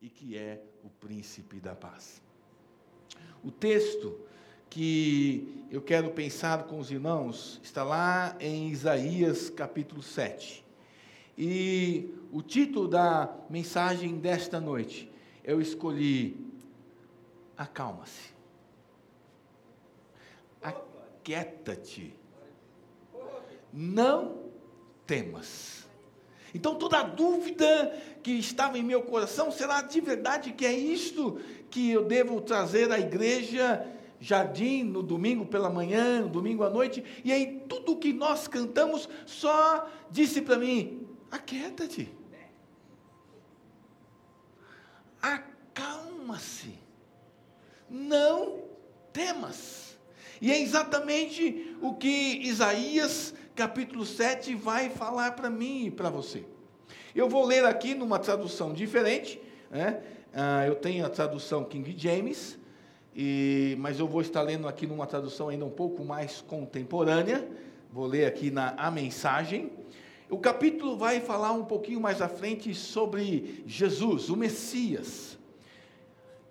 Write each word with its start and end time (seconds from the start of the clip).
e 0.00 0.08
que 0.08 0.36
é 0.36 0.62
o 0.82 0.88
príncipe 0.88 1.60
da 1.60 1.74
paz. 1.74 2.22
O 3.44 3.50
texto 3.50 4.18
que 4.68 5.64
eu 5.70 5.82
quero 5.82 6.10
pensar 6.10 6.64
com 6.64 6.78
os 6.78 6.90
irmãos 6.90 7.60
está 7.62 7.82
lá 7.82 8.36
em 8.40 8.70
Isaías 8.70 9.50
capítulo 9.50 10.02
7. 10.02 10.64
E 11.36 12.14
o 12.32 12.42
título 12.42 12.88
da 12.88 13.34
mensagem 13.48 14.18
desta 14.18 14.60
noite 14.60 15.10
eu 15.44 15.60
escolhi 15.60 16.48
Acalma-se. 17.56 18.30
Aquieta-te. 20.62 22.14
Não 23.70 24.50
temas. 25.06 25.86
Então 26.54 26.74
toda 26.74 27.02
dúvida 27.02 27.92
que 28.22 28.32
estava 28.32 28.78
em 28.78 28.82
meu 28.82 29.02
coração, 29.02 29.50
será 29.50 29.82
de 29.82 30.00
verdade 30.00 30.52
que 30.52 30.66
é 30.66 30.72
isto 30.72 31.40
que 31.70 31.90
eu 31.90 32.04
devo 32.04 32.40
trazer 32.40 32.90
à 32.90 32.98
igreja 32.98 33.86
jardim 34.20 34.82
no 34.82 35.02
domingo 35.02 35.46
pela 35.46 35.70
manhã, 35.70 36.20
no 36.20 36.28
domingo 36.28 36.62
à 36.62 36.68
noite, 36.68 37.02
e 37.24 37.32
aí 37.32 37.62
tudo 37.68 37.96
que 37.96 38.12
nós 38.12 38.46
cantamos 38.46 39.08
só 39.24 39.88
disse 40.10 40.42
para 40.42 40.58
mim: 40.58 41.06
aquieta-te. 41.30 42.12
Acalma-se. 45.22 46.74
Não 47.88 48.62
temas. 49.12 49.98
E 50.40 50.50
é 50.50 50.60
exatamente 50.60 51.76
o 51.82 51.94
que 51.94 52.08
Isaías 52.08 53.34
capítulo 53.60 54.06
7 54.06 54.54
vai 54.54 54.88
falar 54.88 55.32
para 55.32 55.50
mim 55.50 55.84
e 55.84 55.90
para 55.90 56.08
você. 56.08 56.46
Eu 57.14 57.28
vou 57.28 57.44
ler 57.44 57.66
aqui 57.66 57.94
numa 57.94 58.18
tradução 58.18 58.72
diferente, 58.72 59.38
né? 59.70 60.00
ah, 60.32 60.66
eu 60.66 60.74
tenho 60.76 61.04
a 61.04 61.10
tradução 61.10 61.62
King 61.64 61.94
James, 61.94 62.58
e, 63.14 63.76
mas 63.78 64.00
eu 64.00 64.08
vou 64.08 64.22
estar 64.22 64.40
lendo 64.40 64.66
aqui 64.66 64.86
numa 64.86 65.06
tradução 65.06 65.50
ainda 65.50 65.66
um 65.66 65.70
pouco 65.70 66.02
mais 66.02 66.40
contemporânea, 66.40 67.46
vou 67.92 68.06
ler 68.06 68.24
aqui 68.24 68.50
na 68.50 68.70
A 68.78 68.90
Mensagem. 68.90 69.70
O 70.30 70.38
capítulo 70.38 70.96
vai 70.96 71.20
falar 71.20 71.52
um 71.52 71.66
pouquinho 71.66 72.00
mais 72.00 72.22
à 72.22 72.30
frente 72.30 72.74
sobre 72.74 73.62
Jesus, 73.66 74.30
o 74.30 74.36
Messias. 74.38 75.38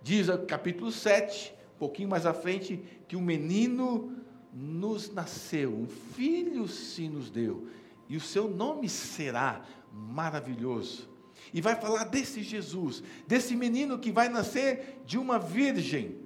Diz 0.03 0.30
o 0.30 0.38
capítulo 0.38 0.91
7, 0.91 1.56
um 1.75 1.80
pouquinho 1.80 2.09
mais 2.09 2.28
à 2.28 2.36
frente, 2.36 2.80
que 3.08 3.16
o 3.16 3.22
menino 3.22 4.16
nos 4.53 5.11
nasceu, 5.14 5.73
um 5.73 5.88
filho 5.88 6.67
se 6.67 7.08
nos 7.08 7.30
deu, 7.30 7.67
e 8.08 8.17
o 8.17 8.22
seu 8.22 8.50
nome 8.50 8.89
será 8.89 9.64
maravilhoso. 9.91 11.08
E 11.53 11.61
vai 11.61 11.75
falar 11.75 12.06
desse 12.06 12.44
Jesus, 12.44 13.03
desse 13.28 13.56
menino 13.56 14.00
que 14.00 14.11
vai 14.11 14.30
nascer 14.30 15.02
de 15.06 15.17
uma 15.17 15.39
virgem. 15.39 16.17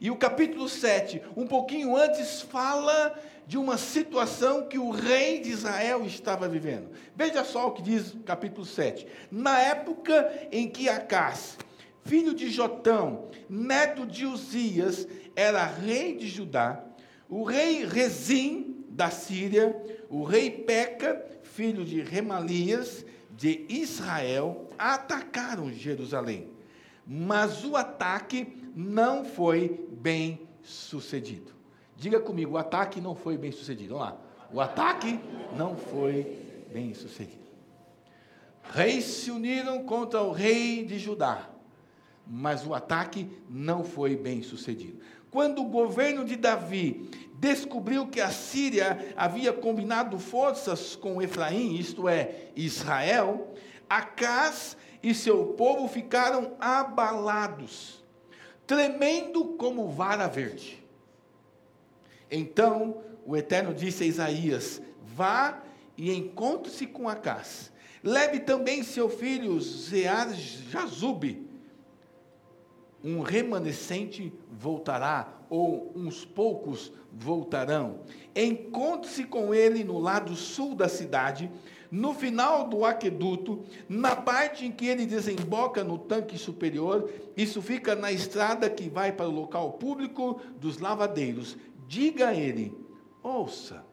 E 0.00 0.10
o 0.10 0.16
capítulo 0.16 0.68
7, 0.68 1.22
um 1.36 1.46
pouquinho 1.46 1.96
antes, 1.96 2.42
fala 2.42 3.18
de 3.46 3.56
uma 3.56 3.78
situação 3.78 4.66
que 4.66 4.78
o 4.78 4.90
rei 4.90 5.40
de 5.40 5.50
Israel 5.50 6.04
estava 6.04 6.48
vivendo. 6.48 6.90
Veja 7.14 7.44
só 7.44 7.68
o 7.68 7.72
que 7.72 7.82
diz 7.82 8.12
o 8.12 8.20
capítulo 8.20 8.66
7. 8.66 9.06
Na 9.30 9.58
época 9.58 10.48
em 10.52 10.68
que 10.68 10.88
Acás, 10.88 11.56
filho 12.04 12.34
de 12.34 12.50
Jotão, 12.50 13.28
neto 13.48 14.04
de 14.04 14.26
Uzias, 14.26 15.06
era 15.34 15.64
rei 15.64 16.16
de 16.16 16.28
Judá, 16.28 16.85
o 17.28 17.44
rei 17.44 17.84
Rezim 17.84 18.84
da 18.88 19.10
Síria, 19.10 19.76
o 20.08 20.24
rei 20.24 20.50
Peca, 20.50 21.24
filho 21.42 21.84
de 21.84 22.00
Remalias, 22.02 23.04
de 23.30 23.66
Israel, 23.68 24.68
atacaram 24.78 25.70
Jerusalém. 25.70 26.50
Mas 27.06 27.64
o 27.64 27.76
ataque 27.76 28.56
não 28.74 29.24
foi 29.24 29.86
bem 29.90 30.40
sucedido. 30.62 31.52
Diga 31.96 32.20
comigo, 32.20 32.52
o 32.52 32.58
ataque 32.58 33.00
não 33.00 33.14
foi 33.14 33.36
bem 33.36 33.52
sucedido. 33.52 33.94
Vamos 33.94 34.10
lá. 34.10 34.20
O 34.52 34.60
ataque 34.60 35.20
não 35.56 35.76
foi 35.76 36.38
bem 36.72 36.94
sucedido. 36.94 37.46
Reis 38.62 39.04
se 39.04 39.30
uniram 39.30 39.84
contra 39.84 40.22
o 40.22 40.32
rei 40.32 40.84
de 40.84 40.98
Judá, 40.98 41.48
mas 42.26 42.66
o 42.66 42.74
ataque 42.74 43.30
não 43.48 43.84
foi 43.84 44.16
bem 44.16 44.42
sucedido. 44.42 45.00
Quando 45.36 45.60
o 45.60 45.68
governo 45.68 46.24
de 46.24 46.34
Davi 46.34 47.10
descobriu 47.34 48.06
que 48.06 48.22
a 48.22 48.30
Síria 48.30 49.12
havia 49.14 49.52
combinado 49.52 50.18
forças 50.18 50.96
com 50.96 51.20
Efraim, 51.20 51.74
isto 51.74 52.08
é, 52.08 52.46
Israel, 52.56 53.52
Acás 53.86 54.78
e 55.02 55.14
seu 55.14 55.48
povo 55.48 55.88
ficaram 55.88 56.56
abalados, 56.58 58.02
tremendo 58.66 59.44
como 59.58 59.90
vara 59.90 60.26
verde. 60.26 60.82
Então 62.30 63.02
o 63.26 63.36
Eterno 63.36 63.74
disse 63.74 64.04
a 64.04 64.06
Isaías: 64.06 64.80
Vá 65.02 65.62
e 65.98 66.14
encontre-se 66.14 66.86
com 66.86 67.10
Acás. 67.10 67.70
Leve 68.02 68.40
também 68.40 68.82
seu 68.82 69.10
filho 69.10 69.60
Zear 69.60 70.32
Jazube, 70.32 71.45
um 73.06 73.20
remanescente 73.20 74.32
voltará, 74.50 75.32
ou 75.48 75.92
uns 75.94 76.24
poucos 76.24 76.92
voltarão. 77.12 78.00
Encontre-se 78.34 79.22
com 79.22 79.54
ele 79.54 79.84
no 79.84 80.00
lado 80.00 80.34
sul 80.34 80.74
da 80.74 80.88
cidade, 80.88 81.48
no 81.88 82.12
final 82.12 82.66
do 82.66 82.84
aqueduto, 82.84 83.64
na 83.88 84.16
parte 84.16 84.66
em 84.66 84.72
que 84.72 84.86
ele 84.86 85.06
desemboca 85.06 85.84
no 85.84 85.98
tanque 85.98 86.36
superior, 86.36 87.08
isso 87.36 87.62
fica 87.62 87.94
na 87.94 88.10
estrada 88.10 88.68
que 88.68 88.88
vai 88.88 89.12
para 89.12 89.28
o 89.28 89.32
local 89.32 89.74
público 89.74 90.40
dos 90.58 90.78
lavadeiros. 90.78 91.56
Diga 91.86 92.30
a 92.30 92.34
ele: 92.34 92.76
ouça, 93.22 93.84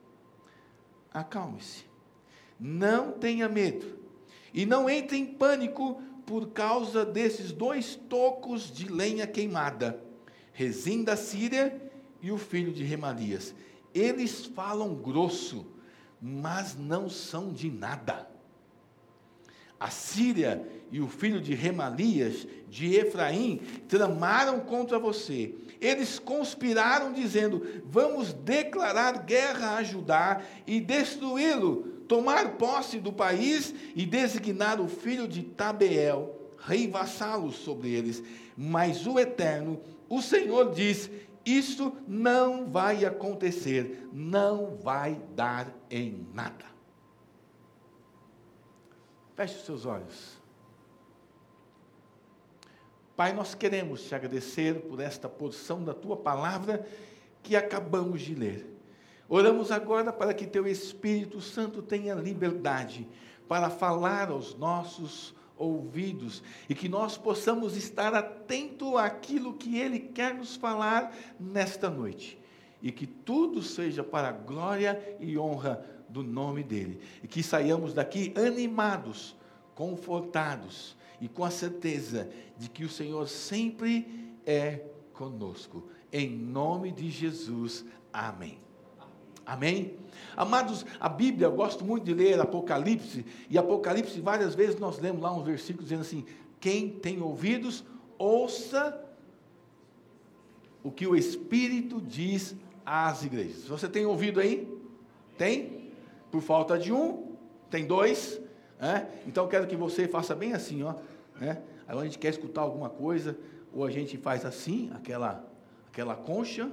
acalme-se, 1.14 1.86
não 2.60 3.12
tenha 3.12 3.48
medo, 3.48 3.96
e 4.52 4.66
não 4.66 4.90
entre 4.90 5.18
em 5.18 5.26
pânico 5.28 6.02
por 6.26 6.50
causa 6.50 7.06
desses 7.06 7.52
dois 7.52 7.96
tocos 7.96 8.72
de 8.72 8.88
lenha 8.88 9.28
queimada, 9.28 10.00
Rezim 10.52 11.04
da 11.04 11.16
Síria 11.16 11.82
e 12.22 12.32
o 12.32 12.38
filho 12.38 12.72
de 12.72 12.84
Remalias. 12.84 13.56
Eles 13.94 14.46
falam 14.46 14.94
grosso, 14.96 15.66
mas 16.22 16.76
não 16.78 17.10
são 17.10 17.52
de 17.52 17.70
nada. 17.70 18.30
A 19.80 19.90
Síria 19.90 20.66
e 20.92 21.02
o 21.02 21.08
filho 21.08 21.42
de 21.42 21.54
Remalias, 21.54 22.48
de 22.70 22.96
Efraim, 22.96 23.58
tramaram 23.90 24.62
contra 24.62 24.98
você. 24.98 25.54
Eles 25.82 26.20
conspiraram, 26.20 27.12
dizendo: 27.12 27.82
Vamos 27.86 28.32
declarar 28.32 29.26
guerra 29.26 29.76
a 29.76 29.84
Judá 29.84 30.42
e 30.66 30.80
destruí-lo 30.80 31.93
tomar 32.14 32.58
posse 32.60 33.00
do 33.00 33.12
país 33.12 33.74
e 33.96 34.06
designar 34.06 34.80
o 34.80 34.88
filho 34.88 35.28
de 35.28 35.42
Tabeel, 35.42 36.52
rei 36.60 36.88
vassalo 36.88 37.52
sobre 37.52 37.90
eles. 37.90 38.22
Mas 38.56 39.08
o 39.08 39.18
Eterno, 39.20 39.82
o 40.08 40.22
Senhor 40.22 40.72
diz: 40.76 41.10
Isso 41.44 41.92
não 42.08 42.70
vai 42.70 43.04
acontecer, 43.04 44.08
não 44.14 44.76
vai 44.76 45.20
dar 45.36 45.74
em 45.90 46.28
nada. 46.36 46.66
Feche 49.36 49.56
os 49.56 49.66
seus 49.66 49.86
olhos. 49.88 50.38
Pai, 53.16 53.34
nós 53.34 53.56
queremos 53.56 54.04
te 54.04 54.14
agradecer 54.14 54.82
por 54.82 55.00
esta 55.00 55.28
porção 55.28 55.84
da 55.84 55.96
tua 55.96 56.16
palavra 56.16 56.88
que 57.42 57.56
acabamos 57.56 58.22
de 58.22 58.36
ler. 58.36 58.73
Oramos 59.36 59.72
agora 59.72 60.14
para 60.14 60.32
que 60.32 60.46
teu 60.46 60.68
Espírito 60.68 61.42
Santo 61.42 61.82
tenha 61.82 62.14
liberdade 62.14 63.08
para 63.48 63.68
falar 63.68 64.30
aos 64.30 64.56
nossos 64.56 65.34
ouvidos 65.58 66.44
e 66.70 66.76
que 66.76 66.88
nós 66.88 67.18
possamos 67.18 67.76
estar 67.76 68.14
atento 68.14 68.96
àquilo 68.96 69.56
que 69.56 69.80
ele 69.80 70.00
quer 70.00 70.36
nos 70.36 70.56
falar 70.56 71.18
nesta 71.40 71.90
noite. 71.90 72.38
E 72.80 72.92
que 72.92 73.08
tudo 73.08 73.64
seja 73.64 74.04
para 74.04 74.28
a 74.28 74.32
glória 74.32 75.18
e 75.20 75.36
honra 75.36 75.84
do 76.08 76.22
nome 76.22 76.62
dele. 76.62 77.00
E 77.24 77.28
que 77.28 77.42
saiamos 77.42 77.92
daqui 77.92 78.36
animados, 78.38 79.36
confortados 79.74 80.96
e 81.20 81.28
com 81.28 81.44
a 81.44 81.50
certeza 81.50 82.30
de 82.56 82.70
que 82.70 82.86
o 82.86 82.90
Senhor 82.90 83.28
sempre 83.28 84.38
é 84.46 84.80
conosco. 85.12 85.90
Em 86.12 86.30
nome 86.30 86.92
de 86.92 87.10
Jesus. 87.10 87.84
Amém. 88.14 88.60
Amém? 89.46 89.98
Amados, 90.36 90.86
a 91.00 91.10
Bíblia, 91.10 91.48
eu 91.48 91.52
gosto 91.52 91.84
muito 91.84 92.06
de 92.06 92.14
ler 92.14 92.40
Apocalipse, 92.40 93.26
e 93.50 93.58
Apocalipse, 93.58 94.20
várias 94.20 94.56
vezes 94.56 94.80
nós 94.80 95.00
lemos 95.00 95.22
lá 95.22 95.32
um 95.32 95.44
versículo 95.44 95.84
dizendo 95.84 96.02
assim: 96.02 96.26
quem 96.60 96.90
tem 96.90 97.22
ouvidos, 97.22 97.84
ouça 98.18 99.00
o 100.84 100.92
que 100.92 101.08
o 101.08 101.16
Espírito 101.16 102.02
diz 102.02 102.56
às 102.86 103.24
igrejas. 103.24 103.66
Você 103.68 103.88
tem 103.88 104.06
ouvido 104.06 104.40
aí? 104.40 104.68
Tem? 105.38 105.92
Por 106.32 106.42
falta 106.42 106.78
de 106.78 106.92
um, 106.92 107.36
tem 107.70 107.86
dois. 107.86 108.42
É? 108.80 109.06
Então 109.26 109.48
quero 109.48 109.66
que 109.68 109.76
você 109.76 110.08
faça 110.08 110.36
bem 110.36 110.54
assim, 110.54 110.84
ó. 110.84 110.96
Né? 111.40 111.62
Aí 111.88 111.98
a 111.98 112.04
gente 112.04 112.20
quer 112.20 112.30
escutar 112.30 112.62
alguma 112.62 112.90
coisa, 112.90 113.38
ou 113.74 113.86
a 113.86 113.90
gente 113.90 114.18
faz 114.18 114.46
assim, 114.46 114.92
aquela, 114.94 115.46
aquela 115.88 116.16
concha, 116.16 116.70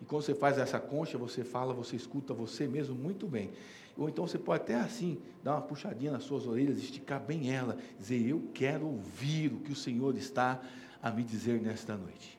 e 0.00 0.04
quando 0.04 0.22
você 0.22 0.34
faz 0.34 0.58
essa 0.58 0.80
concha, 0.80 1.18
você 1.18 1.44
fala, 1.44 1.74
você 1.74 1.94
escuta 1.94 2.32
você 2.32 2.66
mesmo 2.66 2.94
muito 2.94 3.26
bem. 3.26 3.50
Ou 3.96 4.08
então 4.08 4.26
você 4.26 4.38
pode 4.38 4.62
até 4.62 4.76
assim, 4.76 5.20
dar 5.44 5.56
uma 5.56 5.62
puxadinha 5.62 6.12
nas 6.12 6.24
suas 6.24 6.46
orelhas, 6.46 6.78
esticar 6.78 7.20
bem 7.20 7.52
ela, 7.54 7.76
dizer: 7.98 8.26
Eu 8.26 8.48
quero 8.54 8.86
ouvir 8.86 9.52
o 9.52 9.60
que 9.60 9.72
o 9.72 9.76
Senhor 9.76 10.16
está 10.16 10.60
a 11.02 11.10
me 11.10 11.22
dizer 11.22 11.60
nesta 11.60 11.96
noite. 11.96 12.38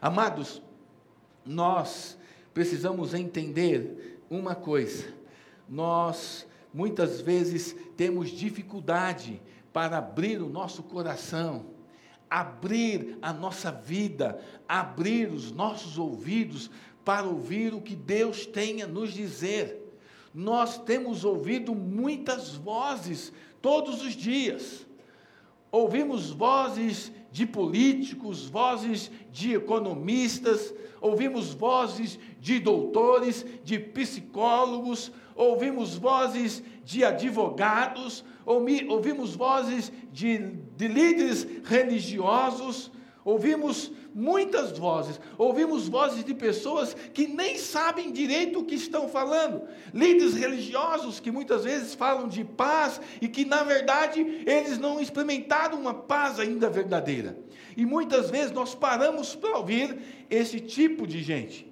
Amados, 0.00 0.62
nós 1.44 2.16
precisamos 2.54 3.12
entender 3.12 4.22
uma 4.30 4.54
coisa: 4.54 5.12
nós 5.68 6.46
muitas 6.72 7.20
vezes 7.20 7.76
temos 7.94 8.30
dificuldade 8.30 9.42
para 9.70 9.98
abrir 9.98 10.40
o 10.40 10.48
nosso 10.48 10.82
coração, 10.82 11.66
abrir 12.32 13.18
a 13.20 13.30
nossa 13.30 13.70
vida, 13.70 14.40
abrir 14.66 15.30
os 15.30 15.52
nossos 15.52 15.98
ouvidos 15.98 16.70
para 17.04 17.26
ouvir 17.26 17.74
o 17.74 17.80
que 17.82 17.94
Deus 17.94 18.46
tem 18.46 18.80
a 18.80 18.86
nos 18.86 19.12
dizer. 19.12 19.78
Nós 20.34 20.78
temos 20.78 21.26
ouvido 21.26 21.74
muitas 21.74 22.54
vozes 22.54 23.34
todos 23.60 24.00
os 24.00 24.14
dias. 24.14 24.86
Ouvimos 25.70 26.30
vozes 26.30 27.12
de 27.32 27.46
políticos, 27.46 28.46
vozes 28.46 29.10
de 29.32 29.54
economistas, 29.54 30.74
ouvimos 31.00 31.54
vozes 31.54 32.18
de 32.38 32.60
doutores, 32.60 33.44
de 33.64 33.78
psicólogos, 33.78 35.10
ouvimos 35.34 35.96
vozes 35.96 36.62
de 36.84 37.04
advogados, 37.04 38.24
ouvimos 38.44 39.34
vozes 39.34 39.90
de, 40.12 40.38
de 40.76 40.88
líderes 40.88 41.46
religiosos, 41.64 42.92
ouvimos 43.24 43.90
muitas 44.14 44.76
vozes, 44.76 45.20
ouvimos 45.38 45.88
vozes 45.88 46.24
de 46.24 46.34
pessoas 46.34 46.94
que 47.14 47.26
nem 47.26 47.56
sabem 47.58 48.12
direito 48.12 48.60
o 48.60 48.64
que 48.64 48.74
estão 48.74 49.08
falando, 49.08 49.62
líderes 49.92 50.34
religiosos 50.34 51.20
que 51.20 51.30
muitas 51.30 51.64
vezes 51.64 51.94
falam 51.94 52.28
de 52.28 52.44
paz 52.44 53.00
e 53.20 53.28
que 53.28 53.44
na 53.44 53.62
verdade 53.62 54.20
eles 54.46 54.78
não 54.78 55.00
experimentaram 55.00 55.78
uma 55.78 55.94
paz 55.94 56.38
ainda 56.38 56.68
verdadeira. 56.68 57.38
E 57.76 57.86
muitas 57.86 58.30
vezes 58.30 58.52
nós 58.52 58.74
paramos 58.74 59.34
para 59.34 59.56
ouvir 59.56 59.98
esse 60.28 60.60
tipo 60.60 61.06
de 61.06 61.22
gente. 61.22 61.70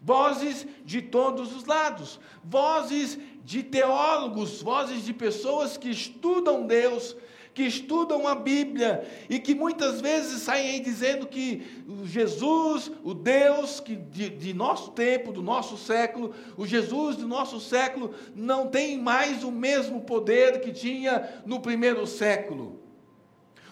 Vozes 0.00 0.66
de 0.84 1.00
todos 1.00 1.54
os 1.54 1.64
lados, 1.64 2.18
vozes 2.42 3.18
de 3.44 3.62
teólogos, 3.62 4.60
vozes 4.60 5.04
de 5.04 5.12
pessoas 5.12 5.76
que 5.76 5.90
estudam 5.90 6.66
Deus, 6.66 7.16
que 7.54 7.62
estudam 7.62 8.26
a 8.26 8.34
Bíblia 8.34 9.04
e 9.28 9.38
que 9.38 9.54
muitas 9.54 10.00
vezes 10.00 10.42
saem 10.42 10.70
aí 10.70 10.80
dizendo 10.80 11.26
que 11.26 11.62
Jesus, 12.04 12.90
o 13.04 13.12
Deus 13.12 13.78
que 13.78 13.94
de, 13.94 14.30
de, 14.30 14.54
nosso 14.54 14.92
tempo, 14.92 15.32
do 15.32 15.42
nosso 15.42 15.76
século, 15.76 16.34
o 16.56 16.66
Jesus 16.66 17.16
do 17.16 17.28
nosso 17.28 17.60
século 17.60 18.14
não 18.34 18.68
tem 18.68 18.98
mais 18.98 19.44
o 19.44 19.50
mesmo 19.50 20.00
poder 20.00 20.60
que 20.60 20.72
tinha 20.72 21.42
no 21.44 21.60
primeiro 21.60 22.06
século. 22.06 22.80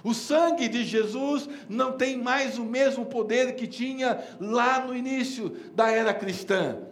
O 0.03 0.15
sangue 0.15 0.69
de 0.69 0.85
Jesus 0.85 1.49
não 1.69 1.93
tem 1.93 2.17
mais 2.17 2.59
o 2.59 2.65
mesmo 2.65 3.07
poder 3.07 3.55
que 3.55 3.67
tinha 3.67 4.23
lá 4.41 4.85
no 4.85 4.97
início 4.97 5.51
da 5.75 5.91
era 5.91 6.15
cristã. 6.15 6.90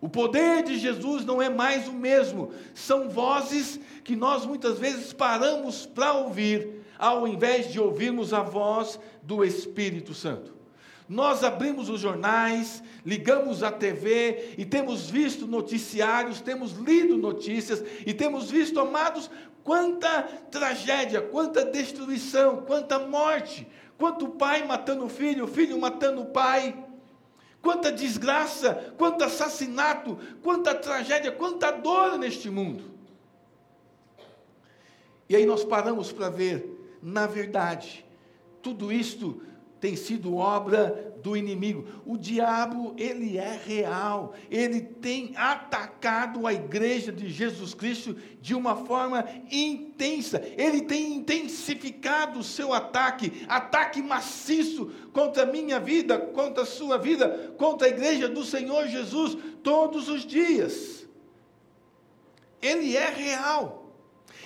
O 0.00 0.08
poder 0.08 0.62
de 0.62 0.78
Jesus 0.78 1.24
não 1.24 1.42
é 1.42 1.48
mais 1.48 1.88
o 1.88 1.92
mesmo. 1.92 2.52
São 2.74 3.08
vozes 3.08 3.80
que 4.04 4.14
nós 4.14 4.46
muitas 4.46 4.78
vezes 4.78 5.12
paramos 5.12 5.86
para 5.86 6.12
ouvir, 6.12 6.84
ao 6.98 7.26
invés 7.26 7.72
de 7.72 7.80
ouvirmos 7.80 8.32
a 8.32 8.42
voz 8.42 8.98
do 9.22 9.44
Espírito 9.44 10.14
Santo. 10.14 10.58
Nós 11.08 11.42
abrimos 11.42 11.88
os 11.88 12.00
jornais, 12.00 12.82
ligamos 13.04 13.62
a 13.62 13.72
TV 13.72 14.54
e 14.58 14.64
temos 14.64 15.08
visto 15.08 15.46
noticiários, 15.46 16.40
temos 16.40 16.72
lido 16.72 17.16
notícias 17.16 17.82
e 18.06 18.12
temos 18.12 18.50
visto, 18.50 18.78
amados, 18.78 19.30
quanta 19.64 20.22
tragédia, 20.50 21.22
quanta 21.22 21.64
destruição, 21.64 22.58
quanta 22.66 22.98
morte, 22.98 23.66
quanto 23.96 24.28
pai 24.28 24.66
matando 24.66 25.06
o 25.06 25.08
filho, 25.08 25.46
filho 25.46 25.80
matando 25.80 26.20
o 26.20 26.26
pai 26.26 26.76
quanta 27.68 27.92
desgraça, 27.92 28.94
quanto 28.96 29.22
assassinato, 29.22 30.18
quanta 30.42 30.74
tragédia, 30.74 31.30
quanta 31.30 31.70
dor 31.70 32.16
neste 32.16 32.48
mundo. 32.48 32.82
E 35.28 35.36
aí 35.36 35.44
nós 35.44 35.64
paramos 35.64 36.10
para 36.10 36.30
ver, 36.30 36.98
na 37.02 37.26
verdade, 37.26 38.06
tudo 38.62 38.90
isto 38.90 39.42
tem 39.80 39.94
sido 39.94 40.36
obra 40.36 41.14
do 41.22 41.36
inimigo. 41.36 41.84
O 42.04 42.16
diabo, 42.16 42.94
ele 42.96 43.38
é 43.38 43.60
real. 43.64 44.34
Ele 44.50 44.80
tem 44.80 45.32
atacado 45.36 46.46
a 46.46 46.52
igreja 46.52 47.12
de 47.12 47.28
Jesus 47.28 47.74
Cristo 47.74 48.16
de 48.40 48.54
uma 48.54 48.74
forma 48.76 49.24
intensa. 49.50 50.42
Ele 50.56 50.82
tem 50.82 51.14
intensificado 51.14 52.40
o 52.40 52.44
seu 52.44 52.72
ataque, 52.72 53.44
ataque 53.48 54.02
maciço 54.02 54.90
contra 55.12 55.44
a 55.44 55.46
minha 55.46 55.78
vida, 55.78 56.18
contra 56.18 56.62
a 56.62 56.66
sua 56.66 56.98
vida, 56.98 57.54
contra 57.56 57.86
a 57.86 57.90
igreja 57.90 58.28
do 58.28 58.44
Senhor 58.44 58.86
Jesus 58.88 59.36
todos 59.62 60.08
os 60.08 60.24
dias. 60.24 61.06
Ele 62.60 62.96
é 62.96 63.08
real. 63.08 63.77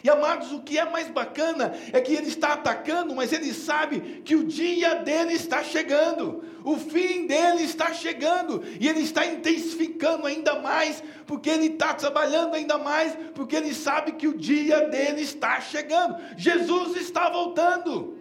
E 0.04 0.10
amados, 0.10 0.52
o 0.52 0.60
que 0.60 0.78
é 0.78 0.84
mais 0.84 1.08
bacana 1.08 1.72
é 1.92 2.00
que 2.00 2.12
ele 2.12 2.26
está 2.26 2.54
atacando, 2.54 3.14
mas 3.14 3.32
ele 3.32 3.54
sabe 3.54 4.22
que 4.24 4.34
o 4.34 4.44
dia 4.44 4.96
dele 4.96 5.34
está 5.34 5.62
chegando, 5.62 6.44
o 6.64 6.76
fim 6.76 7.26
dele 7.26 7.62
está 7.62 7.92
chegando, 7.92 8.62
e 8.80 8.88
ele 8.88 9.00
está 9.00 9.24
intensificando 9.24 10.26
ainda 10.26 10.58
mais, 10.58 11.02
porque 11.24 11.48
ele 11.48 11.66
está 11.66 11.94
trabalhando 11.94 12.54
ainda 12.54 12.78
mais, 12.78 13.16
porque 13.32 13.54
ele 13.54 13.72
sabe 13.72 14.12
que 14.12 14.26
o 14.26 14.36
dia 14.36 14.88
dele 14.88 15.22
está 15.22 15.60
chegando. 15.60 16.16
Jesus 16.36 16.96
está 16.96 17.30
voltando. 17.30 18.18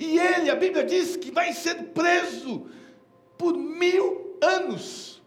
E 0.00 0.18
ele, 0.18 0.50
a 0.50 0.56
Bíblia 0.56 0.84
diz 0.84 1.16
que 1.16 1.30
vai 1.30 1.52
ser 1.52 1.74
preso 1.94 2.66
por 3.36 3.56
mil 3.56 4.36
anos 4.40 5.17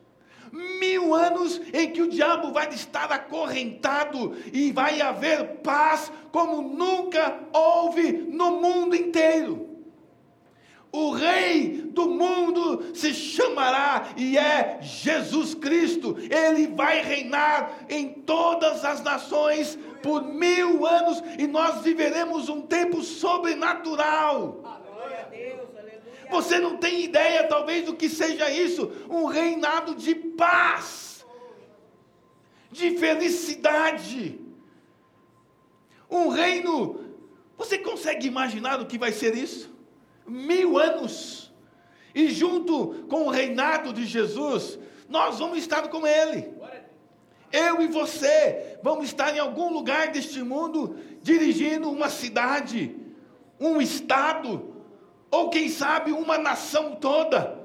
mil 0.52 1.14
anos 1.14 1.62
em 1.74 1.92
que 1.92 2.02
o 2.02 2.10
diabo 2.10 2.52
vai 2.52 2.70
estar 2.70 3.12
acorrentado 3.12 4.36
e 4.52 4.72
vai 4.72 5.02
haver 5.02 5.58
paz 5.64 6.12
como 6.32 6.62
nunca 6.62 7.40
houve 7.54 8.12
no 8.12 8.62
mundo 8.62 8.96
inteiro. 8.96 9.70
O 10.94 11.12
Rei 11.12 11.90
do 11.94 12.10
mundo 12.10 12.94
se 12.94 13.14
chamará 13.14 14.10
e 14.18 14.38
é 14.38 14.80
Jesus 14.82 15.56
Cristo. 15.56 16.18
Ele 16.30 16.68
vai 16.68 17.02
reinar 17.02 17.86
em 17.90 18.10
todas 18.10 18.84
as 18.84 19.02
nações 19.02 19.80
por 20.04 20.22
mil 20.22 20.86
anos 20.86 21.24
e 21.38 21.48
nós 21.48 21.82
viveremos 21.82 22.50
um 22.50 22.62
tempo 22.62 23.02
sobrenatural. 23.02 24.81
Você 26.32 26.58
não 26.60 26.78
tem 26.78 27.04
ideia, 27.04 27.48
talvez, 27.48 27.86
do 27.86 27.94
que 27.94 28.10
seja 28.10 28.50
isso: 28.50 28.92
um 29.10 29.26
reinado 29.26 29.94
de 29.94 30.16
paz, 30.16 31.26
de 32.72 32.98
felicidade, 32.98 34.40
um 36.10 36.30
reino. 36.30 37.00
Você 37.58 37.78
consegue 37.78 38.26
imaginar 38.26 38.80
o 38.80 38.88
que 38.88 38.98
vai 38.98 39.12
ser 39.12 39.36
isso? 39.36 39.70
Mil 40.26 40.80
anos, 40.80 41.52
e 42.16 42.30
junto 42.30 43.06
com 43.10 43.28
o 43.28 43.30
reinado 43.30 43.92
de 43.92 44.06
Jesus, 44.06 44.80
nós 45.10 45.40
vamos 45.40 45.58
estar 45.60 45.90
com 45.90 46.08
Ele. 46.08 46.50
Eu 47.52 47.82
e 47.82 47.88
você 47.88 48.80
vamos 48.82 49.06
estar 49.06 49.36
em 49.36 49.40
algum 49.40 49.72
lugar 49.74 50.08
deste 50.12 50.42
mundo 50.42 50.96
dirigindo 51.22 51.92
uma 51.92 52.10
cidade, 52.10 52.96
um 53.60 53.82
estado, 53.82 54.71
ou 55.32 55.50
quem 55.50 55.70
sabe 55.70 56.12
uma 56.12 56.38
nação 56.38 56.96
toda. 56.96 57.60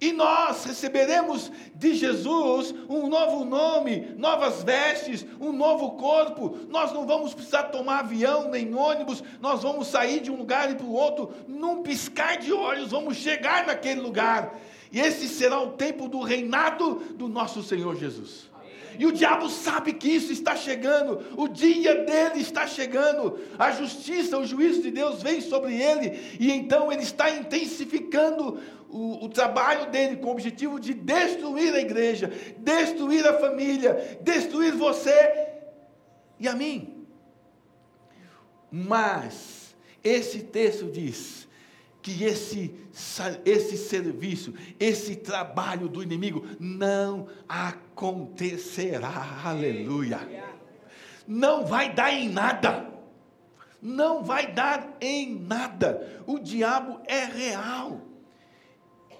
E 0.00 0.12
nós 0.12 0.64
receberemos 0.64 1.50
de 1.74 1.92
Jesus 1.94 2.72
um 2.88 3.08
novo 3.08 3.44
nome, 3.44 4.14
novas 4.16 4.62
vestes, 4.62 5.26
um 5.40 5.52
novo 5.52 5.92
corpo. 5.92 6.56
Nós 6.68 6.92
não 6.92 7.04
vamos 7.04 7.34
precisar 7.34 7.64
tomar 7.64 8.00
avião 8.00 8.48
nem 8.48 8.72
ônibus, 8.72 9.24
nós 9.40 9.64
vamos 9.64 9.88
sair 9.88 10.20
de 10.20 10.30
um 10.30 10.36
lugar 10.36 10.70
e 10.70 10.76
para 10.76 10.86
o 10.86 10.92
outro, 10.92 11.34
num 11.48 11.82
piscar 11.82 12.38
de 12.38 12.52
olhos, 12.52 12.92
vamos 12.92 13.16
chegar 13.16 13.66
naquele 13.66 14.00
lugar. 14.00 14.56
E 14.92 15.00
esse 15.00 15.26
será 15.28 15.60
o 15.60 15.72
tempo 15.72 16.08
do 16.08 16.20
reinado 16.20 16.94
do 17.16 17.28
nosso 17.28 17.60
Senhor 17.60 17.96
Jesus. 17.96 18.48
E 18.98 19.06
o 19.06 19.12
diabo 19.12 19.48
sabe 19.48 19.92
que 19.92 20.08
isso 20.08 20.32
está 20.32 20.56
chegando, 20.56 21.22
o 21.36 21.46
dia 21.46 22.04
dele 22.04 22.40
está 22.40 22.66
chegando, 22.66 23.38
a 23.56 23.70
justiça, 23.70 24.36
o 24.36 24.44
juízo 24.44 24.82
de 24.82 24.90
Deus 24.90 25.22
vem 25.22 25.40
sobre 25.40 25.80
ele, 25.80 26.36
e 26.40 26.50
então 26.50 26.90
ele 26.90 27.02
está 27.02 27.30
intensificando 27.30 28.60
o, 28.88 29.24
o, 29.24 29.28
trabalho 29.28 29.90
dele 29.90 30.16
com 30.16 30.28
o 30.28 30.32
objetivo 30.32 30.80
de 30.80 30.94
destruir 30.94 31.74
a 31.74 31.80
igreja, 31.80 32.32
destruir 32.58 33.26
a 33.26 33.38
família, 33.38 34.18
destruir 34.20 34.74
você 34.74 35.46
e 36.40 36.48
a 36.48 36.54
mim. 36.54 37.06
Mas 38.70 39.76
esse 40.02 40.40
texto 40.40 40.86
diz 40.90 41.47
que 42.08 42.24
esse, 42.24 42.74
esse 43.44 43.76
serviço, 43.76 44.54
esse 44.80 45.16
trabalho 45.16 45.88
do 45.88 46.02
inimigo 46.02 46.46
não 46.58 47.28
acontecerá. 47.46 49.42
Aleluia. 49.44 50.20
Não 51.26 51.66
vai 51.66 51.92
dar 51.92 52.12
em 52.12 52.30
nada. 52.30 52.88
Não 53.80 54.24
vai 54.24 54.46
dar 54.46 54.96
em 55.00 55.38
nada. 55.38 56.22
O 56.26 56.38
diabo 56.38 57.00
é 57.06 57.24
real. 57.24 58.00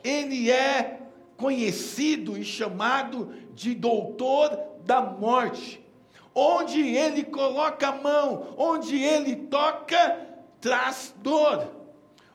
Ele 0.02 0.50
é 0.50 1.00
conhecido 1.36 2.38
e 2.38 2.44
chamado 2.44 3.32
de 3.54 3.74
doutor 3.74 4.58
da 4.84 5.02
morte. 5.02 5.84
Onde 6.34 6.80
ele 6.80 7.24
coloca 7.24 7.88
a 7.88 7.96
mão, 7.96 8.54
onde 8.56 8.96
ele 8.96 9.36
toca, 9.36 10.26
traz 10.60 11.14
dor. 11.22 11.77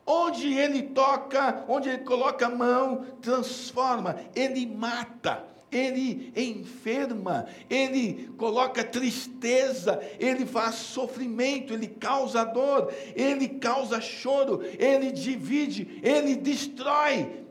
Onde 0.06 0.52
ele 0.52 0.82
toca, 0.82 1.64
onde 1.66 1.88
ele 1.88 2.04
coloca 2.04 2.46
a 2.46 2.50
mão, 2.50 3.06
transforma, 3.22 4.16
ele 4.34 4.66
mata, 4.66 5.44
ele 5.72 6.32
enferma, 6.36 7.46
ele 7.70 8.30
coloca 8.36 8.84
tristeza, 8.84 10.00
ele 10.18 10.44
faz 10.44 10.74
sofrimento, 10.74 11.72
ele 11.72 11.86
causa 11.86 12.44
dor, 12.44 12.92
ele 13.16 13.48
causa 13.48 14.00
choro, 14.00 14.60
ele 14.78 15.10
divide, 15.10 16.00
ele 16.02 16.36
destrói. 16.36 17.44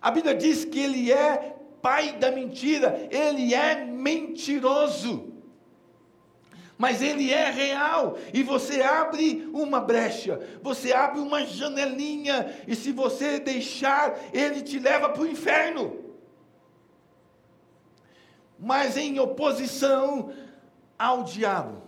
A 0.00 0.12
Bíblia 0.12 0.34
diz 0.34 0.64
que 0.64 0.78
ele 0.78 1.10
é 1.10 1.56
pai 1.82 2.12
da 2.12 2.30
mentira, 2.30 3.08
ele 3.10 3.54
é 3.54 3.84
mentiroso 3.84 5.37
mas 6.78 7.02
ele 7.02 7.32
é 7.32 7.50
real. 7.50 8.16
E 8.32 8.42
você 8.44 8.80
abre 8.80 9.50
uma 9.52 9.80
brecha, 9.80 10.40
você 10.62 10.92
abre 10.92 11.20
uma 11.20 11.44
janelinha, 11.44 12.56
e 12.68 12.76
se 12.76 12.92
você 12.92 13.40
deixar, 13.40 14.16
ele 14.32 14.62
te 14.62 14.78
leva 14.78 15.08
para 15.08 15.22
o 15.22 15.26
inferno. 15.26 16.04
Mas 18.56 18.96
em 18.96 19.18
oposição 19.18 20.32
ao 20.96 21.24
diabo 21.24 21.82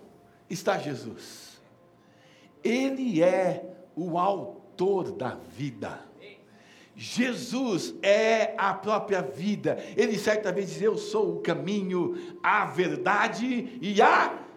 está 0.49 0.77
Jesus. 0.77 1.61
Ele 2.63 3.23
é 3.23 3.65
o 3.97 4.19
autor 4.19 5.13
da 5.13 5.37
vida. 5.57 6.11
Jesus 6.95 7.95
é 8.03 8.55
a 8.59 8.75
própria 8.75 9.23
vida. 9.23 9.79
Ele 9.97 10.19
certa 10.19 10.53
vez 10.53 10.69
diz: 10.69 10.83
Eu 10.83 10.99
sou 10.99 11.37
o 11.37 11.41
caminho, 11.41 12.37
a 12.43 12.67
verdade 12.67 13.79
e 13.81 14.03
a 14.03 14.50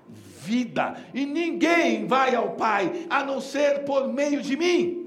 vida, 0.43 0.95
e 1.13 1.25
ninguém 1.25 2.05
vai 2.05 2.35
ao 2.35 2.51
Pai 2.51 3.05
a 3.09 3.23
não 3.23 3.39
ser 3.39 3.83
por 3.85 4.07
meio 4.07 4.41
de 4.41 4.57
mim. 4.57 4.99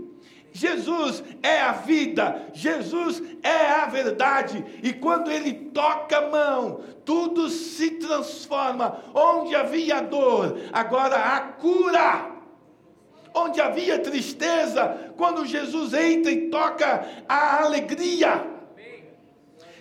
Jesus 0.52 1.22
é 1.42 1.60
a 1.60 1.72
vida, 1.72 2.48
Jesus 2.54 3.22
é 3.42 3.72
a 3.72 3.86
verdade, 3.86 4.64
e 4.82 4.90
quando 4.94 5.30
Ele 5.30 5.52
toca 5.52 6.16
a 6.16 6.30
mão, 6.30 6.80
tudo 7.04 7.50
se 7.50 7.90
transforma. 7.92 9.02
Onde 9.12 9.54
havia 9.54 10.00
dor, 10.00 10.58
agora 10.72 11.16
há 11.16 11.40
cura. 11.40 12.32
Onde 13.34 13.60
havia 13.60 13.98
tristeza, 13.98 15.12
quando 15.14 15.44
Jesus 15.44 15.92
entra 15.92 16.32
e 16.32 16.48
toca 16.48 17.06
a 17.28 17.62
alegria. 17.62 18.55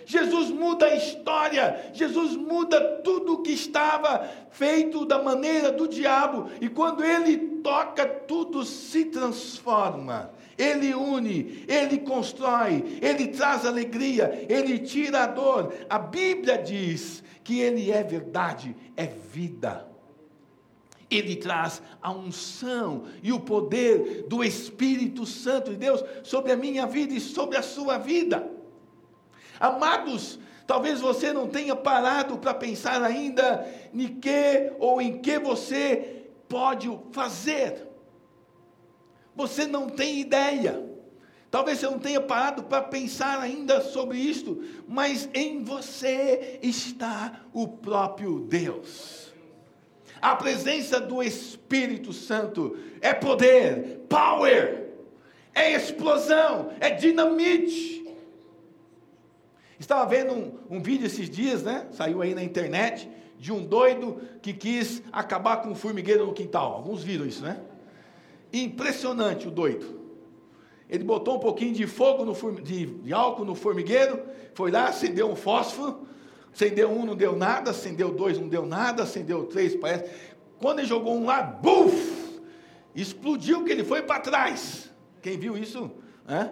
Jesus 0.06 0.50
muda 0.50 0.86
a 0.86 0.94
história, 0.94 1.90
Jesus 1.92 2.36
muda 2.36 2.80
tudo 3.02 3.34
o 3.34 3.42
que 3.42 3.50
estava 3.50 4.24
feito 4.50 5.04
da 5.04 5.20
maneira 5.20 5.72
do 5.72 5.88
diabo, 5.88 6.48
e 6.60 6.68
quando 6.68 7.04
ele 7.04 7.36
toca, 7.60 8.06
tudo 8.06 8.64
se 8.64 9.06
transforma. 9.06 10.30
Ele 10.56 10.94
une, 10.94 11.64
ele 11.66 11.98
constrói, 11.98 13.00
ele 13.02 13.26
traz 13.26 13.66
alegria, 13.66 14.46
ele 14.48 14.78
tira 14.78 15.24
a 15.24 15.26
dor. 15.26 15.74
A 15.90 15.98
Bíblia 15.98 16.56
diz 16.56 17.22
que 17.42 17.58
ele 17.58 17.90
é 17.90 18.02
verdade, 18.04 18.76
é 18.96 19.06
vida. 19.06 19.88
Ele 21.10 21.34
traz 21.34 21.82
a 22.00 22.12
unção 22.12 23.04
e 23.22 23.32
o 23.32 23.40
poder 23.40 24.24
do 24.28 24.42
Espírito 24.42 25.26
Santo 25.26 25.72
de 25.72 25.76
Deus 25.76 26.02
sobre 26.22 26.52
a 26.52 26.56
minha 26.56 26.86
vida 26.86 27.12
e 27.12 27.20
sobre 27.20 27.56
a 27.56 27.62
sua 27.62 27.98
vida. 27.98 28.55
Amados, 29.58 30.38
talvez 30.66 31.00
você 31.00 31.32
não 31.32 31.48
tenha 31.48 31.74
parado 31.74 32.38
para 32.38 32.54
pensar 32.54 33.02
ainda 33.02 33.66
em 33.92 34.08
que 34.08 34.72
ou 34.78 35.00
em 35.00 35.18
que 35.18 35.38
você 35.38 36.26
pode 36.48 36.88
fazer. 37.12 37.86
Você 39.34 39.66
não 39.66 39.88
tem 39.88 40.20
ideia. 40.20 40.84
Talvez 41.50 41.78
você 41.78 41.86
não 41.86 41.98
tenha 41.98 42.20
parado 42.20 42.64
para 42.64 42.82
pensar 42.82 43.40
ainda 43.40 43.80
sobre 43.80 44.18
isto, 44.18 44.62
mas 44.86 45.28
em 45.32 45.62
você 45.62 46.58
está 46.62 47.40
o 47.52 47.68
próprio 47.68 48.40
Deus. 48.40 49.32
A 50.20 50.34
presença 50.34 50.98
do 50.98 51.22
Espírito 51.22 52.12
Santo 52.12 52.76
é 53.00 53.14
poder, 53.14 54.00
power, 54.08 54.86
é 55.54 55.72
explosão, 55.72 56.72
é 56.80 56.90
dinamite. 56.90 58.05
Estava 59.78 60.06
vendo 60.06 60.32
um, 60.32 60.76
um, 60.76 60.82
vídeo 60.82 61.06
esses 61.06 61.28
dias, 61.28 61.62
né? 61.62 61.86
Saiu 61.90 62.22
aí 62.22 62.34
na 62.34 62.42
internet, 62.42 63.08
de 63.38 63.52
um 63.52 63.64
doido 63.64 64.20
que 64.40 64.52
quis 64.52 65.02
acabar 65.12 65.58
com 65.58 65.70
um 65.70 65.74
formigueiro 65.74 66.26
no 66.26 66.32
quintal. 66.32 66.72
Alguns 66.72 67.02
viram 67.02 67.26
isso, 67.26 67.42
né? 67.42 67.60
Impressionante 68.52 69.46
o 69.46 69.50
doido. 69.50 70.00
Ele 70.88 71.04
botou 71.04 71.36
um 71.36 71.40
pouquinho 71.40 71.74
de 71.74 71.86
fogo, 71.86 72.24
no 72.24 72.62
de, 72.62 72.86
de 72.86 73.12
álcool 73.12 73.44
no 73.44 73.54
formigueiro, 73.54 74.22
foi 74.54 74.70
lá, 74.70 74.88
acendeu 74.88 75.28
um 75.28 75.36
fósforo, 75.36 76.06
acendeu 76.54 76.90
um, 76.90 77.04
não 77.04 77.16
deu 77.16 77.36
nada, 77.36 77.72
acendeu 77.72 78.12
dois, 78.12 78.38
não 78.38 78.48
deu 78.48 78.64
nada, 78.64 79.02
acendeu 79.02 79.44
três, 79.44 79.74
parece. 79.74 80.10
Quando 80.58 80.78
ele 80.78 80.88
jogou 80.88 81.16
um 81.16 81.26
lá, 81.26 81.42
buf! 81.42 82.40
Explodiu 82.94 83.62
que 83.64 83.70
ele 83.70 83.84
foi 83.84 84.00
para 84.00 84.20
trás. 84.20 84.90
Quem 85.20 85.36
viu 85.36 85.58
isso? 85.58 85.90
Né? 86.26 86.50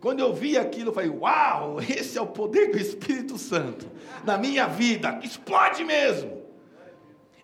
Quando 0.00 0.20
eu 0.20 0.32
vi 0.32 0.56
aquilo, 0.56 0.88
eu 0.88 0.94
falei: 0.94 1.10
Uau, 1.10 1.78
esse 1.80 2.16
é 2.16 2.22
o 2.22 2.26
poder 2.26 2.70
do 2.70 2.78
Espírito 2.78 3.36
Santo 3.36 3.86
na 4.24 4.38
minha 4.38 4.66
vida. 4.66 5.20
Explode 5.22 5.84
mesmo. 5.84 6.40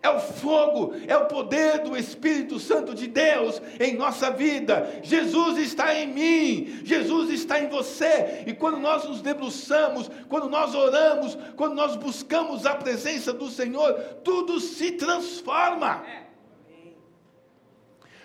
É 0.01 0.09
o 0.09 0.19
fogo, 0.19 0.93
é 1.07 1.17
o 1.17 1.25
poder 1.25 1.79
do 1.79 1.97
Espírito 1.97 2.59
Santo 2.59 2.93
de 2.93 3.07
Deus 3.07 3.61
em 3.79 3.95
nossa 3.95 4.31
vida. 4.31 5.01
Jesus 5.03 5.57
está 5.57 5.93
em 5.93 6.07
mim, 6.07 6.81
Jesus 6.83 7.29
está 7.29 7.59
em 7.59 7.67
você. 7.67 8.43
E 8.45 8.53
quando 8.53 8.77
nós 8.77 9.03
nos 9.05 9.21
debruçamos, 9.21 10.09
quando 10.29 10.49
nós 10.49 10.73
oramos, 10.73 11.37
quando 11.55 11.73
nós 11.73 11.95
buscamos 11.95 12.65
a 12.65 12.75
presença 12.75 13.33
do 13.33 13.49
Senhor, 13.49 13.93
tudo 14.23 14.59
se 14.59 14.93
transforma. 14.93 16.03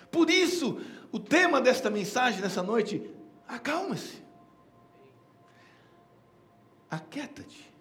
Por 0.09 0.29
isso, 0.29 0.79
o 1.11 1.19
tema 1.19 1.59
desta 1.59 1.89
mensagem 1.89 2.39
nessa 2.39 2.61
noite, 2.63 3.01
acalma-se 3.47 4.22
aquieta-te. 6.95 7.71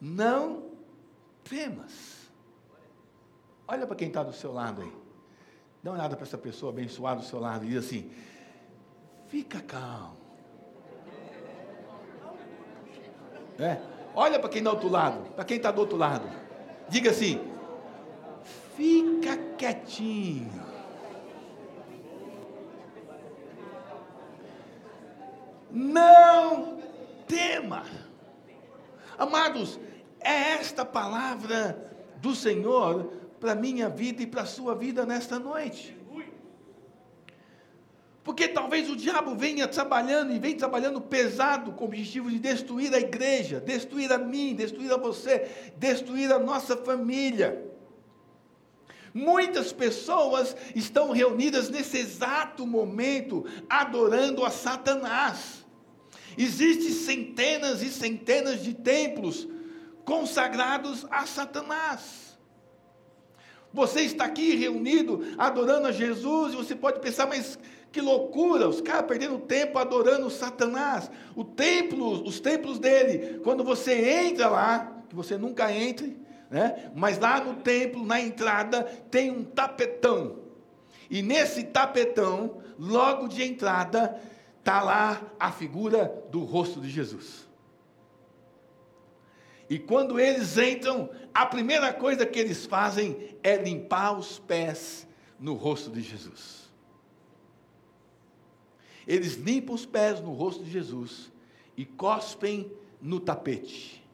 Não 0.00 0.70
temas. 1.44 2.26
Olha 3.66 3.86
para 3.86 3.96
quem 3.96 4.08
está 4.08 4.22
do 4.22 4.32
seu 4.32 4.52
lado 4.52 4.82
aí. 4.82 4.92
Dá 5.82 5.90
uma 5.90 5.98
olhada 5.98 6.16
para 6.16 6.24
essa 6.24 6.38
pessoa 6.38 6.72
abençoada 6.72 7.20
do 7.20 7.26
seu 7.26 7.40
lado 7.40 7.64
e 7.64 7.68
diz 7.68 7.84
assim: 7.84 8.10
fica 9.28 9.60
calmo. 9.60 10.16
É. 13.58 13.80
Olha 14.14 14.38
para 14.38 14.48
quem 14.48 14.58
está 14.58 14.70
do 14.70 14.74
outro 14.76 14.88
lado, 14.88 15.30
para 15.32 15.44
quem 15.44 15.56
está 15.56 15.70
do 15.70 15.80
outro 15.80 15.96
lado. 15.96 16.28
Diga 16.88 17.10
assim: 17.10 17.40
fica 18.76 19.36
quietinho. 19.56 20.64
Não 25.70 26.78
tema. 27.26 27.84
Amados, 29.18 29.78
é 30.20 30.52
esta 30.52 30.84
palavra 30.84 31.94
do 32.18 32.34
Senhor 32.34 33.12
para 33.40 33.54
minha 33.54 33.88
vida 33.88 34.22
e 34.22 34.26
para 34.26 34.42
a 34.42 34.46
sua 34.46 34.74
vida 34.74 35.04
nesta 35.04 35.38
noite. 35.38 35.96
Porque 38.26 38.48
talvez 38.48 38.90
o 38.90 38.96
diabo 38.96 39.36
venha 39.36 39.68
trabalhando 39.68 40.32
e 40.32 40.38
vem 40.40 40.56
trabalhando 40.56 41.00
pesado 41.00 41.70
com 41.70 41.84
o 41.84 41.86
objetivo 41.86 42.28
de 42.28 42.40
destruir 42.40 42.92
a 42.92 42.98
igreja, 42.98 43.60
destruir 43.60 44.12
a 44.12 44.18
mim, 44.18 44.52
destruir 44.52 44.92
a 44.92 44.96
você, 44.96 45.72
destruir 45.76 46.32
a 46.32 46.38
nossa 46.40 46.76
família. 46.76 47.64
Muitas 49.14 49.72
pessoas 49.72 50.56
estão 50.74 51.12
reunidas 51.12 51.70
nesse 51.70 51.98
exato 51.98 52.66
momento 52.66 53.46
adorando 53.68 54.44
a 54.44 54.50
Satanás. 54.50 55.65
Existem 56.36 56.90
centenas 56.90 57.82
e 57.82 57.88
centenas 57.88 58.62
de 58.62 58.74
templos 58.74 59.48
consagrados 60.04 61.06
a 61.10 61.26
Satanás. 61.26 62.26
Você 63.72 64.02
está 64.02 64.24
aqui 64.24 64.54
reunido, 64.56 65.20
adorando 65.36 65.88
a 65.88 65.92
Jesus, 65.92 66.54
e 66.54 66.56
você 66.56 66.74
pode 66.74 67.00
pensar, 67.00 67.26
mas 67.26 67.58
que 67.92 68.00
loucura, 68.00 68.68
os 68.68 68.80
caras 68.80 69.06
perdendo 69.06 69.38
tempo 69.38 69.78
adorando 69.78 70.30
Satanás. 70.30 71.10
O 71.34 71.44
templo, 71.44 72.26
os 72.26 72.40
templos 72.40 72.78
dele, 72.78 73.40
quando 73.42 73.64
você 73.64 73.92
entra 74.28 74.48
lá, 74.48 75.02
que 75.08 75.14
você 75.14 75.36
nunca 75.36 75.72
entre, 75.72 76.16
né? 76.50 76.90
mas 76.94 77.18
lá 77.18 77.40
no 77.40 77.54
templo, 77.56 78.04
na 78.04 78.20
entrada, 78.20 78.84
tem 79.10 79.30
um 79.30 79.44
tapetão. 79.44 80.38
E 81.10 81.22
nesse 81.22 81.64
tapetão, 81.64 82.58
logo 82.78 83.28
de 83.28 83.42
entrada, 83.42 84.20
está 84.66 84.82
lá 84.82 85.22
a 85.38 85.52
figura 85.52 86.26
do 86.28 86.40
rosto 86.40 86.80
de 86.80 86.90
Jesus. 86.90 87.46
E 89.70 89.78
quando 89.78 90.18
eles 90.18 90.58
entram, 90.58 91.08
a 91.32 91.46
primeira 91.46 91.92
coisa 91.92 92.26
que 92.26 92.36
eles 92.36 92.66
fazem 92.66 93.36
é 93.44 93.56
limpar 93.56 94.18
os 94.18 94.40
pés 94.40 95.06
no 95.38 95.54
rosto 95.54 95.88
de 95.88 96.02
Jesus. 96.02 96.68
Eles 99.06 99.34
limpam 99.34 99.72
os 99.72 99.86
pés 99.86 100.20
no 100.20 100.32
rosto 100.32 100.64
de 100.64 100.70
Jesus 100.70 101.30
e 101.76 101.84
cospem 101.84 102.68
no 103.00 103.20
tapete. 103.20 104.04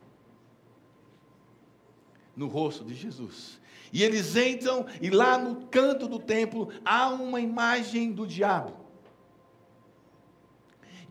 No 2.37 2.47
rosto 2.47 2.85
de 2.85 2.95
Jesus. 2.95 3.59
E 3.91 4.03
eles 4.03 4.37
entram, 4.37 4.85
e 5.01 5.09
lá 5.09 5.39
no 5.39 5.67
canto 5.69 6.07
do 6.07 6.19
templo 6.19 6.69
há 6.85 7.09
uma 7.09 7.41
imagem 7.41 8.13
do 8.13 8.27
diabo 8.27 8.82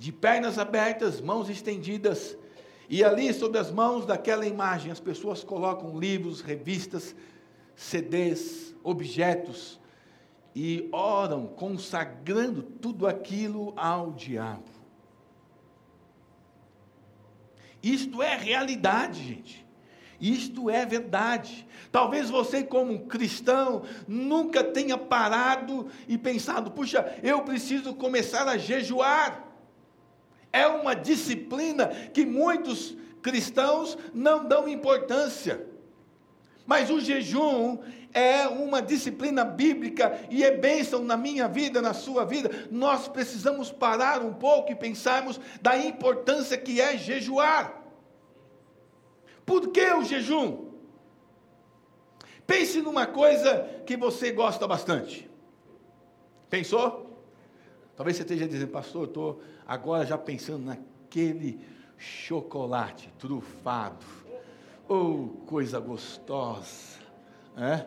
de 0.02 0.12
pernas 0.12 0.58
abertas, 0.58 1.22
mãos 1.22 1.48
estendidas, 1.48 2.36
e 2.90 3.04
ali 3.04 3.32
sobre 3.32 3.60
as 3.60 3.70
mãos 3.70 4.04
daquela 4.04 4.48
imagem 4.48 4.92
as 4.92 5.00
pessoas 5.00 5.44
colocam 5.44 6.00
livros, 6.00 6.42
revistas, 6.42 7.16
CDs, 7.76 8.74
objetos 8.84 9.80
e 10.56 10.90
oram 10.92 11.46
consagrando 11.46 12.64
tudo 12.64 13.06
aquilo 13.06 13.76
ao 13.78 14.12
diabo. 14.12 14.66
Isto 17.84 18.24
é 18.24 18.36
realidade, 18.36 19.24
gente. 19.24 19.68
Isto 20.20 20.68
é 20.68 20.84
verdade. 20.84 21.68
Talvez 21.92 22.28
você, 22.28 22.64
como 22.64 23.06
cristão, 23.06 23.84
nunca 24.08 24.64
tenha 24.64 24.98
parado 24.98 25.88
e 26.08 26.18
pensado: 26.18 26.72
puxa, 26.72 27.20
eu 27.22 27.44
preciso 27.44 27.94
começar 27.94 28.48
a 28.48 28.58
jejuar. 28.58 29.51
É 30.52 30.68
uma 30.68 30.94
disciplina 30.94 31.88
que 31.88 32.26
muitos 32.26 32.96
cristãos 33.22 33.98
não 34.14 34.46
dão 34.46 34.68
importância. 34.68 35.66
Mas 36.66 36.90
o 36.90 37.00
jejum 37.00 37.80
é 38.14 38.48
uma 38.48 38.82
disciplina 38.82 39.44
bíblica 39.44 40.20
e 40.30 40.44
é 40.44 40.52
bênção 40.52 41.04
na 41.04 41.18
minha 41.18 41.48
vida, 41.48 41.82
na 41.82 41.94
sua 41.94 42.26
vida. 42.26 42.68
Nós 42.70 43.08
precisamos 43.08 43.72
parar 43.72 44.22
um 44.22 44.34
pouco 44.34 44.72
e 44.72 44.76
pensarmos 44.76 45.40
da 45.62 45.78
importância 45.78 46.58
que 46.58 46.80
é 46.80 46.98
jejuar. 46.98 47.82
Por 49.46 49.70
que 49.70 49.86
o 49.94 50.04
jejum? 50.04 50.72
Pense 52.46 52.82
numa 52.82 53.06
coisa 53.06 53.66
que 53.86 53.96
você 53.96 54.32
gosta 54.32 54.68
bastante. 54.68 55.30
Pensou? 56.50 57.11
Talvez 57.96 58.18
você 58.18 58.24
esteja 58.24 58.48
dizendo, 58.48 58.72
pastor, 58.72 59.04
eu 59.04 59.08
estou 59.08 59.42
agora 59.68 60.06
já 60.06 60.18
pensando 60.18 60.66
naquele 60.66 61.60
chocolate 61.98 63.14
trufado. 63.20 64.06
Oh, 64.88 65.30
coisa 65.46 65.80
gostosa. 65.80 67.00
É? 67.56 67.86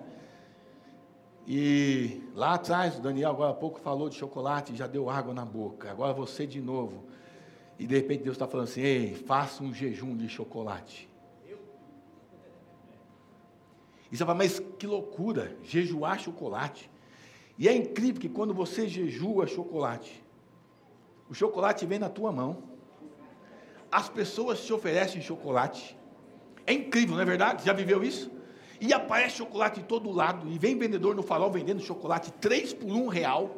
E 1.46 2.22
lá 2.34 2.54
atrás, 2.54 2.96
o 2.98 3.02
Daniel 3.02 3.30
agora 3.30 3.50
há 3.50 3.54
pouco 3.54 3.80
falou 3.80 4.08
de 4.08 4.16
chocolate 4.16 4.72
e 4.72 4.76
já 4.76 4.86
deu 4.86 5.10
água 5.10 5.34
na 5.34 5.44
boca. 5.44 5.90
Agora 5.90 6.12
você 6.12 6.46
de 6.46 6.60
novo. 6.60 7.04
E 7.78 7.86
de 7.86 7.96
repente 7.96 8.22
Deus 8.22 8.36
está 8.36 8.46
falando 8.46 8.68
assim: 8.68 8.80
ei, 8.80 9.14
faça 9.14 9.62
um 9.62 9.72
jejum 9.74 10.16
de 10.16 10.28
chocolate. 10.28 11.08
E 14.10 14.16
você 14.16 14.24
fala, 14.24 14.38
mas 14.38 14.60
que 14.78 14.86
loucura, 14.86 15.56
jejuar 15.64 16.20
chocolate. 16.20 16.88
E 17.58 17.68
é 17.68 17.74
incrível 17.74 18.20
que 18.20 18.28
quando 18.28 18.52
você 18.52 18.88
jejua 18.88 19.46
chocolate, 19.46 20.24
o 21.28 21.34
chocolate 21.34 21.86
vem 21.86 21.98
na 21.98 22.08
tua 22.08 22.32
mão. 22.32 22.62
As 23.90 24.08
pessoas 24.08 24.64
te 24.64 24.72
oferecem 24.72 25.22
chocolate. 25.22 25.96
É 26.66 26.72
incrível, 26.72 27.14
não 27.14 27.22
é 27.22 27.24
verdade? 27.24 27.64
Já 27.64 27.72
viveu 27.72 28.02
isso? 28.02 28.30
E 28.80 28.92
aparece 28.92 29.36
chocolate 29.36 29.80
de 29.80 29.86
todo 29.86 30.10
lado. 30.10 30.50
E 30.50 30.58
vem 30.58 30.76
vendedor 30.76 31.14
no 31.14 31.22
farol 31.22 31.50
vendendo 31.50 31.80
chocolate 31.80 32.32
três 32.32 32.72
por 32.72 32.90
um 32.90 33.06
real. 33.06 33.56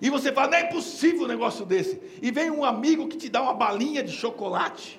E 0.00 0.08
você 0.08 0.32
fala, 0.32 0.52
não 0.52 0.58
é 0.58 0.64
possível 0.64 1.24
um 1.24 1.28
negócio 1.28 1.66
desse. 1.66 2.00
E 2.22 2.30
vem 2.30 2.50
um 2.50 2.64
amigo 2.64 3.06
que 3.08 3.18
te 3.18 3.28
dá 3.28 3.42
uma 3.42 3.52
balinha 3.52 4.02
de 4.02 4.12
chocolate. 4.12 4.98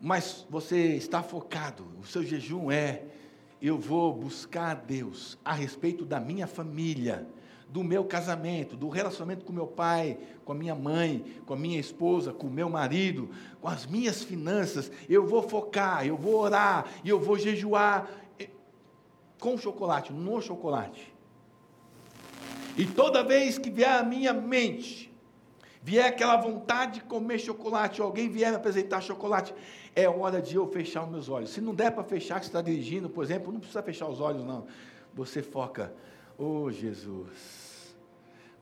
Mas 0.00 0.44
você 0.50 0.96
está 0.96 1.22
focado, 1.22 1.86
o 2.00 2.04
seu 2.04 2.24
jejum 2.24 2.72
é 2.72 3.04
eu 3.62 3.78
vou 3.78 4.12
buscar 4.12 4.70
a 4.72 4.74
Deus 4.74 5.38
a 5.44 5.52
respeito 5.52 6.04
da 6.04 6.18
minha 6.18 6.48
família, 6.48 7.28
do 7.68 7.84
meu 7.84 8.04
casamento, 8.04 8.76
do 8.76 8.88
relacionamento 8.88 9.44
com 9.44 9.52
meu 9.52 9.68
pai, 9.68 10.18
com 10.44 10.50
a 10.50 10.54
minha 10.54 10.74
mãe, 10.74 11.24
com 11.46 11.54
a 11.54 11.56
minha 11.56 11.78
esposa, 11.78 12.32
com 12.32 12.48
o 12.48 12.50
meu 12.50 12.68
marido, 12.68 13.30
com 13.60 13.68
as 13.68 13.86
minhas 13.86 14.24
finanças. 14.24 14.90
Eu 15.08 15.24
vou 15.26 15.42
focar, 15.42 16.04
eu 16.04 16.16
vou 16.16 16.40
orar, 16.40 16.86
e 17.04 17.08
eu 17.08 17.20
vou 17.20 17.38
jejuar 17.38 18.10
com 19.38 19.56
chocolate, 19.56 20.12
no 20.12 20.42
chocolate. 20.42 21.12
E 22.76 22.84
toda 22.84 23.22
vez 23.22 23.58
que 23.58 23.70
vier 23.70 24.00
à 24.00 24.02
minha 24.02 24.32
mente, 24.32 25.11
vier 25.82 26.06
aquela 26.06 26.36
vontade 26.36 27.00
de 27.00 27.00
comer 27.02 27.38
chocolate, 27.38 28.00
ou 28.00 28.06
alguém 28.06 28.28
vier 28.28 28.50
me 28.50 28.56
apresentar 28.56 29.00
chocolate, 29.00 29.52
é 29.94 30.08
hora 30.08 30.40
de 30.40 30.54
eu 30.54 30.66
fechar 30.68 31.04
os 31.04 31.10
meus 31.10 31.28
olhos. 31.28 31.50
Se 31.50 31.60
não 31.60 31.74
der 31.74 31.90
para 31.90 32.04
fechar, 32.04 32.38
que 32.38 32.46
você 32.46 32.50
está 32.50 32.62
dirigindo, 32.62 33.10
por 33.10 33.24
exemplo, 33.24 33.52
não 33.52 33.58
precisa 33.58 33.82
fechar 33.82 34.08
os 34.08 34.20
olhos, 34.20 34.44
não. 34.44 34.66
Você 35.12 35.42
foca, 35.42 35.92
oh 36.38 36.70
Jesus, 36.70 37.94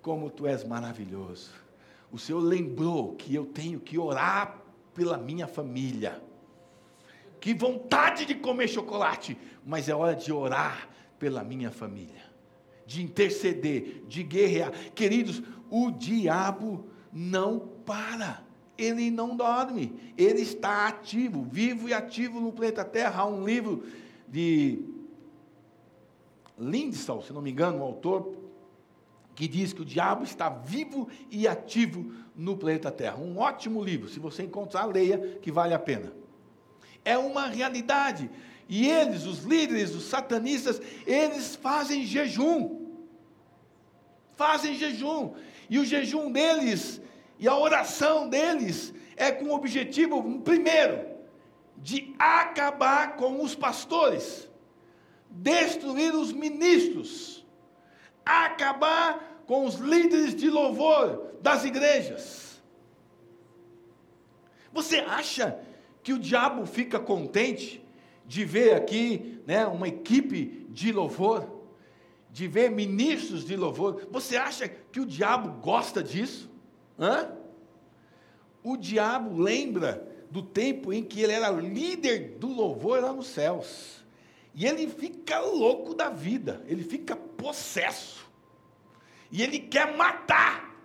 como 0.00 0.30
tu 0.30 0.46
és 0.46 0.64
maravilhoso. 0.64 1.52
O 2.10 2.18
Senhor 2.18 2.40
lembrou 2.40 3.14
que 3.14 3.34
eu 3.34 3.44
tenho 3.44 3.78
que 3.78 3.98
orar 3.98 4.62
pela 4.94 5.16
minha 5.18 5.46
família. 5.46 6.20
Que 7.38 7.54
vontade 7.54 8.26
de 8.26 8.34
comer 8.34 8.66
chocolate, 8.68 9.38
mas 9.64 9.88
é 9.88 9.94
hora 9.94 10.14
de 10.14 10.32
orar 10.32 10.88
pela 11.18 11.44
minha 11.44 11.70
família, 11.70 12.22
de 12.86 13.02
interceder, 13.02 14.04
de 14.08 14.22
guerrear. 14.22 14.72
Queridos, 14.94 15.42
o 15.70 15.90
diabo 15.90 16.89
não 17.12 17.58
para 17.84 18.42
ele 18.80 19.10
não 19.10 19.36
dorme, 19.36 19.92
ele 20.16 20.40
está 20.40 20.88
ativo, 20.88 21.42
vivo 21.42 21.88
e 21.88 21.94
ativo 21.94 22.40
no 22.40 22.50
planeta 22.50 22.82
Terra. 22.82 23.22
Há 23.22 23.26
um 23.26 23.44
livro 23.44 23.84
de 24.26 24.82
Lindsay, 26.58 27.22
se 27.22 27.32
não 27.32 27.42
me 27.42 27.50
engano, 27.50 27.78
o 27.78 27.82
autor, 27.82 28.34
que 29.34 29.46
diz 29.46 29.72
que 29.72 29.82
o 29.82 29.84
diabo 29.84 30.24
está 30.24 30.48
vivo 30.48 31.08
e 31.30 31.46
ativo 31.46 32.12
no 32.34 32.56
planeta 32.56 32.90
Terra. 32.90 33.18
Um 33.18 33.38
ótimo 33.38 33.82
livro, 33.84 34.08
se 34.08 34.18
você 34.18 34.42
encontrar, 34.44 34.86
leia, 34.86 35.38
que 35.42 35.52
vale 35.52 35.74
a 35.74 35.78
pena. 35.78 36.12
É 37.04 37.18
uma 37.18 37.46
realidade. 37.46 38.30
E 38.68 38.88
eles, 38.88 39.26
os 39.26 39.44
líderes, 39.44 39.94
os 39.94 40.04
satanistas, 40.04 40.80
eles 41.06 41.54
fazem 41.56 42.04
jejum. 42.04 42.86
Fazem 44.36 44.74
jejum. 44.74 45.34
E 45.70 45.78
o 45.78 45.84
jejum 45.84 46.32
deles 46.32 47.00
e 47.38 47.46
a 47.46 47.56
oração 47.56 48.28
deles 48.28 48.92
é 49.16 49.30
com 49.30 49.46
o 49.46 49.54
objetivo, 49.54 50.40
primeiro, 50.40 51.06
de 51.76 52.14
acabar 52.18 53.16
com 53.16 53.42
os 53.42 53.54
pastores, 53.54 54.50
destruir 55.30 56.12
os 56.14 56.32
ministros, 56.32 57.46
acabar 58.26 59.42
com 59.46 59.64
os 59.64 59.76
líderes 59.76 60.34
de 60.34 60.50
louvor 60.50 61.36
das 61.40 61.64
igrejas. 61.64 62.60
Você 64.72 64.98
acha 64.98 65.58
que 66.02 66.12
o 66.12 66.18
diabo 66.18 66.66
fica 66.66 66.98
contente 66.98 67.84
de 68.26 68.44
ver 68.44 68.74
aqui 68.74 69.40
né, 69.46 69.66
uma 69.66 69.88
equipe 69.88 70.66
de 70.68 70.92
louvor, 70.92 71.59
de 72.32 72.46
ver 72.46 72.70
ministros 72.70 73.44
de 73.44 73.56
louvor? 73.56 74.06
Você 74.10 74.36
acha 74.36 74.68
que 74.68 75.00
o 75.00 75.06
diabo 75.06 75.60
gosta 75.60 76.02
disso? 76.02 76.50
Hã? 76.98 77.32
O 78.62 78.76
diabo 78.76 79.40
lembra 79.40 80.06
do 80.30 80.42
tempo 80.42 80.92
em 80.92 81.02
que 81.02 81.20
ele 81.22 81.32
era 81.32 81.50
líder 81.50 82.36
do 82.38 82.48
louvor 82.48 83.00
lá 83.00 83.12
nos 83.12 83.26
céus. 83.26 84.04
E 84.54 84.66
ele 84.66 84.88
fica 84.88 85.40
louco 85.40 85.94
da 85.94 86.08
vida, 86.08 86.62
ele 86.66 86.84
fica 86.84 87.16
possesso. 87.16 88.28
E 89.30 89.42
ele 89.42 89.58
quer 89.58 89.96
matar. 89.96 90.76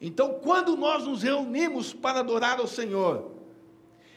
Então, 0.00 0.38
quando 0.40 0.76
nós 0.76 1.04
nos 1.04 1.22
reunimos 1.22 1.92
para 1.92 2.20
adorar 2.20 2.60
ao 2.60 2.68
Senhor, 2.68 3.32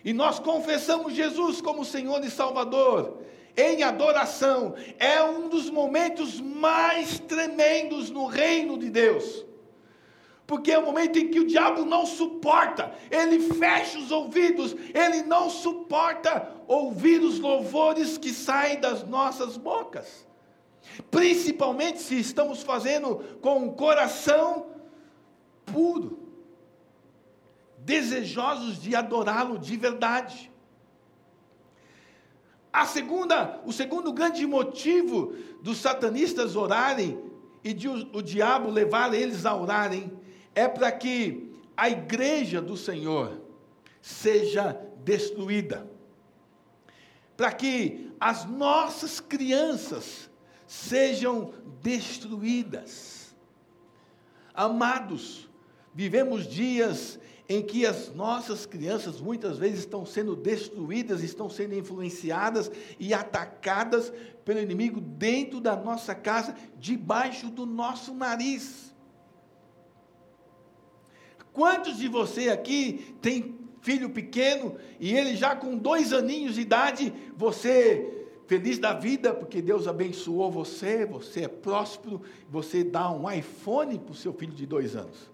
e 0.03 0.13
nós 0.13 0.39
confessamos 0.39 1.13
Jesus 1.13 1.59
como 1.61 1.85
Senhor 1.85 2.23
e 2.23 2.29
Salvador, 2.29 3.21
em 3.55 3.83
adoração, 3.83 4.75
é 4.97 5.21
um 5.23 5.49
dos 5.49 5.69
momentos 5.69 6.39
mais 6.39 7.19
tremendos 7.19 8.09
no 8.09 8.25
reino 8.25 8.77
de 8.77 8.89
Deus. 8.89 9.45
Porque 10.47 10.71
é 10.71 10.77
o 10.77 10.85
momento 10.85 11.17
em 11.17 11.29
que 11.29 11.39
o 11.39 11.47
diabo 11.47 11.85
não 11.85 12.05
suporta, 12.05 12.93
ele 13.09 13.39
fecha 13.53 13.97
os 13.97 14.11
ouvidos, 14.11 14.75
ele 14.93 15.23
não 15.23 15.49
suporta 15.49 16.51
ouvir 16.67 17.21
os 17.21 17.39
louvores 17.39 18.17
que 18.17 18.33
saem 18.33 18.79
das 18.79 19.07
nossas 19.07 19.55
bocas. 19.55 20.27
Principalmente 21.09 22.01
se 22.01 22.19
estamos 22.19 22.63
fazendo 22.63 23.17
com 23.41 23.65
o 23.65 23.73
coração 23.73 24.65
puro, 25.65 26.19
desejosos 27.77 28.81
de 28.81 28.95
adorá-lo 28.95 29.57
de 29.57 29.77
verdade. 29.77 30.50
A 32.73 32.85
segunda, 32.85 33.61
o 33.65 33.73
segundo 33.73 34.13
grande 34.13 34.45
motivo 34.47 35.35
dos 35.61 35.77
satanistas 35.77 36.55
orarem 36.55 37.21
e 37.63 37.73
de 37.73 37.89
o, 37.89 38.09
o 38.13 38.21
diabo 38.21 38.69
levar 38.69 39.13
eles 39.13 39.45
a 39.45 39.55
orarem 39.55 40.11
é 40.55 40.67
para 40.67 40.91
que 40.91 41.51
a 41.75 41.89
igreja 41.89 42.61
do 42.61 42.77
Senhor 42.77 43.41
seja 44.01 44.79
destruída. 45.03 45.89
Para 47.35 47.51
que 47.51 48.11
as 48.19 48.45
nossas 48.45 49.19
crianças 49.19 50.29
sejam 50.65 51.53
destruídas. 51.81 53.35
Amados, 54.53 55.49
vivemos 55.93 56.47
dias 56.47 57.19
em 57.51 57.61
que 57.61 57.85
as 57.85 58.15
nossas 58.15 58.65
crianças 58.65 59.19
muitas 59.19 59.57
vezes 59.57 59.79
estão 59.79 60.05
sendo 60.05 60.37
destruídas, 60.37 61.21
estão 61.21 61.49
sendo 61.49 61.75
influenciadas 61.75 62.71
e 62.97 63.13
atacadas 63.13 64.09
pelo 64.45 64.61
inimigo 64.61 65.01
dentro 65.01 65.59
da 65.59 65.75
nossa 65.75 66.15
casa, 66.15 66.55
debaixo 66.79 67.49
do 67.49 67.65
nosso 67.65 68.13
nariz. 68.13 68.95
Quantos 71.51 71.97
de 71.97 72.07
você 72.07 72.47
aqui 72.47 73.17
tem 73.21 73.59
filho 73.81 74.09
pequeno 74.11 74.77
e 74.97 75.13
ele 75.13 75.35
já 75.35 75.53
com 75.53 75.75
dois 75.75 76.13
aninhos 76.13 76.55
de 76.55 76.61
idade, 76.61 77.13
você 77.35 78.29
feliz 78.47 78.79
da 78.79 78.93
vida 78.93 79.33
porque 79.33 79.61
Deus 79.61 79.89
abençoou 79.89 80.49
você, 80.49 81.05
você 81.05 81.43
é 81.43 81.47
próspero, 81.49 82.21
você 82.49 82.81
dá 82.81 83.11
um 83.11 83.29
iPhone 83.29 83.99
para 83.99 84.13
o 84.13 84.15
seu 84.15 84.31
filho 84.31 84.53
de 84.53 84.65
dois 84.65 84.95
anos. 84.95 85.30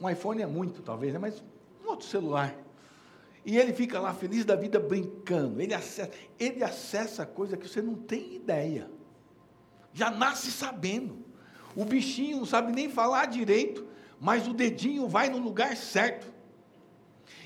Um 0.00 0.08
iPhone 0.08 0.40
é 0.40 0.46
muito, 0.46 0.82
talvez, 0.82 1.12
né? 1.12 1.18
mas 1.18 1.42
um 1.84 1.88
outro 1.88 2.06
celular. 2.06 2.56
E 3.44 3.58
ele 3.58 3.72
fica 3.72 4.00
lá 4.00 4.14
feliz 4.14 4.44
da 4.44 4.54
vida 4.54 4.78
brincando. 4.78 5.60
Ele 5.60 5.74
acessa, 5.74 6.10
ele 6.38 6.62
acessa 6.62 7.26
coisa 7.26 7.56
que 7.56 7.68
você 7.68 7.82
não 7.82 7.94
tem 7.94 8.34
ideia. 8.34 8.90
Já 9.92 10.10
nasce 10.10 10.50
sabendo. 10.50 11.18
O 11.74 11.84
bichinho 11.84 12.38
não 12.38 12.46
sabe 12.46 12.72
nem 12.72 12.88
falar 12.88 13.26
direito, 13.26 13.86
mas 14.20 14.46
o 14.46 14.52
dedinho 14.52 15.08
vai 15.08 15.28
no 15.28 15.38
lugar 15.38 15.76
certo. 15.76 16.29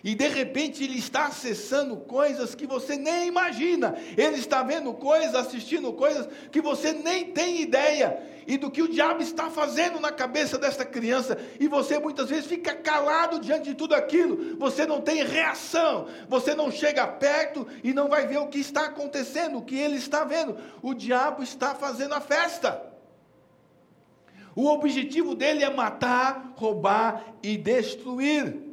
E 0.05 0.15
de 0.15 0.29
repente 0.29 0.85
ele 0.85 0.99
está 0.99 1.29
acessando 1.29 1.97
coisas 1.97 2.55
que 2.55 2.67
você 2.67 2.95
nem 2.95 3.27
imagina. 3.27 3.97
Ele 4.19 4.37
está 4.37 4.63
vendo 4.63 4.93
coisas, 4.93 5.35
assistindo 5.35 5.91
coisas 5.95 6.29
que 6.53 6.61
você 6.61 6.93
nem 6.93 7.33
tem 7.33 7.63
ideia. 7.63 8.23
E 8.47 8.59
do 8.59 8.71
que 8.71 8.83
o 8.83 8.89
diabo 8.89 9.23
está 9.23 9.49
fazendo 9.49 9.99
na 9.99 10.13
cabeça 10.13 10.59
desta 10.59 10.85
criança. 10.85 11.39
E 11.59 11.67
você 11.67 11.99
muitas 11.99 12.29
vezes 12.29 12.45
fica 12.45 12.75
calado 12.75 13.41
diante 13.41 13.71
de 13.71 13.75
tudo 13.75 13.95
aquilo. 13.95 14.59
Você 14.59 14.85
não 14.85 15.01
tem 15.01 15.25
reação. 15.25 16.07
Você 16.29 16.55
não 16.55 16.71
chega 16.71 17.07
perto 17.07 17.67
e 17.83 17.95
não 17.95 18.07
vai 18.07 18.27
ver 18.27 18.37
o 18.37 18.49
que 18.49 18.59
está 18.59 18.85
acontecendo, 18.85 19.57
o 19.57 19.63
que 19.63 19.75
ele 19.75 19.97
está 19.97 20.23
vendo. 20.23 20.59
O 20.83 20.93
diabo 20.93 21.43
está 21.43 21.75
fazendo 21.75 22.13
a 22.13 22.21
festa. 22.21 22.93
O 24.55 24.67
objetivo 24.67 25.35
dele 25.35 25.65
é 25.65 25.71
matar, 25.71 26.53
roubar 26.57 27.25
e 27.43 27.57
destruir. 27.57 28.64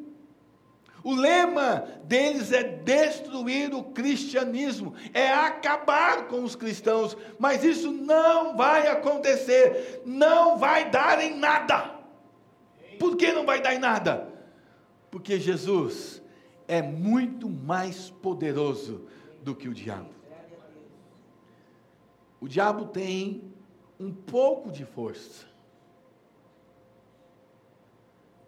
O 1.04 1.16
lema 1.16 1.88
deles 2.04 2.52
é 2.52 2.64
destruir 2.64 3.74
o 3.74 3.84
cristianismo, 3.84 4.94
é 5.14 5.30
acabar 5.30 6.28
com 6.28 6.44
os 6.44 6.56
cristãos, 6.56 7.18
mas 7.40 7.64
isso 7.64 7.92
não 7.92 8.56
vai 8.56 8.88
acontecer, 8.88 10.02
não 10.06 10.58
vai 10.58 10.90
dar 10.92 11.24
em 11.24 11.36
nada. 11.38 12.00
Por 13.00 13.16
que 13.16 13.32
não 13.32 13.46
vai 13.46 13.62
dar 13.62 13.74
em 13.74 13.80
nada? 13.80 14.30
Porque 15.10 15.40
Jesus 15.40 16.22
é 16.68 16.82
muito 16.82 17.50
mais 17.50 18.10
poderoso 18.10 19.08
do 19.42 19.56
que 19.56 19.68
o 19.68 19.74
diabo. 19.74 20.10
O 22.40 22.48
diabo 22.48 22.86
tem 22.86 23.52
um 24.00 24.12
pouco 24.12 24.72
de 24.72 24.86
força. 24.86 25.46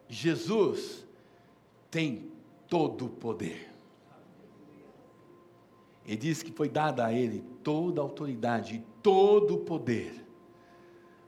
Jesus 0.08 1.06
tem 1.90 2.33
todo 2.74 3.06
o 3.06 3.10
poder. 3.10 3.72
Ele 6.04 6.18
diz 6.18 6.42
que 6.42 6.52
foi 6.52 6.68
dada 6.68 7.06
a 7.06 7.14
ele 7.14 7.44
toda 7.64 8.02
a 8.02 8.04
autoridade 8.04 8.78
e 8.78 8.80
todo 9.04 9.54
o 9.54 9.60
poder. 9.60 10.26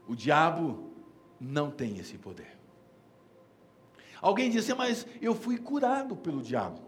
O 0.08 0.16
diabo 0.16 0.90
não 1.40 1.70
tem 1.70 1.98
esse 1.98 2.18
poder. 2.18 2.58
Alguém 4.20 4.50
disse, 4.50 4.74
mas 4.74 5.06
eu 5.22 5.36
fui 5.36 5.56
curado 5.56 6.16
pelo 6.16 6.42
diabo. 6.42 6.80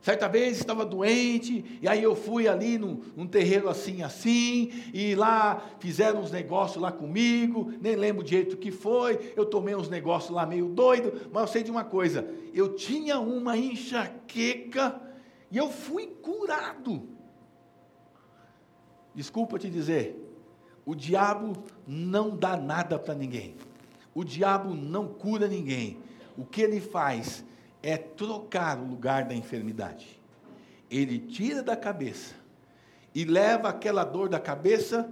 Certa 0.00 0.26
vez 0.28 0.56
estava 0.56 0.84
doente, 0.86 1.78
e 1.82 1.86
aí 1.86 2.02
eu 2.02 2.16
fui 2.16 2.48
ali 2.48 2.78
num, 2.78 3.02
num 3.14 3.26
terreiro 3.26 3.68
assim, 3.68 4.02
assim, 4.02 4.72
e 4.94 5.14
lá 5.14 5.62
fizeram 5.78 6.22
uns 6.22 6.30
negócios 6.30 6.80
lá 6.80 6.90
comigo, 6.90 7.70
nem 7.82 7.96
lembro 7.96 8.24
direito 8.24 8.54
o 8.54 8.56
que 8.56 8.70
foi, 8.70 9.34
eu 9.36 9.44
tomei 9.44 9.74
uns 9.74 9.90
negócios 9.90 10.30
lá 10.30 10.46
meio 10.46 10.68
doido, 10.68 11.28
mas 11.30 11.42
eu 11.42 11.48
sei 11.48 11.62
de 11.62 11.70
uma 11.70 11.84
coisa, 11.84 12.26
eu 12.54 12.74
tinha 12.74 13.20
uma 13.20 13.58
enxaqueca, 13.58 14.98
e 15.50 15.58
eu 15.58 15.68
fui 15.68 16.06
curado. 16.06 17.06
Desculpa 19.14 19.58
te 19.58 19.68
dizer, 19.68 20.16
o 20.86 20.94
diabo 20.94 21.52
não 21.86 22.34
dá 22.34 22.56
nada 22.56 22.98
para 22.98 23.14
ninguém, 23.14 23.54
o 24.14 24.24
diabo 24.24 24.74
não 24.74 25.08
cura 25.08 25.46
ninguém, 25.46 25.98
o 26.38 26.46
que 26.46 26.62
ele 26.62 26.80
faz 26.80 27.44
é 27.82 27.96
trocar 27.96 28.78
o 28.78 28.86
lugar 28.86 29.24
da 29.24 29.34
enfermidade. 29.34 30.20
Ele 30.90 31.18
tira 31.18 31.62
da 31.62 31.76
cabeça 31.76 32.34
e 33.14 33.24
leva 33.24 33.68
aquela 33.68 34.04
dor 34.04 34.28
da 34.28 34.38
cabeça 34.38 35.10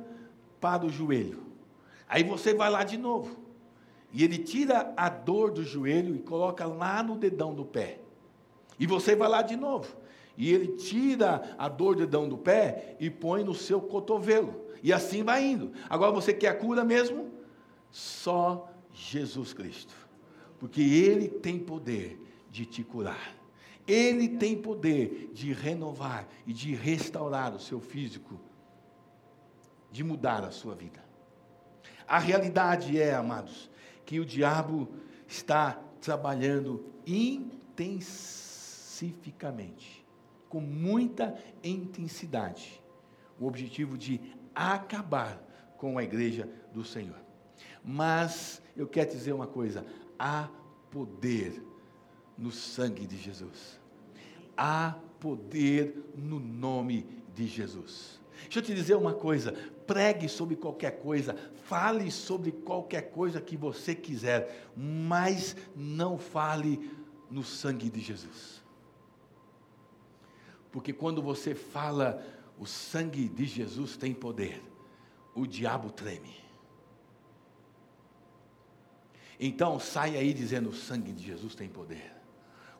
para 0.60 0.84
o 0.84 0.90
joelho. 0.90 1.42
Aí 2.08 2.22
você 2.22 2.54
vai 2.54 2.70
lá 2.70 2.84
de 2.84 2.96
novo. 2.96 3.36
E 4.12 4.24
ele 4.24 4.38
tira 4.38 4.92
a 4.96 5.08
dor 5.08 5.50
do 5.50 5.62
joelho 5.62 6.14
e 6.16 6.18
coloca 6.18 6.66
lá 6.66 7.02
no 7.02 7.16
dedão 7.16 7.54
do 7.54 7.64
pé. 7.64 8.00
E 8.78 8.86
você 8.86 9.14
vai 9.14 9.28
lá 9.28 9.42
de 9.42 9.56
novo. 9.56 9.96
E 10.36 10.52
ele 10.52 10.68
tira 10.76 11.54
a 11.58 11.68
dor 11.68 11.94
do 11.94 12.00
dedão 12.00 12.28
do 12.28 12.38
pé 12.38 12.96
e 12.98 13.10
põe 13.10 13.44
no 13.44 13.54
seu 13.54 13.80
cotovelo. 13.80 14.68
E 14.82 14.92
assim 14.92 15.22
vai 15.22 15.44
indo. 15.44 15.72
Agora 15.90 16.12
você 16.12 16.32
quer 16.32 16.48
a 16.48 16.54
cura 16.54 16.84
mesmo? 16.84 17.30
Só 17.90 18.70
Jesus 18.92 19.52
Cristo. 19.52 19.94
Porque 20.58 20.80
ele 20.80 21.28
tem 21.28 21.58
poder 21.58 22.27
de 22.58 22.66
te 22.66 22.82
curar. 22.82 23.36
Ele 23.86 24.30
tem 24.30 24.60
poder 24.60 25.30
de 25.32 25.52
renovar 25.52 26.26
e 26.44 26.52
de 26.52 26.74
restaurar 26.74 27.54
o 27.54 27.60
seu 27.60 27.80
físico, 27.80 28.40
de 29.92 30.02
mudar 30.02 30.42
a 30.42 30.50
sua 30.50 30.74
vida. 30.74 31.00
A 32.06 32.18
realidade 32.18 33.00
é, 33.00 33.14
amados, 33.14 33.70
que 34.04 34.18
o 34.18 34.26
diabo 34.26 34.88
está 35.26 35.80
trabalhando 36.00 36.84
intensificamente, 37.06 40.04
com 40.48 40.60
muita 40.60 41.40
intensidade, 41.62 42.82
o 43.38 43.46
objetivo 43.46 43.96
de 43.96 44.20
acabar 44.52 45.40
com 45.76 45.96
a 45.96 46.02
igreja 46.02 46.48
do 46.72 46.84
Senhor. 46.84 47.20
Mas 47.84 48.60
eu 48.76 48.88
quero 48.88 49.10
dizer 49.10 49.32
uma 49.32 49.46
coisa: 49.46 49.86
há 50.18 50.48
poder 50.90 51.62
no 52.38 52.52
sangue 52.52 53.06
de 53.06 53.16
Jesus. 53.16 53.80
Há 54.56 54.96
poder 55.18 56.12
no 56.14 56.38
nome 56.38 57.06
de 57.34 57.46
Jesus. 57.46 58.20
Deixa 58.42 58.60
eu 58.60 58.62
te 58.62 58.74
dizer 58.74 58.94
uma 58.94 59.12
coisa: 59.12 59.52
pregue 59.86 60.28
sobre 60.28 60.54
qualquer 60.54 61.00
coisa, 61.00 61.34
fale 61.64 62.10
sobre 62.10 62.52
qualquer 62.52 63.10
coisa 63.10 63.40
que 63.40 63.56
você 63.56 63.94
quiser, 63.94 64.70
mas 64.76 65.56
não 65.74 66.16
fale 66.16 66.90
no 67.30 67.42
sangue 67.42 67.90
de 67.90 68.00
Jesus. 68.00 68.62
Porque 70.70 70.92
quando 70.92 71.20
você 71.22 71.54
fala, 71.54 72.22
o 72.58 72.66
sangue 72.66 73.28
de 73.28 73.46
Jesus 73.46 73.96
tem 73.96 74.14
poder, 74.14 74.62
o 75.34 75.46
diabo 75.46 75.90
treme. 75.90 76.36
Então 79.40 79.78
saia 79.78 80.20
aí 80.20 80.32
dizendo: 80.32 80.70
o 80.70 80.74
sangue 80.74 81.12
de 81.12 81.24
Jesus 81.24 81.54
tem 81.54 81.68
poder. 81.68 82.17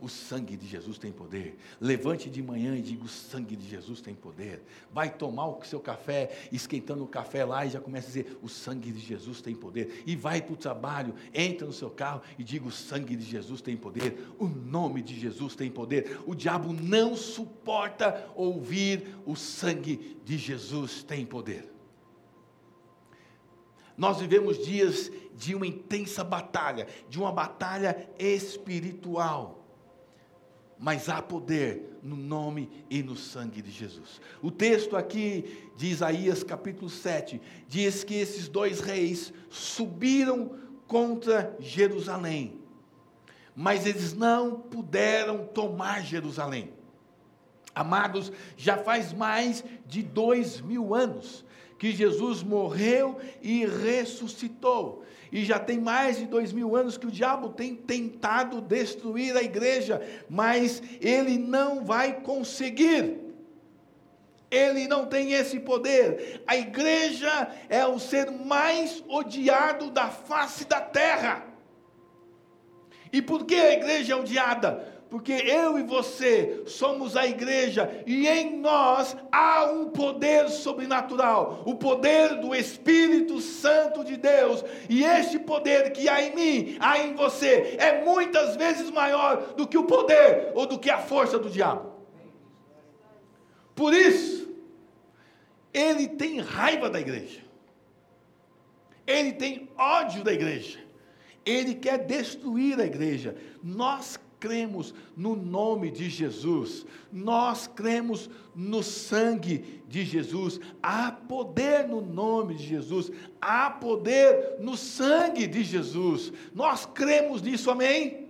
O 0.01 0.09
sangue 0.09 0.57
de 0.57 0.67
Jesus 0.67 0.97
tem 0.97 1.11
poder. 1.11 1.59
Levante 1.81 2.31
de 2.31 2.41
manhã 2.41 2.77
e 2.77 2.83
diga: 2.83 3.05
o 3.05 3.09
sangue 3.09 3.57
de 3.57 3.69
Jesus 3.69 4.01
tem 4.01 4.15
poder. 4.15 4.63
Vai 4.93 5.11
tomar 5.11 5.49
o 5.49 5.65
seu 5.65 5.81
café, 5.81 6.49
esquentando 6.53 7.03
o 7.03 7.09
café 7.09 7.45
lá 7.45 7.67
e 7.67 7.71
já 7.71 7.81
começa 7.81 8.07
a 8.07 8.09
dizer: 8.09 8.39
o 8.41 8.49
sangue 8.49 8.93
de 8.93 9.01
Jesus 9.01 9.41
tem 9.41 9.57
poder. 9.57 10.05
E 10.07 10.15
vai 10.15 10.41
para 10.41 10.53
o 10.53 10.57
trabalho, 10.57 11.15
entra 11.35 11.67
no 11.67 11.73
seu 11.73 11.91
carro 11.91 12.23
e 12.39 12.45
diga: 12.45 12.67
o 12.67 12.71
sangue 12.71 13.17
de 13.17 13.25
Jesus 13.25 13.61
tem 13.61 13.77
poder. 13.77 14.29
O 14.39 14.47
nome 14.47 15.03
de 15.03 15.19
Jesus 15.19 15.57
tem 15.57 15.71
poder. 15.71 16.21
O 16.27 16.35
diabo 16.35 16.73
não 16.73 17.17
suporta 17.17 18.31
ouvir: 18.37 19.17
o 19.27 19.35
sangue 19.35 20.17
de 20.25 20.39
Jesus 20.39 21.03
tem 21.03 21.27
poder. 21.27 21.73
Nós 23.97 24.21
vivemos 24.21 24.65
dias 24.65 25.11
de 25.35 25.57
uma 25.57 25.67
intensa 25.67 26.23
batalha, 26.23 26.87
de 27.09 27.19
uma 27.19 27.33
batalha 27.33 28.09
espiritual 28.17 29.58
mas 30.79 31.09
há 31.09 31.21
poder 31.21 31.99
no 32.03 32.17
nome 32.17 32.71
e 32.89 33.03
no 33.03 33.17
sangue 33.17 33.61
de 33.61 33.71
Jesus. 33.71 34.21
O 34.41 34.51
texto 34.51 34.97
aqui 34.97 35.71
de 35.77 35.89
Isaías 35.89 36.43
capítulo 36.43 36.89
7 36.89 37.41
diz 37.67 38.05
que 38.05 38.15
esses 38.15 38.49
dois 38.49 38.81
reis 38.81 39.33
subiram 39.51 40.53
contra 40.87 41.57
Jerusalém, 41.59 42.61
mas 43.55 43.87
eles 43.87 44.15
não 44.15 44.61
puderam 44.61 45.45
tomar 45.47 46.03
Jerusalém. 46.03 46.73
Amados, 47.75 48.33
já 48.57 48.77
faz 48.77 49.13
mais 49.13 49.65
de 49.87 50.03
dois 50.03 50.61
mil 50.61 50.95
anos 50.95 51.45
que 51.79 51.93
Jesus 51.93 52.43
morreu 52.43 53.19
e 53.41 53.65
ressuscitou. 53.65 55.05
E 55.31 55.45
já 55.45 55.59
tem 55.59 55.79
mais 55.79 56.19
de 56.19 56.27
dois 56.27 56.53
mil 56.53 56.75
anos 56.75 56.97
que 56.97 57.07
o 57.07 57.11
diabo 57.11 57.51
tem 57.51 57.75
tentado 57.77 58.61
destruir 58.61 59.37
a 59.37 59.43
igreja, 59.43 60.03
mas 60.29 60.83
ele 61.01 61.39
não 61.39 61.85
vai 61.85 62.21
conseguir. 62.21 63.19
Ele 64.51 64.89
não 64.89 65.07
tem 65.07 65.33
esse 65.33 65.61
poder. 65.61 66.43
A 66.47 66.57
igreja 66.57 67.51
é 67.69 67.87
o 67.87 67.99
ser 67.99 68.31
mais 68.31 69.05
odiado 69.07 69.91
da 69.91 70.09
face 70.09 70.65
da 70.65 70.81
terra. 70.81 71.47
E 73.13 73.21
por 73.21 73.45
que 73.45 73.55
a 73.55 73.75
igreja 73.75 74.15
é 74.15 74.17
odiada? 74.17 74.98
Porque 75.11 75.33
eu 75.33 75.79
e 75.79 75.83
você 75.83 76.63
somos 76.67 77.17
a 77.17 77.27
igreja 77.27 78.03
e 78.07 78.29
em 78.29 78.59
nós 78.59 79.17
há 79.33 79.65
um 79.65 79.87
poder 79.87 80.49
sobrenatural, 80.51 81.63
o 81.65 81.75
poder 81.75 82.37
do 82.41 82.55
Espírito 82.55 83.41
Santo 83.41 84.05
de 84.05 84.17
Deus. 84.17 84.63
E 84.89 85.03
este 85.05 85.39
poder 85.39 85.93
que 85.93 86.09
há 86.09 86.23
em 86.23 86.35
mim, 86.35 86.77
há 86.79 86.99
em 86.99 87.15
você, 87.15 87.77
é 87.79 88.05
muitas 88.05 88.55
vezes 88.57 88.91
maior 88.91 89.55
do 89.55 89.67
que 89.67 89.79
o 89.79 89.85
poder 89.85 90.53
ou 90.55 90.67
do 90.67 90.79
que 90.79 90.91
a 90.91 90.99
força 90.99 91.39
do 91.39 91.49
diabo. 91.49 91.91
Por 93.75 93.95
isso, 93.95 94.53
ele 95.73 96.07
tem 96.07 96.41
raiva 96.41 96.91
da 96.91 97.01
igreja. 97.01 97.41
Ele 99.07 99.33
tem 99.33 99.71
ódio 99.79 100.23
da 100.23 100.35
igreja. 100.35 100.81
Ele 101.47 101.75
quer 101.75 102.05
destruir 102.05 102.79
a 102.79 102.85
igreja. 102.85 103.35
Nós 103.63 104.19
cremos 104.39 104.95
no 105.17 105.35
nome 105.35 105.91
de 105.91 106.09
Jesus, 106.09 106.87
nós 107.13 107.67
cremos 107.67 108.31
no 108.55 108.83
sangue 108.83 109.83
de 109.89 110.05
Jesus, 110.05 110.61
há 110.83 111.11
poder 111.11 111.87
no 111.89 112.01
nome 112.01 112.55
de 112.55 112.67
Jesus, 112.67 113.11
há 113.41 113.71
poder 113.71 114.57
no 114.61 114.77
sangue 114.77 115.47
de 115.47 115.63
Jesus, 115.63 116.33
nós 116.55 116.87
cremos 116.87 117.43
nisso, 117.43 117.71
amém? 117.71 118.29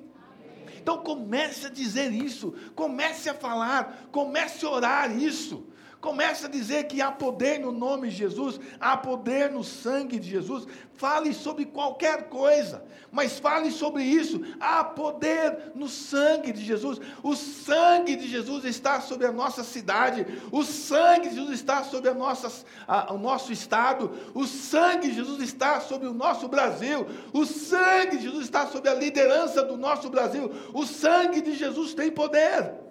Então 0.77 0.99
comece 0.99 1.67
a 1.67 1.71
dizer 1.71 2.13
isso, 2.13 2.55
comece 2.75 3.29
a 3.29 3.35
falar, 3.35 4.09
comece 4.11 4.65
a 4.65 4.71
orar 4.71 5.19
isso. 5.19 5.68
Comece 6.01 6.47
a 6.47 6.49
dizer 6.49 6.85
que 6.85 7.03
há 7.03 7.11
poder 7.11 7.59
no 7.59 7.73
nome 7.73 8.09
de 8.09 8.15
Jesus, 8.15 8.61
há 8.79 8.97
poder 8.97 9.51
no 9.51 9.65
sangue 9.65 10.21
de 10.21 10.31
Jesus. 10.31 10.65
Fale 10.95 11.35
sobre 11.35 11.65
qualquer 11.65 12.29
coisa, 12.29 12.85
mas 13.11 13.41
fale 13.41 13.73
sobre 13.73 14.05
isso. 14.05 14.41
Há 14.61 14.85
poder 14.85 15.73
no 15.75 15.89
sangue 15.89 16.53
de 16.53 16.65
Jesus. 16.65 17.01
O 17.21 17.35
sangue 17.35 18.15
de 18.15 18.29
Jesus 18.29 18.65
está 18.65 19.01
sobre 19.01 19.27
a 19.27 19.33
nossa 19.33 19.65
cidade. 19.65 20.25
O 20.53 20.63
sangue 20.63 21.31
de 21.31 21.35
Jesus 21.35 21.55
está 21.55 21.83
sobre 21.83 22.11
a 22.11 22.15
nossa, 22.15 22.65
a, 22.87 23.13
o 23.13 23.19
nosso 23.19 23.53
estado. 23.53 24.13
O 24.35 24.47
sangue 24.47 25.09
de 25.09 25.15
Jesus 25.15 25.43
está 25.43 25.81
sobre 25.81 26.07
o 26.07 26.15
nosso 26.15 26.47
Brasil. 26.47 27.09
O 27.33 27.45
sangue 27.45 28.19
de 28.19 28.23
Jesus 28.23 28.45
está 28.45 28.69
sobre 28.69 28.89
a 28.89 28.95
liderança 28.95 29.65
do 29.65 29.77
nosso 29.77 30.09
Brasil. 30.09 30.49
O 30.73 30.87
sangue 30.87 31.41
de 31.41 31.57
Jesus 31.57 31.93
tem 31.93 32.09
poder. 32.09 32.88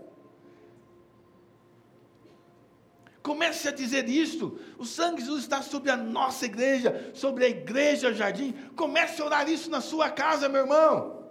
Comece 3.27 3.67
a 3.67 3.71
dizer 3.71 4.07
isso. 4.07 4.57
O 4.77 4.85
sangue 4.85 5.17
de 5.17 5.25
Jesus 5.25 5.41
está 5.41 5.61
sobre 5.61 5.91
a 5.91 5.97
nossa 5.97 6.45
igreja, 6.45 7.11
sobre 7.13 7.43
a 7.43 7.49
igreja 7.49 8.13
jardim. 8.13 8.53
Comece 8.73 9.21
a 9.21 9.25
orar 9.25 9.49
isso 9.49 9.69
na 9.69 9.81
sua 9.81 10.09
casa, 10.09 10.47
meu 10.47 10.61
irmão. 10.61 11.27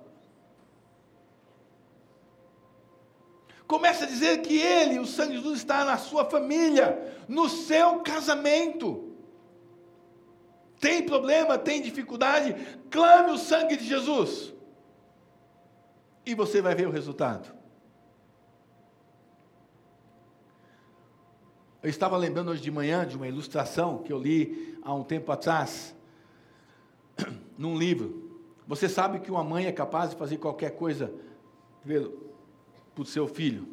Comece 3.66 4.04
a 4.04 4.06
dizer 4.06 4.42
que 4.42 4.60
Ele, 4.60 4.98
o 4.98 5.06
sangue 5.06 5.30
de 5.30 5.38
Jesus, 5.38 5.60
está 5.60 5.86
na 5.86 5.96
sua 5.96 6.26
família, 6.26 7.16
no 7.26 7.48
seu 7.48 8.00
casamento. 8.00 9.16
Tem 10.78 11.02
problema, 11.02 11.56
tem 11.56 11.80
dificuldade? 11.80 12.54
Clame 12.90 13.32
o 13.32 13.38
sangue 13.38 13.74
de 13.74 13.86
Jesus. 13.86 14.52
E 16.26 16.34
você 16.34 16.60
vai 16.60 16.74
ver 16.74 16.88
o 16.88 16.92
resultado. 16.92 17.55
Eu 21.86 21.90
estava 21.90 22.16
lembrando 22.16 22.50
hoje 22.50 22.60
de 22.60 22.70
manhã 22.72 23.06
de 23.06 23.14
uma 23.16 23.28
ilustração 23.28 23.98
que 23.98 24.12
eu 24.12 24.18
li 24.18 24.76
há 24.82 24.92
um 24.92 25.04
tempo 25.04 25.30
atrás, 25.30 25.94
num 27.56 27.78
livro. 27.78 28.28
Você 28.66 28.88
sabe 28.88 29.20
que 29.20 29.30
uma 29.30 29.44
mãe 29.44 29.66
é 29.66 29.70
capaz 29.70 30.10
de 30.10 30.16
fazer 30.16 30.38
qualquer 30.38 30.70
coisa 30.70 31.14
para 31.84 33.02
o 33.02 33.06
seu 33.06 33.28
filho. 33.28 33.68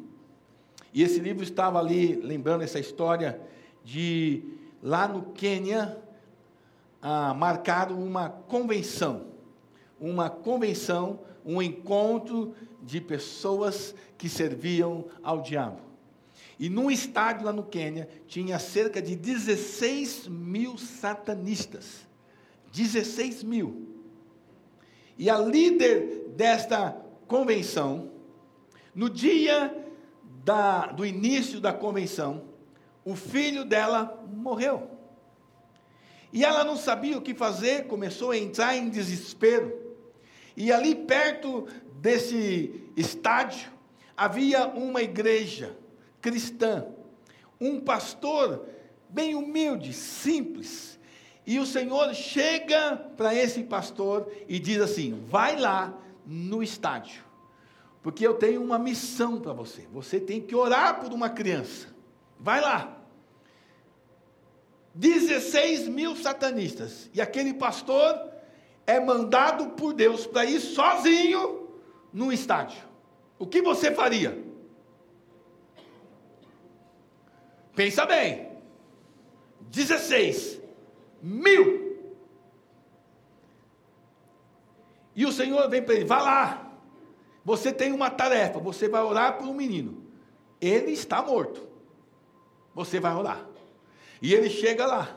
E 0.92 1.02
esse 1.02 1.18
livro 1.18 1.42
estava 1.42 1.80
ali 1.80 2.14
lembrando 2.14 2.62
essa 2.62 2.78
história 2.78 3.40
de 3.82 4.44
lá 4.80 5.08
no 5.08 5.32
Quênia 5.32 6.00
ah, 7.02 7.34
marcado 7.34 7.98
uma 7.98 8.28
convenção, 8.30 9.26
uma 9.98 10.30
convenção, 10.30 11.18
um 11.44 11.60
encontro 11.60 12.54
de 12.80 13.00
pessoas 13.00 13.92
que 14.16 14.28
serviam 14.28 15.06
ao 15.20 15.42
diabo. 15.42 15.93
E 16.58 16.68
num 16.68 16.90
estádio 16.90 17.46
lá 17.46 17.52
no 17.52 17.64
Quênia, 17.64 18.08
tinha 18.26 18.58
cerca 18.58 19.02
de 19.02 19.16
16 19.16 20.28
mil 20.28 20.78
satanistas. 20.78 22.06
16 22.72 23.42
mil. 23.42 23.88
E 25.18 25.28
a 25.30 25.38
líder 25.38 26.28
desta 26.36 26.96
convenção, 27.26 28.10
no 28.94 29.08
dia 29.08 29.74
da, 30.44 30.86
do 30.86 31.04
início 31.04 31.60
da 31.60 31.72
convenção, 31.72 32.44
o 33.04 33.14
filho 33.14 33.64
dela 33.64 34.24
morreu. 34.32 34.90
E 36.32 36.44
ela 36.44 36.64
não 36.64 36.76
sabia 36.76 37.16
o 37.16 37.22
que 37.22 37.34
fazer, 37.34 37.86
começou 37.86 38.32
a 38.32 38.38
entrar 38.38 38.76
em 38.76 38.88
desespero. 38.88 39.72
E 40.56 40.72
ali 40.72 40.94
perto 40.94 41.66
desse 42.00 42.88
estádio 42.96 43.70
havia 44.16 44.66
uma 44.66 45.02
igreja 45.02 45.76
cristã, 46.24 46.86
um 47.60 47.78
pastor 47.78 48.66
bem 49.10 49.34
humilde, 49.34 49.92
simples. 49.92 50.98
E 51.46 51.58
o 51.58 51.66
Senhor 51.66 52.14
chega 52.14 52.96
para 53.14 53.34
esse 53.34 53.62
pastor 53.62 54.32
e 54.48 54.58
diz 54.58 54.80
assim: 54.80 55.22
vai 55.28 55.60
lá 55.60 55.92
no 56.26 56.62
estádio, 56.62 57.22
porque 58.02 58.26
eu 58.26 58.32
tenho 58.32 58.62
uma 58.62 58.78
missão 58.78 59.38
para 59.38 59.52
você. 59.52 59.86
Você 59.92 60.18
tem 60.18 60.40
que 60.40 60.54
orar 60.54 60.98
por 60.98 61.12
uma 61.12 61.28
criança. 61.28 61.88
Vai 62.40 62.62
lá. 62.62 62.96
16 64.94 65.88
mil 65.88 66.16
satanistas. 66.16 67.10
E 67.12 67.20
aquele 67.20 67.52
pastor 67.52 68.18
é 68.86 68.98
mandado 68.98 69.72
por 69.72 69.92
Deus 69.92 70.26
para 70.26 70.46
ir 70.46 70.60
sozinho 70.60 71.68
no 72.10 72.32
estádio. 72.32 72.82
O 73.38 73.46
que 73.46 73.60
você 73.60 73.92
faria? 73.92 74.53
Pensa 77.74 78.06
bem. 78.06 78.48
16 79.60 80.60
mil. 81.22 81.84
E 85.16 85.24
o 85.24 85.32
Senhor 85.32 85.68
vem 85.68 85.82
para 85.82 85.94
ele: 85.94 86.04
vá 86.04 86.20
lá. 86.20 86.72
Você 87.44 87.72
tem 87.72 87.92
uma 87.92 88.10
tarefa. 88.10 88.58
Você 88.58 88.88
vai 88.88 89.02
orar 89.02 89.38
por 89.38 89.46
um 89.46 89.54
menino. 89.54 90.02
Ele 90.60 90.92
está 90.92 91.22
morto. 91.22 91.66
Você 92.74 92.98
vai 92.98 93.14
orar. 93.14 93.46
E 94.22 94.32
ele 94.32 94.48
chega 94.48 94.86
lá. 94.86 95.16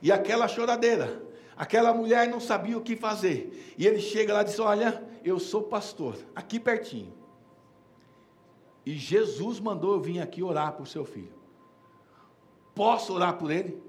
E 0.00 0.12
aquela 0.12 0.46
choradeira. 0.46 1.22
Aquela 1.56 1.92
mulher 1.92 2.28
não 2.28 2.38
sabia 2.38 2.76
o 2.76 2.82
que 2.82 2.94
fazer. 2.94 3.74
E 3.78 3.86
ele 3.86 4.00
chega 4.00 4.32
lá 4.32 4.42
e 4.42 4.44
diz: 4.44 4.58
Olha, 4.58 5.02
eu 5.24 5.38
sou 5.38 5.62
pastor, 5.62 6.16
aqui 6.34 6.60
pertinho. 6.60 7.12
E 8.84 8.94
Jesus 8.94 9.58
mandou 9.58 9.94
eu 9.94 10.00
vir 10.00 10.20
aqui 10.20 10.42
orar 10.42 10.74
por 10.74 10.86
seu 10.86 11.04
filho. 11.04 11.35
Posso 12.76 13.14
orar 13.14 13.38
por 13.38 13.50
ele? 13.50 13.82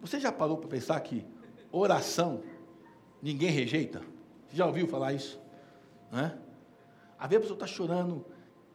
Você 0.00 0.20
já 0.20 0.30
parou 0.30 0.56
para 0.56 0.68
pensar 0.68 1.00
que 1.00 1.26
oração 1.72 2.44
ninguém 3.20 3.50
rejeita? 3.50 4.02
Você 4.46 4.56
já 4.56 4.64
ouviu 4.64 4.86
falar 4.86 5.12
isso? 5.12 5.40
Não 6.12 6.20
é? 6.20 6.38
Às 7.18 7.28
vezes 7.28 7.38
a 7.38 7.40
pessoa 7.40 7.56
está 7.56 7.66
chorando, 7.66 8.24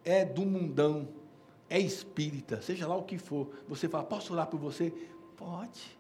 é 0.04 0.26
do 0.26 0.46
mundão, 0.46 1.08
é 1.70 1.80
espírita, 1.80 2.62
seja 2.62 2.86
lá 2.86 2.98
o 2.98 3.04
que 3.04 3.18
for. 3.18 3.50
Você 3.70 3.88
fala, 3.88 4.04
posso 4.04 4.34
orar 4.34 4.48
por 4.48 4.60
você? 4.60 4.94
Pode. 5.38 5.98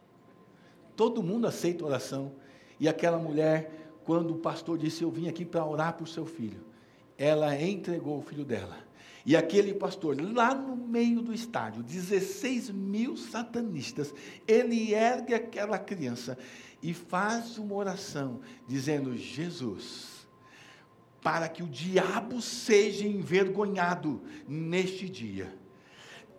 Todo 0.97 1.23
mundo 1.23 1.47
aceita 1.47 1.86
oração. 1.86 2.34
E 2.78 2.89
aquela 2.89 3.17
mulher, 3.17 3.71
quando 4.04 4.32
o 4.32 4.38
pastor 4.39 4.78
disse, 4.78 5.02
eu 5.02 5.10
vim 5.10 5.30
aqui 5.30 5.45
para 5.45 5.65
orar 5.65 5.93
por 5.93 6.10
seu 6.10 6.25
filho, 6.25 6.62
ela 7.17 7.56
entregou 7.56 8.17
o 8.17 8.21
filho 8.21 8.43
dela. 8.43 8.88
E 9.25 9.36
aquele 9.36 9.73
pastor, 9.73 10.19
lá 10.19 10.55
no 10.55 10.75
meio 10.75 11.21
do 11.21 11.34
estádio, 11.34 11.84
16 11.84 12.69
mil 12.69 13.17
satanistas, 13.17 14.13
ele 14.47 14.93
ergue 14.93 15.34
aquela 15.34 15.77
criança 15.77 16.38
e 16.82 16.93
faz 16.93 17.58
uma 17.58 17.75
oração, 17.75 18.39
dizendo: 18.67 19.17
Jesus, 19.17 20.27
para 21.21 21.49
que 21.49 21.62
o 21.62 21.67
diabo 21.67 22.41
seja 22.41 23.05
envergonhado 23.05 24.21
neste 24.47 25.10
dia, 25.10 25.53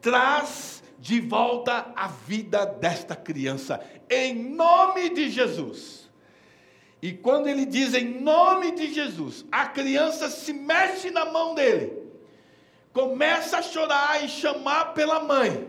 traz 0.00 0.82
de 0.98 1.20
volta 1.20 1.92
a 1.94 2.08
vida 2.08 2.64
desta 2.64 3.14
criança, 3.14 3.80
em 4.08 4.54
nome 4.54 5.10
de 5.10 5.30
Jesus. 5.30 6.10
E 7.02 7.12
quando 7.12 7.46
ele 7.46 7.64
diz 7.64 7.94
em 7.94 8.20
nome 8.20 8.72
de 8.72 8.92
Jesus, 8.92 9.46
a 9.50 9.66
criança 9.66 10.28
se 10.28 10.52
mexe 10.52 11.10
na 11.10 11.24
mão 11.24 11.54
dele, 11.54 11.99
começa 12.92 13.58
a 13.58 13.62
chorar 13.62 14.24
e 14.24 14.28
chamar 14.28 14.94
pela 14.94 15.20
mãe. 15.20 15.68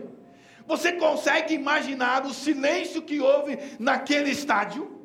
Você 0.66 0.92
consegue 0.92 1.54
imaginar 1.54 2.24
o 2.24 2.32
silêncio 2.32 3.02
que 3.02 3.20
houve 3.20 3.58
naquele 3.78 4.30
estádio? 4.30 5.00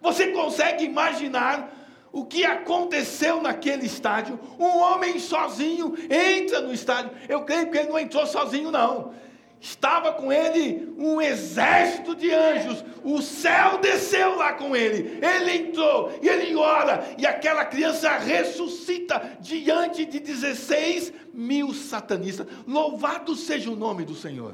Você 0.00 0.32
consegue 0.32 0.84
imaginar 0.84 1.72
o 2.12 2.26
que 2.26 2.44
aconteceu 2.44 3.40
naquele 3.40 3.86
estádio? 3.86 4.38
Um 4.58 4.78
homem 4.78 5.18
sozinho 5.18 5.94
entra 6.10 6.60
no 6.60 6.72
estádio. 6.72 7.12
Eu 7.28 7.44
creio 7.44 7.70
que 7.70 7.78
ele 7.78 7.88
não 7.88 7.98
entrou 7.98 8.26
sozinho, 8.26 8.70
não 8.70 9.14
estava 9.62 10.12
com 10.12 10.32
ele 10.32 10.92
um 10.98 11.22
exército 11.22 12.16
de 12.16 12.32
anjos, 12.32 12.84
o 13.04 13.22
céu 13.22 13.78
desceu 13.78 14.34
lá 14.34 14.54
com 14.54 14.74
ele, 14.74 15.20
ele 15.24 15.68
entrou 15.68 16.12
e 16.20 16.28
ele 16.28 16.56
ora, 16.56 17.14
e 17.16 17.24
aquela 17.24 17.64
criança 17.64 18.10
ressuscita 18.18 19.38
diante 19.40 20.04
de 20.04 20.18
16 20.18 21.12
mil 21.32 21.72
satanistas. 21.72 22.44
Louvado 22.66 23.36
seja 23.36 23.70
o 23.70 23.76
nome 23.76 24.04
do 24.04 24.16
Senhor, 24.16 24.52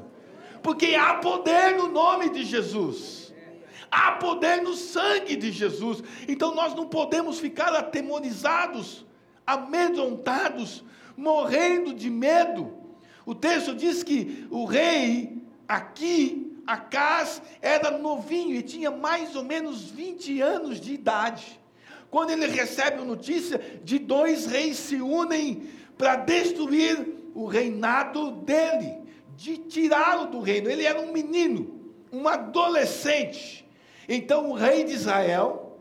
porque 0.61 0.93
há 0.93 1.15
poder 1.15 1.75
no 1.75 1.87
nome 1.87 2.29
de 2.29 2.43
Jesus. 2.45 3.33
Há 3.91 4.11
poder 4.11 4.61
no 4.61 4.75
sangue 4.75 5.35
de 5.35 5.51
Jesus. 5.51 6.03
Então 6.27 6.53
nós 6.53 6.75
não 6.75 6.85
podemos 6.85 7.39
ficar 7.39 7.73
atemorizados, 7.73 9.03
amedrontados, 9.47 10.83
morrendo 11.17 11.95
de 11.95 12.11
medo 12.11 12.78
o 13.29 13.35
texto 13.35 13.75
diz 13.75 14.01
que 14.01 14.47
o 14.49 14.65
rei, 14.65 15.37
aqui, 15.67 16.51
Acas, 16.65 17.39
era 17.61 17.95
novinho 17.95 18.55
e 18.55 18.63
tinha 18.63 18.89
mais 18.89 19.35
ou 19.35 19.43
menos 19.43 19.83
20 19.91 20.41
anos 20.41 20.81
de 20.81 20.95
idade. 20.95 21.59
Quando 22.09 22.31
ele 22.31 22.47
recebe 22.47 23.03
a 23.03 23.05
notícia 23.05 23.61
de 23.83 23.99
dois 23.99 24.47
reis 24.47 24.77
se 24.77 24.95
unem 24.95 25.69
para 25.95 26.15
destruir 26.15 27.07
o 27.35 27.45
reinado 27.45 28.31
dele, 28.31 28.97
de 29.37 29.59
tirá-lo 29.59 30.31
do 30.31 30.39
reino. 30.39 30.67
Ele 30.67 30.83
era 30.83 30.99
um 30.99 31.11
menino, 31.11 31.79
um 32.11 32.27
adolescente. 32.27 33.63
Então 34.07 34.49
o 34.49 34.53
rei 34.53 34.85
de 34.85 34.93
Israel, 34.93 35.77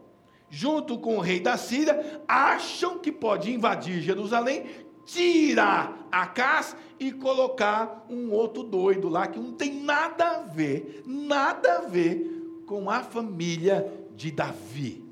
junto 0.51 0.99
com 0.99 1.17
o 1.17 1.21
rei 1.21 1.41
da 1.41 1.57
Síria, 1.57 2.21
acham 2.29 2.99
que 2.99 3.11
pode 3.11 3.51
invadir 3.51 4.03
Jerusalém, 4.03 4.67
tirar 5.09 6.07
Acas 6.13 6.77
e 7.01 7.11
colocar 7.13 8.07
um 8.09 8.31
outro 8.31 8.63
doido 8.63 9.09
lá 9.09 9.27
que 9.27 9.39
não 9.39 9.53
tem 9.53 9.83
nada 9.83 10.37
a 10.37 10.39
ver, 10.41 11.03
nada 11.07 11.79
a 11.79 11.81
ver 11.83 12.63
com 12.67 12.91
a 12.91 13.03
família 13.03 13.91
de 14.15 14.31
Davi. 14.31 15.05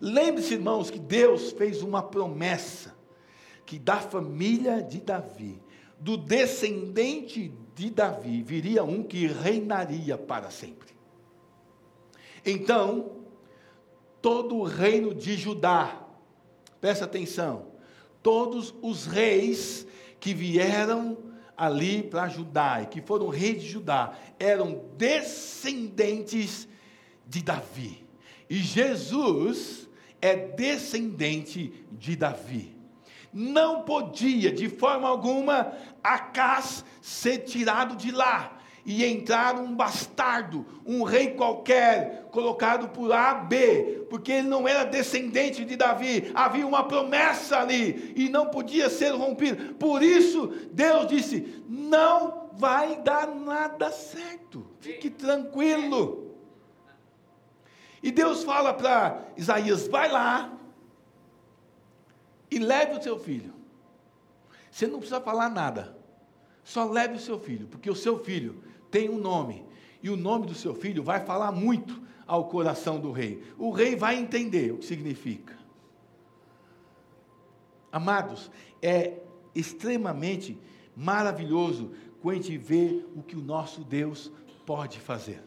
Lembre-se, 0.00 0.54
irmãos, 0.54 0.90
que 0.90 0.98
Deus 0.98 1.52
fez 1.52 1.82
uma 1.82 2.02
promessa 2.02 2.94
que 3.64 3.78
da 3.78 3.96
família 3.96 4.80
de 4.80 5.00
Davi, 5.00 5.60
do 5.98 6.16
descendente 6.16 7.52
de 7.74 7.90
Davi, 7.90 8.42
viria 8.42 8.84
um 8.84 9.02
que 9.02 9.26
reinaria 9.26 10.16
para 10.16 10.50
sempre. 10.50 10.94
Então, 12.44 13.10
todo 14.22 14.56
o 14.56 14.62
reino 14.62 15.12
de 15.12 15.34
Judá, 15.34 16.06
presta 16.80 17.06
atenção, 17.06 17.75
todos 18.26 18.74
os 18.82 19.06
reis 19.06 19.86
que 20.18 20.34
vieram 20.34 21.16
ali 21.56 22.02
para 22.02 22.26
Judá 22.26 22.82
e 22.82 22.86
que 22.86 23.00
foram 23.00 23.28
reis 23.28 23.62
de 23.62 23.68
Judá 23.68 24.14
eram 24.36 24.84
descendentes 24.98 26.66
de 27.24 27.40
Davi. 27.40 28.04
E 28.50 28.56
Jesus 28.56 29.88
é 30.20 30.34
descendente 30.34 31.86
de 31.92 32.16
Davi. 32.16 32.76
Não 33.32 33.82
podia, 33.82 34.50
de 34.50 34.68
forma 34.68 35.06
alguma, 35.06 35.72
Acas 36.02 36.84
ser 37.00 37.44
tirado 37.44 37.94
de 37.94 38.10
lá 38.10 38.55
e 38.86 39.04
entrar 39.04 39.56
um 39.56 39.74
bastardo, 39.74 40.64
um 40.86 41.02
rei 41.02 41.32
qualquer, 41.32 42.28
colocado 42.30 42.90
por 42.90 43.12
A, 43.12 43.34
B, 43.34 44.06
porque 44.08 44.30
ele 44.30 44.46
não 44.46 44.68
era 44.68 44.84
descendente 44.84 45.64
de 45.64 45.74
Davi, 45.74 46.30
havia 46.32 46.64
uma 46.64 46.84
promessa 46.84 47.58
ali 47.58 48.12
e 48.14 48.28
não 48.28 48.46
podia 48.46 48.88
ser 48.88 49.10
rompido. 49.10 49.74
Por 49.74 50.04
isso, 50.04 50.46
Deus 50.70 51.08
disse: 51.08 51.64
não 51.68 52.48
vai 52.52 53.02
dar 53.02 53.26
nada 53.26 53.90
certo, 53.90 54.64
fique 54.78 55.10
tranquilo. 55.10 56.36
E 58.00 58.12
Deus 58.12 58.44
fala 58.44 58.72
para 58.72 59.24
Isaías: 59.36 59.88
vai 59.88 60.08
lá 60.08 60.56
e 62.48 62.60
leve 62.60 62.96
o 62.96 63.02
seu 63.02 63.18
filho. 63.18 63.52
Você 64.70 64.86
não 64.86 64.98
precisa 65.00 65.20
falar 65.20 65.48
nada, 65.48 65.96
só 66.62 66.84
leve 66.84 67.16
o 67.16 67.20
seu 67.20 67.40
filho, 67.40 67.66
porque 67.66 67.90
o 67.90 67.96
seu 67.96 68.22
filho 68.22 68.65
tem 68.96 69.10
um 69.10 69.18
nome, 69.18 69.62
e 70.02 70.08
o 70.08 70.16
nome 70.16 70.46
do 70.46 70.54
seu 70.54 70.74
filho 70.74 71.02
vai 71.02 71.20
falar 71.20 71.52
muito 71.52 72.00
ao 72.26 72.48
coração 72.48 72.98
do 72.98 73.12
rei. 73.12 73.42
O 73.58 73.70
rei 73.70 73.94
vai 73.94 74.16
entender 74.16 74.72
o 74.72 74.78
que 74.78 74.86
significa. 74.86 75.54
Amados, 77.92 78.50
é 78.80 79.18
extremamente 79.54 80.58
maravilhoso 80.96 81.90
quando 82.22 82.38
a 82.38 82.42
gente 82.42 82.56
vê 82.56 83.04
o 83.14 83.22
que 83.22 83.36
o 83.36 83.42
nosso 83.42 83.84
Deus 83.84 84.32
pode 84.64 84.98
fazer. 84.98 85.42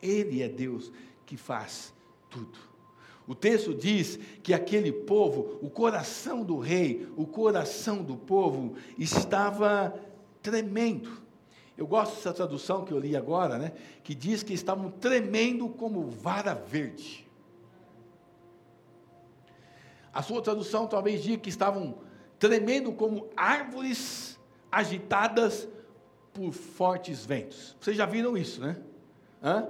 Ele 0.00 0.42
é 0.42 0.48
Deus 0.48 0.90
que 1.26 1.36
faz 1.36 1.92
tudo. 2.30 2.58
O 3.26 3.34
texto 3.34 3.74
diz 3.74 4.18
que 4.42 4.54
aquele 4.54 4.90
povo, 4.90 5.58
o 5.60 5.68
coração 5.68 6.42
do 6.42 6.56
rei, 6.58 7.06
o 7.14 7.26
coração 7.26 8.02
do 8.02 8.16
povo 8.16 8.74
estava 8.96 9.94
tremendo. 10.40 11.27
Eu 11.78 11.86
gosto 11.86 12.16
dessa 12.16 12.32
tradução 12.32 12.84
que 12.84 12.92
eu 12.92 12.98
li 12.98 13.16
agora, 13.16 13.56
né? 13.56 13.72
Que 14.02 14.12
diz 14.12 14.42
que 14.42 14.52
estavam 14.52 14.90
tremendo 14.90 15.68
como 15.68 16.10
vara 16.10 16.52
verde. 16.52 17.24
A 20.12 20.20
sua 20.20 20.42
tradução 20.42 20.88
talvez 20.88 21.22
diga 21.22 21.38
que 21.38 21.48
estavam 21.48 21.98
tremendo 22.36 22.90
como 22.90 23.28
árvores 23.36 24.36
agitadas 24.72 25.68
por 26.32 26.52
fortes 26.52 27.24
ventos. 27.24 27.76
Vocês 27.80 27.96
já 27.96 28.06
viram 28.06 28.36
isso, 28.36 28.60
né? 28.60 28.76
Hã? 29.40 29.68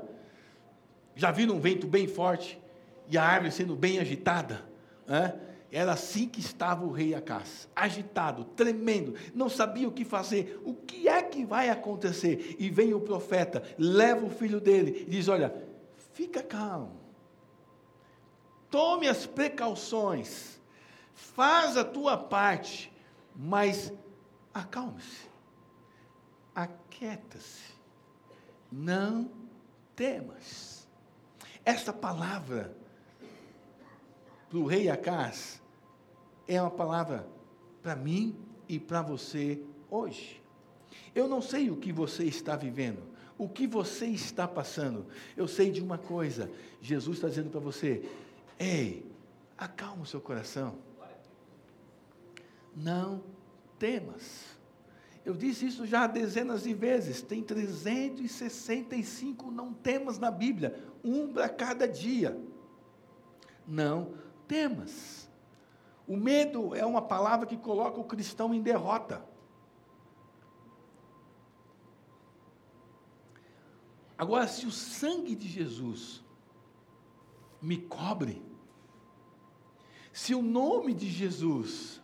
Já 1.14 1.30
viram 1.30 1.56
um 1.56 1.60
vento 1.60 1.86
bem 1.86 2.08
forte 2.08 2.58
e 3.06 3.18
a 3.18 3.22
árvore 3.22 3.52
sendo 3.52 3.76
bem 3.76 3.98
agitada? 3.98 4.64
Hã? 5.06 5.34
Era 5.70 5.92
assim 5.92 6.26
que 6.26 6.40
estava 6.40 6.84
o 6.84 6.90
rei 6.90 7.14
Acás, 7.14 7.68
agitado, 7.76 8.44
tremendo, 8.44 9.14
não 9.34 9.50
sabia 9.50 9.86
o 9.86 9.92
que 9.92 10.04
fazer, 10.04 10.60
o 10.64 10.72
que 10.74 11.06
é 11.08 11.22
que 11.22 11.44
vai 11.44 11.68
acontecer? 11.68 12.56
E 12.58 12.70
vem 12.70 12.94
o 12.94 13.00
profeta, 13.00 13.62
leva 13.78 14.24
o 14.24 14.30
filho 14.30 14.60
dele 14.60 15.04
e 15.06 15.10
diz: 15.10 15.28
Olha, 15.28 15.54
fica 16.14 16.42
calmo, 16.42 16.98
tome 18.70 19.08
as 19.08 19.26
precauções, 19.26 20.58
faz 21.12 21.76
a 21.76 21.84
tua 21.84 22.16
parte, 22.16 22.90
mas 23.36 23.92
acalme-se, 24.54 25.28
aquieta-se, 26.54 27.74
não 28.72 29.30
temas. 29.94 30.88
Esta 31.62 31.92
palavra 31.92 32.74
para 34.48 34.58
o 34.58 34.64
rei 34.64 34.88
Acás 34.88 35.57
é 36.48 36.60
uma 36.60 36.70
palavra 36.70 37.28
para 37.82 37.94
mim 37.94 38.34
e 38.66 38.80
para 38.80 39.02
você 39.02 39.62
hoje. 39.90 40.42
Eu 41.14 41.28
não 41.28 41.42
sei 41.42 41.70
o 41.70 41.76
que 41.76 41.92
você 41.92 42.24
está 42.24 42.56
vivendo, 42.56 43.02
o 43.36 43.46
que 43.48 43.66
você 43.66 44.06
está 44.06 44.48
passando. 44.48 45.04
Eu 45.36 45.46
sei 45.46 45.70
de 45.70 45.82
uma 45.82 45.98
coisa: 45.98 46.50
Jesus 46.80 47.18
está 47.18 47.28
dizendo 47.28 47.50
para 47.50 47.60
você, 47.60 48.02
ei, 48.58 49.04
acalma 49.56 50.02
o 50.02 50.06
seu 50.06 50.20
coração. 50.20 50.76
Não 52.74 53.22
temas. 53.78 54.58
Eu 55.24 55.34
disse 55.34 55.66
isso 55.66 55.86
já 55.86 56.06
dezenas 56.06 56.62
de 56.62 56.72
vezes. 56.72 57.20
Tem 57.20 57.42
365 57.42 59.50
não 59.50 59.74
temas 59.74 60.18
na 60.18 60.30
Bíblia, 60.30 60.82
um 61.04 61.30
para 61.32 61.50
cada 61.50 61.86
dia. 61.86 62.40
Não 63.66 64.14
temas. 64.46 65.27
O 66.08 66.16
medo 66.16 66.74
é 66.74 66.86
uma 66.86 67.02
palavra 67.02 67.46
que 67.46 67.56
coloca 67.58 68.00
o 68.00 68.04
cristão 68.04 68.54
em 68.54 68.62
derrota. 68.62 69.22
Agora, 74.16 74.48
se 74.48 74.66
o 74.66 74.70
sangue 74.70 75.36
de 75.36 75.46
Jesus 75.46 76.24
me 77.60 77.76
cobre, 77.76 78.42
se 80.10 80.34
o 80.34 80.42
nome 80.42 80.94
de 80.94 81.08
Jesus, 81.08 82.00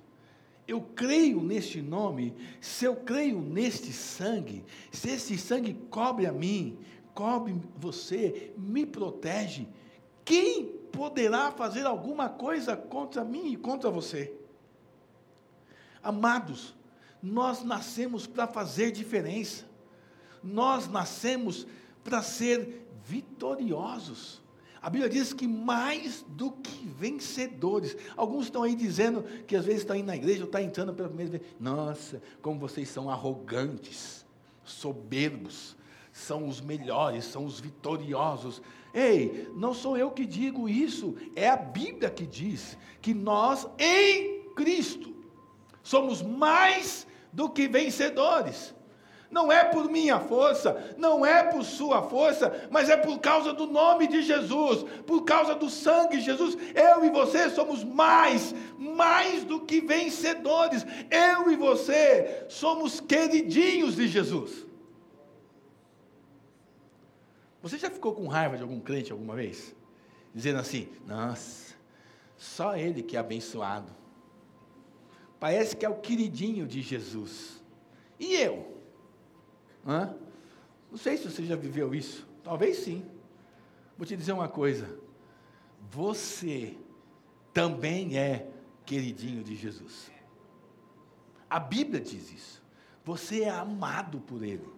eu 0.68 0.82
creio 0.82 1.42
neste 1.42 1.80
nome, 1.80 2.34
se 2.60 2.84
eu 2.84 2.96
creio 2.96 3.40
neste 3.40 3.90
sangue, 3.90 4.66
se 4.92 5.08
esse 5.10 5.38
sangue 5.38 5.72
cobre 5.90 6.26
a 6.26 6.32
mim, 6.32 6.78
cobre 7.14 7.58
você, 7.76 8.52
me 8.56 8.84
protege, 8.84 9.66
quem 10.24 10.73
poderá 10.96 11.50
fazer 11.50 11.84
alguma 11.84 12.28
coisa 12.28 12.76
contra 12.76 13.24
mim 13.24 13.52
e 13.52 13.56
contra 13.56 13.90
você? 13.90 14.32
Amados, 16.02 16.74
nós 17.22 17.64
nascemos 17.64 18.26
para 18.26 18.46
fazer 18.46 18.92
diferença, 18.92 19.64
nós 20.42 20.88
nascemos 20.88 21.66
para 22.04 22.22
ser 22.22 22.86
vitoriosos. 23.04 24.42
A 24.80 24.90
Bíblia 24.90 25.08
diz 25.08 25.32
que 25.32 25.48
mais 25.48 26.22
do 26.28 26.52
que 26.52 26.86
vencedores. 26.86 27.96
Alguns 28.14 28.44
estão 28.44 28.62
aí 28.62 28.74
dizendo 28.74 29.22
que 29.46 29.56
às 29.56 29.64
vezes 29.64 29.80
estão 29.80 29.96
indo 29.96 30.06
na 30.06 30.16
igreja 30.16 30.40
ou 30.40 30.46
estão 30.46 30.60
entrando 30.60 30.92
pela 30.92 31.08
primeira 31.08 31.38
vez. 31.38 31.42
Nossa, 31.58 32.20
como 32.42 32.60
vocês 32.60 32.90
são 32.90 33.08
arrogantes, 33.08 34.26
soberbos, 34.62 35.74
são 36.12 36.46
os 36.46 36.60
melhores, 36.60 37.24
são 37.24 37.46
os 37.46 37.58
vitoriosos. 37.58 38.60
Ei, 38.94 39.50
não 39.56 39.74
sou 39.74 39.96
eu 39.96 40.12
que 40.12 40.24
digo 40.24 40.68
isso, 40.68 41.16
é 41.34 41.50
a 41.50 41.56
Bíblia 41.56 42.08
que 42.08 42.24
diz 42.24 42.78
que 43.02 43.12
nós 43.12 43.66
em 43.76 44.44
Cristo 44.54 45.12
somos 45.82 46.22
mais 46.22 47.04
do 47.32 47.50
que 47.50 47.66
vencedores. 47.66 48.72
Não 49.34 49.50
é 49.50 49.64
por 49.64 49.90
minha 49.90 50.20
força, 50.20 50.94
não 50.96 51.26
é 51.26 51.42
por 51.42 51.64
sua 51.64 52.02
força, 52.02 52.68
mas 52.70 52.88
é 52.88 52.96
por 52.96 53.18
causa 53.18 53.52
do 53.52 53.66
nome 53.66 54.06
de 54.06 54.22
Jesus, 54.22 54.84
por 55.04 55.24
causa 55.24 55.56
do 55.56 55.68
sangue 55.68 56.18
de 56.18 56.22
Jesus. 56.22 56.56
Eu 56.72 57.04
e 57.04 57.10
você 57.10 57.50
somos 57.50 57.82
mais, 57.82 58.54
mais 58.78 59.42
do 59.42 59.58
que 59.58 59.80
vencedores. 59.80 60.86
Eu 61.10 61.50
e 61.50 61.56
você 61.56 62.46
somos 62.48 63.00
queridinhos 63.00 63.96
de 63.96 64.06
Jesus. 64.06 64.64
Você 67.64 67.78
já 67.78 67.90
ficou 67.90 68.14
com 68.14 68.28
raiva 68.28 68.58
de 68.58 68.62
algum 68.62 68.78
crente 68.78 69.10
alguma 69.10 69.34
vez? 69.34 69.74
Dizendo 70.34 70.58
assim: 70.58 70.86
Nossa, 71.06 71.74
só 72.36 72.76
ele 72.76 73.02
que 73.02 73.16
é 73.16 73.20
abençoado. 73.20 73.90
Parece 75.40 75.74
que 75.74 75.86
é 75.86 75.88
o 75.88 75.94
queridinho 75.94 76.66
de 76.66 76.82
Jesus. 76.82 77.62
E 78.20 78.34
eu? 78.34 78.78
Hã? 79.86 80.14
Não 80.90 80.98
sei 80.98 81.16
se 81.16 81.24
você 81.24 81.42
já 81.42 81.56
viveu 81.56 81.94
isso. 81.94 82.28
Talvez 82.42 82.80
sim. 82.80 83.02
Vou 83.96 84.06
te 84.06 84.14
dizer 84.14 84.32
uma 84.32 84.48
coisa. 84.48 84.98
Você 85.90 86.76
também 87.54 88.18
é 88.18 88.46
queridinho 88.84 89.42
de 89.42 89.56
Jesus. 89.56 90.10
A 91.48 91.58
Bíblia 91.58 91.98
diz 91.98 92.30
isso. 92.30 92.62
Você 93.06 93.44
é 93.44 93.48
amado 93.48 94.20
por 94.20 94.42
Ele. 94.42 94.68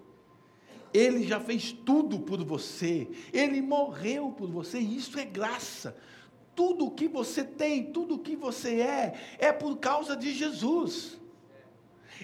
Ele 0.97 1.26
já 1.26 1.38
fez 1.38 1.72
tudo 1.72 2.18
por 2.20 2.42
você. 2.42 3.09
Ele 3.32 3.61
morreu 3.61 4.30
por 4.30 4.49
você. 4.49 4.78
Isso 4.78 5.18
é 5.18 5.24
graça. 5.24 5.97
Tudo 6.55 6.86
o 6.86 6.90
que 6.90 7.07
você 7.07 7.44
tem, 7.44 7.92
tudo 7.92 8.14
o 8.14 8.18
que 8.18 8.34
você 8.34 8.80
é, 8.80 9.14
é 9.38 9.53
por 9.53 9.76
causa 9.76 10.16
de 10.16 10.32
Jesus. 10.32 11.18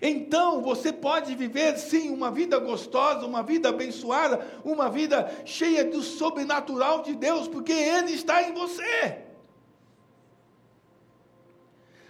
Então 0.00 0.62
você 0.62 0.90
pode 0.92 1.34
viver 1.34 1.76
sim 1.76 2.08
uma 2.08 2.30
vida 2.30 2.58
gostosa, 2.58 3.26
uma 3.26 3.42
vida 3.42 3.68
abençoada, 3.68 4.40
uma 4.64 4.88
vida 4.88 5.30
cheia 5.44 5.84
do 5.84 6.02
sobrenatural 6.02 7.02
de 7.02 7.14
Deus, 7.14 7.46
porque 7.46 7.72
Ele 7.72 8.12
está 8.12 8.42
em 8.42 8.54
você. 8.54 9.31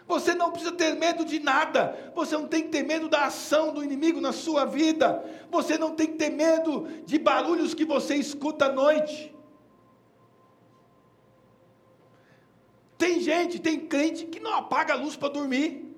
Você 0.07 0.35
não 0.35 0.51
precisa 0.51 0.73
ter 0.73 0.95
medo 0.95 1.25
de 1.25 1.39
nada. 1.39 2.13
Você 2.15 2.37
não 2.37 2.49
tem 2.49 2.63
que 2.63 2.69
ter 2.69 2.83
medo 2.83 3.09
da 3.09 3.27
ação 3.27 3.73
do 3.73 3.83
inimigo 3.83 4.21
na 4.21 4.33
sua 4.33 4.65
vida. 4.65 5.25
Você 5.51 5.79
não 5.79 5.95
tem 5.95 6.09
que 6.09 6.19
ter 6.19 6.31
medo 6.31 6.89
de 7.05 7.19
barulhos 7.19 7.75
que 7.75 7.85
você 7.85 8.17
escuta 8.17 8.67
à 8.67 8.73
noite. 8.73 9.35
Tem 12.99 13.21
gente, 13.21 13.59
tem 13.59 13.81
crente 13.81 14.27
que 14.27 14.39
não 14.39 14.55
apaga 14.55 14.95
a 14.95 14.97
luz 14.97 15.17
para 15.17 15.29
dormir. 15.29 15.93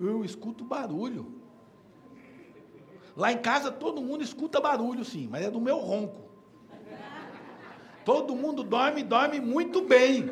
Eu 0.00 0.24
escuto 0.24 0.64
barulho. 0.64 1.40
Lá 3.16 3.30
em 3.30 3.38
casa 3.38 3.70
todo 3.70 4.00
mundo 4.00 4.24
escuta 4.24 4.60
barulho, 4.60 5.04
sim, 5.04 5.28
mas 5.30 5.44
é 5.44 5.50
do 5.50 5.60
meu 5.60 5.78
ronco. 5.78 6.31
Todo 8.04 8.34
mundo 8.34 8.62
dorme, 8.62 9.02
dorme 9.02 9.40
muito 9.40 9.82
bem. 9.82 10.30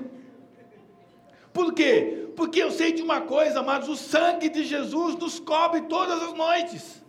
Por 1.53 1.73
quê? 1.75 2.29
Porque 2.37 2.63
eu 2.63 2.71
sei 2.71 2.93
de 2.93 3.03
uma 3.03 3.23
coisa, 3.23 3.63
mas 3.63 3.89
o 3.89 3.97
sangue 3.97 4.49
de 4.49 4.65
Jesus 4.65 5.17
nos 5.17 5.41
cobre 5.41 5.83
todas 5.83 6.23
as 6.23 6.33
noites. 6.33 7.05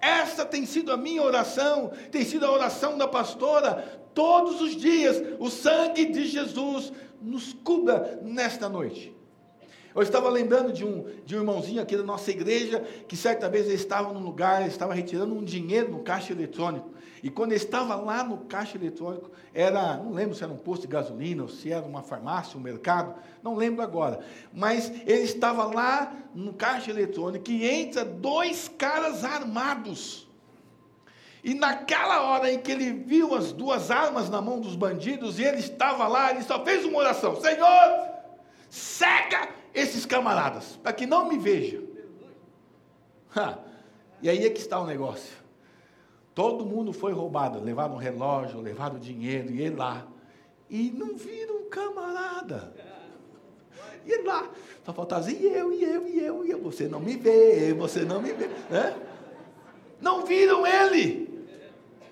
Essa 0.00 0.44
tem 0.44 0.64
sido 0.64 0.92
a 0.92 0.96
minha 0.96 1.22
oração, 1.22 1.90
tem 2.10 2.24
sido 2.24 2.46
a 2.46 2.52
oração 2.52 2.96
da 2.96 3.08
pastora, 3.08 4.00
todos 4.14 4.60
os 4.60 4.76
dias, 4.76 5.20
o 5.38 5.50
sangue 5.50 6.06
de 6.06 6.26
Jesus 6.26 6.92
nos 7.20 7.52
cubra 7.52 8.20
nesta 8.22 8.68
noite. 8.68 9.14
Eu 9.94 10.02
estava 10.02 10.28
lembrando 10.28 10.72
de 10.72 10.84
um, 10.84 11.04
de 11.24 11.34
um 11.34 11.40
irmãozinho 11.40 11.82
aqui 11.82 11.96
da 11.96 12.04
nossa 12.04 12.30
igreja, 12.30 12.80
que 13.08 13.16
certa 13.16 13.48
vez 13.48 13.66
ele 13.66 13.74
estava 13.74 14.12
num 14.12 14.20
lugar, 14.20 14.60
ele 14.60 14.70
estava 14.70 14.94
retirando 14.94 15.34
um 15.34 15.42
dinheiro 15.42 15.90
no 15.90 16.00
caixa 16.00 16.32
eletrônico. 16.32 16.90
E 17.22 17.30
quando 17.30 17.52
ele 17.52 17.60
estava 17.60 17.96
lá 17.96 18.22
no 18.22 18.38
caixa 18.38 18.76
eletrônico, 18.76 19.30
era, 19.52 19.96
não 19.96 20.12
lembro 20.12 20.34
se 20.34 20.44
era 20.44 20.52
um 20.52 20.56
posto 20.56 20.82
de 20.82 20.88
gasolina 20.88 21.42
ou 21.42 21.48
se 21.48 21.72
era 21.72 21.84
uma 21.84 22.02
farmácia, 22.02 22.58
um 22.58 22.62
mercado, 22.62 23.14
não 23.42 23.54
lembro 23.54 23.82
agora. 23.82 24.20
Mas 24.52 24.90
ele 25.06 25.22
estava 25.22 25.64
lá 25.64 26.14
no 26.34 26.52
caixa 26.52 26.90
eletrônico 26.90 27.50
e 27.50 27.68
entra 27.68 28.04
dois 28.04 28.68
caras 28.68 29.24
armados. 29.24 30.28
E 31.42 31.54
naquela 31.54 32.22
hora 32.22 32.52
em 32.52 32.58
que 32.58 32.72
ele 32.72 32.92
viu 32.92 33.34
as 33.34 33.52
duas 33.52 33.90
armas 33.90 34.28
na 34.28 34.40
mão 34.40 34.60
dos 34.60 34.76
bandidos 34.76 35.38
e 35.38 35.44
ele 35.44 35.58
estava 35.58 36.06
lá, 36.06 36.30
ele 36.30 36.42
só 36.42 36.64
fez 36.64 36.84
uma 36.84 36.98
oração: 36.98 37.40
Senhor, 37.40 38.08
cega 38.68 39.48
esses 39.72 40.04
camaradas, 40.04 40.78
para 40.82 40.92
que 40.92 41.06
não 41.06 41.28
me 41.28 41.38
vejam. 41.38 41.82
E 44.20 44.28
aí 44.28 44.44
é 44.44 44.50
que 44.50 44.58
está 44.58 44.80
o 44.80 44.84
negócio. 44.84 45.37
Todo 46.38 46.64
mundo 46.64 46.92
foi 46.92 47.12
roubado, 47.12 47.60
levaram 47.60 47.94
um 47.94 47.98
relógio, 47.98 48.60
levaram 48.60 48.96
dinheiro, 48.96 49.50
e 49.50 49.60
ele 49.60 49.74
lá. 49.74 50.06
E 50.70 50.92
não 50.96 51.16
viram 51.16 51.64
camarada. 51.64 52.72
E 54.06 54.12
ele 54.12 54.22
lá, 54.22 54.48
só 54.86 54.92
faltava 54.92 55.28
e 55.32 55.44
eu, 55.44 55.72
e 55.72 55.82
eu, 55.82 56.06
e 56.06 56.24
eu, 56.24 56.46
e 56.46 56.50
eu, 56.52 56.62
você 56.62 56.86
não 56.86 57.00
me 57.00 57.16
vê, 57.16 57.74
você 57.74 58.04
não 58.04 58.22
me 58.22 58.32
vê. 58.32 58.46
Né? 58.70 58.96
Não 60.00 60.24
viram 60.24 60.64
ele. 60.64 61.44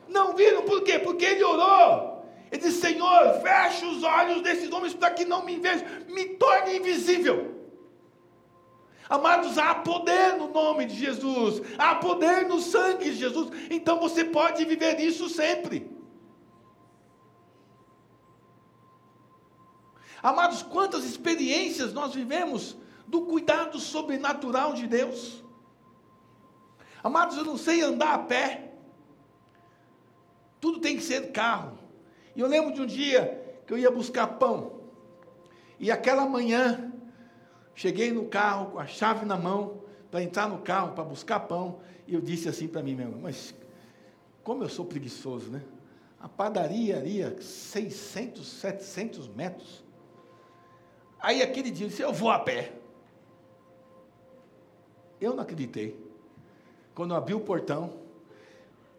Não 0.08 0.34
viram, 0.34 0.62
por 0.62 0.82
quê? 0.82 0.98
Porque 0.98 1.24
ele 1.24 1.44
orou. 1.44 2.26
Ele 2.50 2.60
disse, 2.60 2.80
Senhor, 2.80 3.40
feche 3.40 3.86
os 3.86 4.02
olhos 4.02 4.42
desses 4.42 4.72
homens 4.72 4.92
para 4.92 5.12
que 5.12 5.24
não 5.24 5.44
me 5.44 5.56
vejam, 5.56 5.86
me 6.08 6.30
torne 6.30 6.78
invisível. 6.78 7.55
Amados, 9.09 9.57
há 9.57 9.74
poder 9.74 10.36
no 10.36 10.48
nome 10.48 10.84
de 10.86 10.96
Jesus, 10.96 11.62
há 11.78 11.94
poder 11.94 12.48
no 12.48 12.61
sangue 12.61 13.04
de 13.11 13.16
Jesus, 13.16 13.50
então 13.70 14.00
você 14.00 14.24
pode 14.24 14.64
viver 14.64 14.98
isso 14.98 15.28
sempre. 15.28 15.88
Amados, 20.20 20.61
quantas 20.62 21.04
experiências 21.04 21.92
nós 21.92 22.14
vivemos 22.14 22.76
do 23.07 23.22
cuidado 23.22 23.78
sobrenatural 23.78 24.72
de 24.72 24.88
Deus. 24.88 25.44
Amados, 27.04 27.36
eu 27.36 27.44
não 27.44 27.57
sei 27.57 27.82
andar 27.82 28.14
a 28.14 28.18
pé, 28.18 28.72
tudo 30.61 30.80
tem 30.80 30.96
que 30.96 31.02
ser 31.02 31.30
carro. 31.30 31.78
E 32.34 32.40
eu 32.40 32.48
lembro 32.48 32.72
de 32.72 32.82
um 32.82 32.86
dia 32.86 33.61
que 33.64 33.72
eu 33.72 33.78
ia 33.78 33.90
buscar 33.90 34.26
pão, 34.26 34.80
e 35.78 35.92
aquela 35.92 36.26
manhã 36.26 36.92
Cheguei 37.76 38.10
no 38.10 38.24
carro 38.24 38.72
com 38.72 38.78
a 38.78 38.86
chave 38.86 39.26
na 39.26 39.36
mão, 39.36 39.82
para 40.10 40.22
entrar 40.22 40.48
no 40.48 40.58
carro, 40.58 40.92
para 40.92 41.04
buscar 41.04 41.40
pão, 41.40 41.78
e 42.06 42.14
eu 42.14 42.22
disse 42.22 42.48
assim 42.48 42.66
para 42.66 42.82
mim 42.82 42.94
mesmo, 42.94 43.18
mas 43.20 43.54
como 44.42 44.64
eu 44.64 44.68
sou 44.68 44.86
preguiçoso, 44.86 45.50
né? 45.50 45.62
A 46.18 46.26
padaria 46.26 46.96
iria 46.96 47.36
600, 47.38 48.46
700 48.46 49.28
metros. 49.28 49.84
Aí 51.20 51.42
aquele 51.42 51.70
dia 51.70 51.84
eu 51.84 51.90
disse, 51.90 52.00
eu 52.00 52.12
vou 52.14 52.30
a 52.30 52.38
pé. 52.38 52.72
Eu 55.20 55.34
não 55.34 55.42
acreditei. 55.42 56.02
Quando 56.94 57.10
eu 57.10 57.16
abri 57.18 57.34
o 57.34 57.40
portão, 57.40 57.92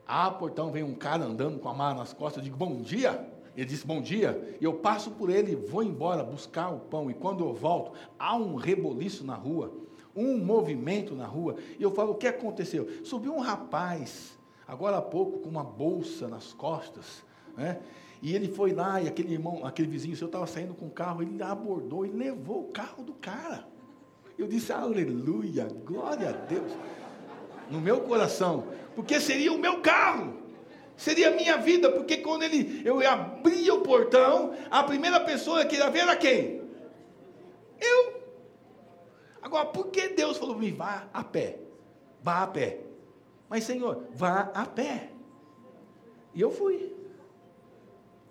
ah, 0.06 0.30
portão, 0.30 0.72
vem 0.72 0.84
um 0.84 0.94
cara 0.94 1.26
andando 1.26 1.60
com 1.60 1.68
a 1.68 1.74
mala 1.74 1.96
nas 1.96 2.14
costas, 2.14 2.38
eu 2.38 2.44
digo, 2.44 2.58
bom 2.58 2.80
dia. 2.82 3.28
Ele 3.58 3.66
disse, 3.66 3.88
bom 3.88 4.00
dia. 4.00 4.56
E 4.62 4.64
eu 4.64 4.76
passo 4.76 5.10
por 5.10 5.32
ele, 5.32 5.56
vou 5.56 5.82
embora 5.82 6.24
buscar 6.24 6.70
o 6.70 6.80
pão. 6.80 7.10
E 7.10 7.14
quando 7.16 7.44
eu 7.44 7.52
volto, 7.52 7.92
há 8.20 8.36
um 8.36 8.54
reboliço 8.54 9.26
na 9.26 9.34
rua, 9.34 9.74
um 10.16 10.38
movimento 10.38 11.16
na 11.16 11.26
rua. 11.26 11.56
E 11.80 11.82
eu 11.82 11.90
falo, 11.90 12.12
o 12.12 12.16
que 12.16 12.28
aconteceu? 12.28 12.88
Subiu 13.04 13.34
um 13.34 13.40
rapaz, 13.40 14.38
agora 14.68 14.98
há 14.98 15.02
pouco, 15.02 15.40
com 15.40 15.50
uma 15.50 15.64
bolsa 15.64 16.28
nas 16.28 16.54
costas, 16.54 17.24
né? 17.58 17.80
E 18.22 18.34
ele 18.34 18.48
foi 18.48 18.74
lá, 18.74 19.02
e 19.02 19.08
aquele 19.08 19.34
irmão, 19.34 19.66
aquele 19.66 19.88
vizinho 19.88 20.16
seu 20.16 20.28
estava 20.28 20.46
saindo 20.48 20.74
com 20.74 20.86
o 20.86 20.92
carro, 20.92 21.22
ele 21.24 21.42
abordou 21.42 22.06
e 22.06 22.10
levou 22.10 22.62
o 22.62 22.72
carro 22.72 23.04
do 23.04 23.14
cara. 23.14 23.68
Eu 24.38 24.48
disse, 24.48 24.72
aleluia, 24.72 25.68
glória 25.84 26.30
a 26.30 26.32
Deus. 26.32 26.72
No 27.72 27.82
meu 27.82 28.02
coração, 28.02 28.66
porque 28.96 29.20
seria 29.20 29.52
o 29.52 29.58
meu 29.58 29.82
carro, 29.82 30.34
seria 30.98 31.30
a 31.30 31.36
minha 31.36 31.58
vida, 31.58 31.92
porque 31.92 32.18
quando 32.18 32.44
ele, 32.44 32.82
eu 32.84 33.08
abria 33.08 33.74
o 33.74 33.82
portão, 33.82 34.54
a 34.70 34.84
primeira 34.84 35.20
pessoa 35.20 35.64
que 35.66 35.78
ia 35.78 35.90
ver 35.90 36.00
era 36.00 36.18
quem? 36.18 36.62
Eu. 37.80 38.22
Agora, 39.42 39.68
por 39.68 39.88
que 39.88 40.10
Deus 40.10 40.38
falou 40.38 40.56
para 40.56 40.66
mim, 40.66 40.74
vá 40.74 41.08
a 41.14 41.24
pé? 41.24 41.60
Vá 42.22 42.44
a 42.44 42.48
pé. 42.48 42.82
Mas, 43.48 43.64
Senhor, 43.64 44.08
vá 44.12 44.52
a 44.54 44.66
pé. 44.66 45.12
E 46.34 46.42
eu 46.42 46.52
fui. 46.52 46.94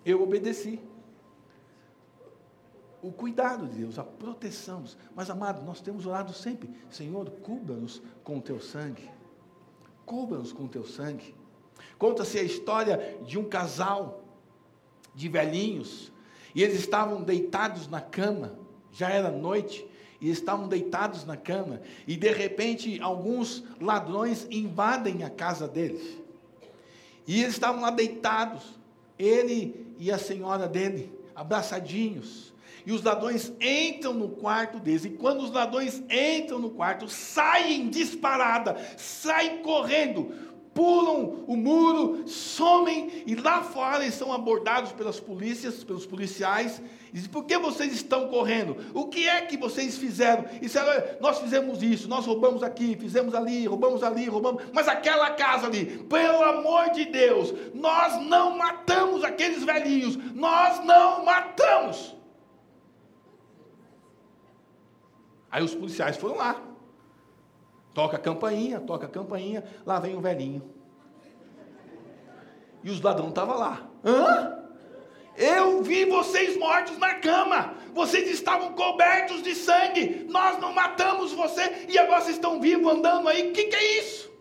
Eu 0.05 0.21
obedeci 0.21 0.79
o 3.01 3.11
cuidado 3.11 3.67
de 3.67 3.79
Deus, 3.79 3.97
a 3.97 4.03
proteção. 4.03 4.83
Mas, 5.15 5.29
amado, 5.29 5.63
nós 5.63 5.81
temos 5.81 6.05
orado 6.05 6.33
sempre: 6.33 6.69
Senhor, 6.89 7.29
cubra-nos 7.41 8.01
com 8.23 8.37
o 8.37 8.41
teu 8.41 8.59
sangue. 8.59 9.09
Cubra-nos 10.05 10.51
com 10.51 10.65
o 10.65 10.69
teu 10.69 10.85
sangue. 10.85 11.33
Conta-se 11.97 12.37
a 12.37 12.43
história 12.43 13.17
de 13.25 13.37
um 13.37 13.45
casal 13.45 14.23
de 15.13 15.27
velhinhos, 15.27 16.11
e 16.53 16.61
eles 16.61 16.79
estavam 16.79 17.23
deitados 17.23 17.87
na 17.87 18.01
cama, 18.01 18.57
já 18.91 19.09
era 19.09 19.31
noite, 19.31 19.85
e 20.19 20.29
estavam 20.29 20.67
deitados 20.67 21.25
na 21.25 21.37
cama, 21.37 21.81
e 22.07 22.15
de 22.15 22.31
repente 22.31 22.99
alguns 23.01 23.63
ladrões 23.79 24.47
invadem 24.49 25.23
a 25.23 25.29
casa 25.29 25.67
deles. 25.67 26.17
E 27.27 27.41
eles 27.41 27.53
estavam 27.53 27.81
lá 27.81 27.91
deitados, 27.91 28.63
ele 29.19 29.95
e 29.99 30.11
a 30.11 30.17
senhora 30.17 30.67
dele, 30.67 31.11
abraçadinhos. 31.35 32.53
E 32.85 32.91
os 32.93 33.03
ladrões 33.03 33.51
entram 33.59 34.13
no 34.13 34.29
quarto 34.29 34.79
deles. 34.79 35.03
E 35.03 35.09
quando 35.09 35.41
os 35.41 35.51
ladrões 35.51 36.01
entram 36.09 36.57
no 36.57 36.69
quarto, 36.69 37.09
saem 37.09 37.89
disparada, 37.89 38.77
saem 38.95 39.61
correndo, 39.61 40.46
pulam 40.77 41.43
o 41.47 41.57
muro, 41.57 42.27
somem 42.27 43.23
e 43.25 43.33
lá 43.33 43.63
fora 43.63 44.03
eles 44.03 44.13
são 44.13 44.31
abordados 44.31 44.91
pelas 44.91 45.19
polícias, 45.19 45.83
pelos 45.83 46.05
policiais. 46.05 46.79
E 47.09 47.13
dizem, 47.13 47.31
por 47.31 47.45
que 47.45 47.57
vocês 47.57 47.91
estão 47.93 48.27
correndo? 48.27 48.77
O 48.93 49.07
que 49.07 49.27
é 49.27 49.41
que 49.41 49.57
vocês 49.57 49.97
fizeram? 49.97 50.45
E 50.53 50.59
disseram, 50.59 51.17
nós 51.19 51.39
fizemos 51.39 51.81
isso, 51.81 52.07
nós 52.07 52.27
roubamos 52.27 52.61
aqui, 52.61 52.95
fizemos 52.95 53.33
ali, 53.33 53.65
roubamos 53.65 54.03
ali, 54.03 54.27
roubamos. 54.27 54.65
Mas 54.71 54.87
aquela 54.87 55.31
casa 55.31 55.65
ali, 55.65 56.03
pelo 56.03 56.43
amor 56.43 56.91
de 56.91 57.05
Deus, 57.05 57.51
nós 57.73 58.21
não 58.27 58.55
matamos 58.55 59.23
aqueles 59.23 59.63
velhinhos, 59.63 60.15
nós 60.35 60.85
não 60.85 61.25
matamos. 61.25 62.15
Aí 65.49 65.63
os 65.63 65.73
policiais 65.73 66.17
foram 66.17 66.35
lá. 66.35 66.76
Toca 67.97 68.15
a 68.15 68.19
campainha, 68.19 68.79
toca 68.79 69.07
a 69.07 69.09
campainha, 69.09 69.63
lá 69.83 69.99
vem 69.99 70.15
o 70.15 70.21
velhinho. 70.21 70.61
E 72.83 72.91
os 72.91 73.01
ladrões 73.01 73.29
estavam 73.29 73.57
lá. 73.57 73.89
Hã? 74.05 74.55
Eu 75.35 75.81
vi 75.81 76.05
vocês 76.05 76.55
mortos 76.57 76.95
na 76.99 77.15
cama. 77.15 77.73
Vocês 77.95 78.29
estavam 78.29 78.73
cobertos 78.73 79.41
de 79.41 79.55
sangue. 79.55 80.27
Nós 80.29 80.59
não 80.59 80.73
matamos 80.73 81.33
você 81.33 81.87
e 81.89 81.97
agora 81.97 82.21
vocês 82.21 82.35
estão 82.35 82.61
vivos 82.61 82.87
andando 82.93 83.29
aí. 83.29 83.49
O 83.49 83.53
que, 83.53 83.63
que 83.63 83.75
é 83.75 83.99
isso? 83.99 84.31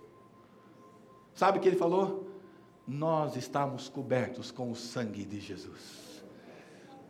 Sabe 1.32 1.57
o 1.57 1.62
que 1.62 1.68
ele 1.68 1.76
falou? 1.76 2.30
Nós 2.86 3.36
estamos 3.36 3.88
cobertos 3.88 4.50
com 4.50 4.70
o 4.70 4.76
sangue 4.76 5.24
de 5.24 5.40
Jesus. 5.40 6.22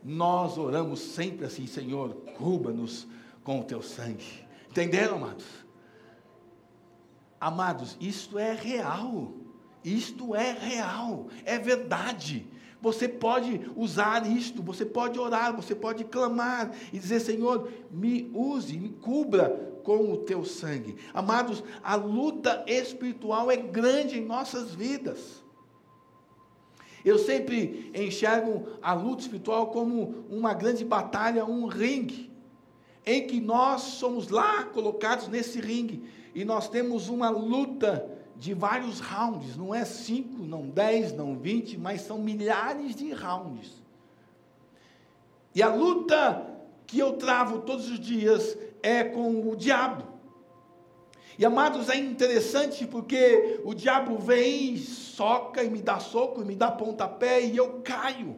Nós 0.01 0.57
oramos 0.57 1.01
sempre 1.01 1.45
assim, 1.45 1.67
Senhor, 1.67 2.13
cubra-nos 2.37 3.05
com 3.43 3.59
o 3.59 3.65
teu 3.65 3.81
sangue. 3.81 4.47
Entenderam, 4.69 5.17
amados? 5.17 5.66
Amados, 7.39 7.97
isto 7.99 8.39
é 8.39 8.53
real. 8.53 9.33
Isto 9.83 10.35
é 10.35 10.51
real, 10.51 11.27
é 11.45 11.57
verdade. 11.57 12.45
Você 12.81 13.07
pode 13.07 13.71
usar 13.75 14.29
isto, 14.29 14.61
você 14.61 14.85
pode 14.85 15.17
orar, 15.17 15.55
você 15.55 15.73
pode 15.73 16.03
clamar 16.03 16.71
e 16.91 16.99
dizer: 16.99 17.19
Senhor, 17.19 17.71
me 17.89 18.29
use, 18.33 18.77
me 18.77 18.89
cubra 18.89 19.49
com 19.83 20.11
o 20.11 20.17
teu 20.17 20.43
sangue. 20.43 20.97
Amados, 21.13 21.63
a 21.81 21.95
luta 21.95 22.63
espiritual 22.67 23.49
é 23.49 23.57
grande 23.57 24.19
em 24.19 24.25
nossas 24.25 24.75
vidas. 24.75 25.43
Eu 27.05 27.17
sempre 27.17 27.89
enxergo 27.95 28.67
a 28.81 28.93
luta 28.93 29.21
espiritual 29.21 29.67
como 29.67 30.25
uma 30.29 30.53
grande 30.53 30.83
batalha, 30.83 31.45
um 31.45 31.65
ringue 31.65 32.26
em 33.07 33.25
que 33.25 33.39
nós 33.39 33.81
somos 33.83 34.27
lá 34.27 34.65
colocados 34.65 35.29
nesse 35.29 35.61
ringue 35.61 36.03
e 36.35 36.43
nós 36.43 36.67
temos 36.67 37.07
uma 37.07 37.29
luta 37.29 38.11
de 38.35 38.53
vários 38.53 38.99
rounds, 38.99 39.55
não 39.55 39.73
é 39.73 39.85
cinco, 39.85 40.43
não 40.43 40.67
dez, 40.67 41.13
não 41.13 41.35
vinte, 41.37 41.77
mas 41.77 42.01
são 42.01 42.19
milhares 42.19 42.93
de 42.93 43.11
rounds. 43.13 43.81
E 45.55 45.63
a 45.63 45.73
luta 45.73 46.45
que 46.85 46.99
eu 46.99 47.13
travo 47.13 47.61
todos 47.61 47.89
os 47.89 47.97
dias 47.99 48.57
é 48.83 49.05
com 49.05 49.49
o 49.49 49.55
diabo. 49.55 50.03
E 51.39 51.45
amados, 51.45 51.87
é 51.89 51.95
interessante 51.95 52.85
porque 52.85 53.61
o 53.63 53.73
diabo 53.73 54.17
vem, 54.17 54.75
soca 54.75 55.63
e 55.63 55.69
me 55.69 55.81
dá 55.81 55.97
soco, 55.99 56.41
e 56.41 56.45
me 56.45 56.55
dá 56.55 56.69
pontapé 56.69 57.41
e 57.45 57.55
eu 57.55 57.79
caio. 57.83 58.35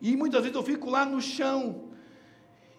E 0.00 0.16
muitas 0.16 0.42
vezes 0.42 0.54
eu 0.54 0.62
fico 0.62 0.88
lá 0.88 1.04
no 1.04 1.20
chão, 1.20 1.85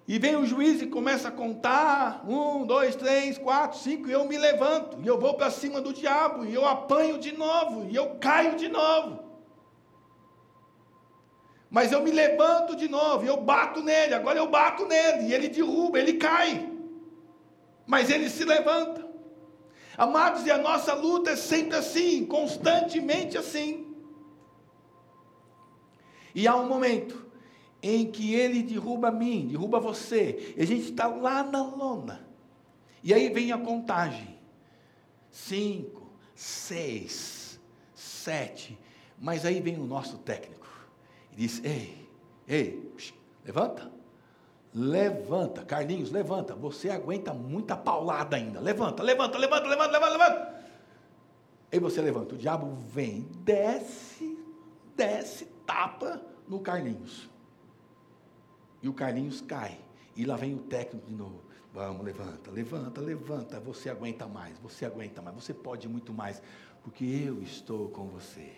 e 0.08 0.18
vem 0.18 0.38
o 0.38 0.46
juiz 0.46 0.82
e 0.82 0.88
começa 0.88 1.28
a 1.28 1.32
contar: 1.32 2.24
um, 2.26 2.66
dois, 2.66 2.96
três, 2.96 3.38
quatro, 3.38 3.78
cinco, 3.78 4.08
e 4.08 4.14
eu 4.14 4.26
me 4.26 4.38
levanto, 4.38 4.98
e 5.04 5.08
eu 5.08 5.20
vou 5.20 5.34
para 5.34 5.52
cima 5.52 5.82
do 5.82 5.92
diabo, 5.92 6.46
e 6.46 6.54
eu 6.54 6.66
apanho 6.66 7.18
de 7.18 7.36
novo, 7.36 7.88
e 7.90 7.96
eu 7.96 8.16
caio 8.16 8.56
de 8.56 8.70
novo. 8.70 9.26
Mas 11.70 11.92
eu 11.92 12.02
me 12.02 12.12
levanto 12.12 12.78
de 12.78 12.88
novo, 12.88 13.26
e 13.26 13.28
eu 13.28 13.36
bato 13.36 13.84
nele, 13.84 14.14
agora 14.14 14.40
eu 14.40 14.48
bato 14.48 14.86
nele, 14.86 15.28
e 15.28 15.34
ele 15.34 15.50
derruba, 15.50 16.00
ele 16.00 16.14
cai. 16.14 16.72
Mas 17.86 18.10
ele 18.10 18.30
se 18.30 18.46
levanta. 18.46 19.06
Amados, 19.98 20.46
e 20.46 20.52
a 20.52 20.58
nossa 20.58 20.94
luta 20.94 21.32
é 21.32 21.36
sempre 21.36 21.76
assim, 21.76 22.26
constantemente 22.26 23.38
assim. 23.38 23.94
E 26.34 26.48
há 26.48 26.56
um 26.56 26.68
momento 26.68 27.27
em 27.88 28.12
que 28.12 28.34
ele 28.34 28.64
derruba 28.64 29.12
mim, 29.12 29.48
derruba 29.48 29.80
você, 29.80 30.54
e 30.58 30.62
a 30.62 30.66
gente 30.66 30.90
está 30.90 31.08
lá 31.08 31.44
na 31.44 31.64
lona. 31.64 32.28
E 33.04 33.14
aí 33.14 33.30
vem 33.30 33.52
a 33.52 33.58
contagem: 33.58 34.38
cinco, 35.32 36.10
seis, 36.36 37.60
sete. 37.96 38.78
Mas 39.20 39.46
aí 39.46 39.62
vem 39.62 39.80
o 39.80 39.86
nosso 39.86 40.18
técnico 40.18 40.68
e 41.32 41.38
diz: 41.38 41.64
Ei, 41.64 42.08
ei, 42.48 42.92
levanta, 43.46 43.92
levanta, 44.74 45.64
Carlinhos, 45.64 46.12
levanta. 46.12 46.56
Você 46.56 46.90
aguenta 46.90 47.34
muita 47.34 47.78
paulada 47.78 48.36
ainda. 48.36 48.60
Levanta, 48.60 49.02
levanta, 49.02 49.38
levanta, 49.38 49.68
levanta, 49.68 49.92
levanta, 49.92 50.18
levanta. 50.18 50.58
Aí 51.72 51.80
você 51.80 52.02
levanta. 52.02 52.36
O 52.36 52.38
diabo 52.38 52.76
vem, 52.92 53.22
desce, 53.44 54.38
desce, 54.96 55.46
tapa 55.66 56.22
no 56.48 56.60
Carlinhos. 56.60 57.30
E 58.82 58.90
o 58.90 58.94
Carlinhos 58.94 59.42
cai. 59.42 59.80
E 60.16 60.26
lá 60.26 60.36
vem 60.36 60.56
o 60.56 60.60
técnico 60.60 61.08
de 61.08 61.16
novo. 61.16 61.44
Vamos, 61.74 62.04
levanta, 62.04 62.50
levanta, 62.50 63.02
levanta. 63.02 63.60
Você 63.60 63.90
aguenta 63.90 64.28
mais, 64.28 64.58
você 64.60 64.86
aguenta 64.86 65.22
mais, 65.22 65.36
você 65.36 65.54
pode 65.54 65.88
muito 65.88 66.14
mais, 66.14 66.42
porque 66.84 67.06
eu 67.06 67.42
estou 67.42 67.90
com 67.90 68.08
você. 68.08 68.52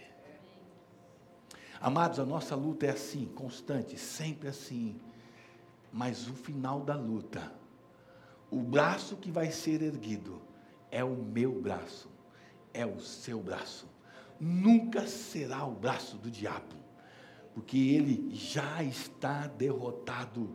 Amados, 1.82 2.20
a 2.20 2.26
nossa 2.26 2.56
luta 2.56 2.86
é 2.86 2.92
assim, 2.92 3.26
constante, 3.26 3.98
sempre 3.98 4.48
assim. 4.48 5.00
Mas 5.92 6.28
o 6.28 6.34
final 6.34 6.82
da 6.82 6.96
luta 6.96 7.52
O 8.52 8.62
braço 8.62 9.16
que 9.16 9.32
vai 9.32 9.52
ser 9.52 9.82
erguido 9.82 10.42
é 10.90 11.04
o 11.04 11.16
meu 11.16 11.62
braço, 11.62 12.10
é 12.74 12.86
o 12.86 13.00
seu 13.00 13.40
braço. 13.40 13.88
Nunca 14.40 15.06
será 15.06 15.66
o 15.66 15.72
braço 15.72 16.18
do 16.18 16.32
diabo, 16.32 16.76
porque 17.60 17.78
ele 17.78 18.34
já 18.34 18.82
está 18.82 19.46
derrotado 19.46 20.50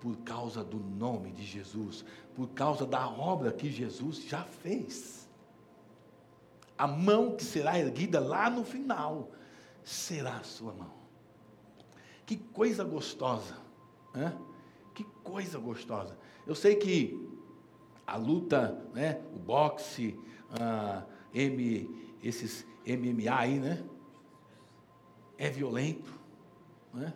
por 0.00 0.16
causa 0.18 0.62
do 0.62 0.78
nome 0.78 1.32
de 1.32 1.44
Jesus, 1.44 2.04
por 2.32 2.46
causa 2.50 2.86
da 2.86 3.08
obra 3.08 3.50
que 3.50 3.68
Jesus 3.68 4.22
já 4.22 4.44
fez. 4.44 5.28
A 6.78 6.86
mão 6.86 7.34
que 7.34 7.42
será 7.42 7.76
erguida 7.76 8.20
lá 8.20 8.48
no 8.48 8.64
final 8.64 9.32
será 9.82 10.36
a 10.36 10.44
sua 10.44 10.72
mão. 10.72 10.92
Que 12.24 12.36
coisa 12.36 12.84
gostosa, 12.84 13.56
né? 14.14 14.38
Que 14.94 15.02
coisa 15.24 15.58
gostosa. 15.58 16.16
Eu 16.46 16.54
sei 16.54 16.76
que 16.76 17.20
a 18.06 18.16
luta, 18.16 18.80
né, 18.94 19.20
o 19.34 19.40
boxe, 19.40 20.16
a 20.52 21.04
M, 21.34 22.16
esses 22.22 22.64
MMA 22.86 23.36
aí, 23.36 23.58
né? 23.58 23.84
É 25.36 25.50
violento, 25.50 26.22
né? 26.94 27.12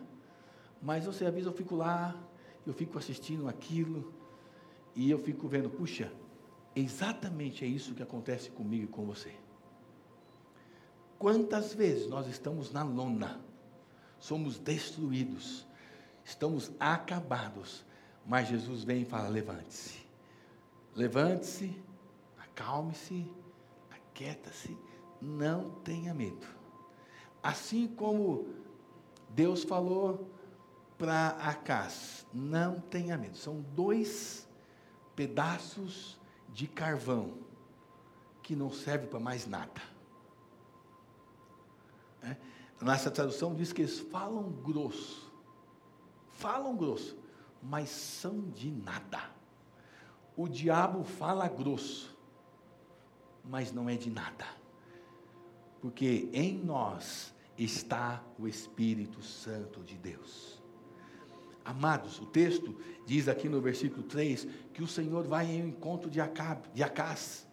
Mas 0.81 1.05
você 1.05 1.25
avisa, 1.25 1.49
eu 1.49 1.53
fico 1.53 1.75
lá, 1.75 2.15
eu 2.65 2.73
fico 2.73 2.97
assistindo 2.97 3.47
aquilo, 3.47 4.13
e 4.95 5.09
eu 5.09 5.19
fico 5.19 5.47
vendo, 5.47 5.69
puxa, 5.69 6.11
exatamente 6.75 7.63
é 7.63 7.67
isso 7.67 7.93
que 7.93 8.03
acontece 8.03 8.49
comigo 8.49 8.83
e 8.83 8.87
com 8.87 9.05
você. 9.05 9.33
Quantas 11.17 11.73
vezes 11.73 12.07
nós 12.07 12.27
estamos 12.27 12.71
na 12.71 12.83
lona, 12.83 13.41
somos 14.19 14.57
destruídos, 14.57 15.65
estamos 16.23 16.71
acabados, 16.79 17.85
mas 18.25 18.47
Jesus 18.47 18.83
vem 18.83 19.01
e 19.01 19.05
fala: 19.05 19.27
levante-se, 19.27 19.99
levante-se, 20.95 21.75
acalme-se, 22.37 23.29
aquieta-se, 23.89 24.77
não 25.21 25.71
tenha 25.81 26.13
medo. 26.13 26.47
Assim 27.43 27.87
como 27.87 28.47
Deus 29.29 29.63
falou 29.63 30.29
para 30.97 31.29
Acás, 31.29 32.25
não 32.33 32.79
tenha 32.79 33.17
medo. 33.17 33.37
São 33.37 33.61
dois 33.75 34.47
pedaços 35.15 36.19
de 36.49 36.67
carvão 36.67 37.37
que 38.43 38.55
não 38.55 38.71
serve 38.71 39.07
para 39.07 39.19
mais 39.19 39.45
nada. 39.45 39.81
É? 42.21 42.35
Nossa 42.81 43.11
tradução 43.11 43.53
diz 43.53 43.71
que 43.71 43.81
eles 43.81 43.99
falam 43.99 44.51
grosso, 44.51 45.31
falam 46.29 46.75
grosso, 46.75 47.17
mas 47.61 47.89
são 47.89 48.49
de 48.49 48.71
nada. 48.71 49.29
O 50.35 50.47
diabo 50.47 51.03
fala 51.03 51.47
grosso, 51.47 52.17
mas 53.43 53.71
não 53.71 53.89
é 53.89 53.95
de 53.95 54.09
nada, 54.09 54.47
porque 55.81 56.29
em 56.33 56.57
nós 56.57 57.33
está 57.63 58.23
o 58.37 58.47
Espírito 58.47 59.21
Santo 59.21 59.83
de 59.83 59.97
Deus. 59.97 60.61
Amados, 61.63 62.19
o 62.19 62.25
texto 62.25 62.75
diz 63.05 63.27
aqui 63.27 63.49
no 63.49 63.61
versículo 63.61 64.01
3 64.03 64.47
que 64.73 64.81
o 64.81 64.87
Senhor 64.87 65.27
vai 65.27 65.45
em 65.45 65.67
encontro 65.67 66.09
de, 66.09 66.21
Acab, 66.21 66.67
de 66.73 66.81
Acás. 66.81 67.47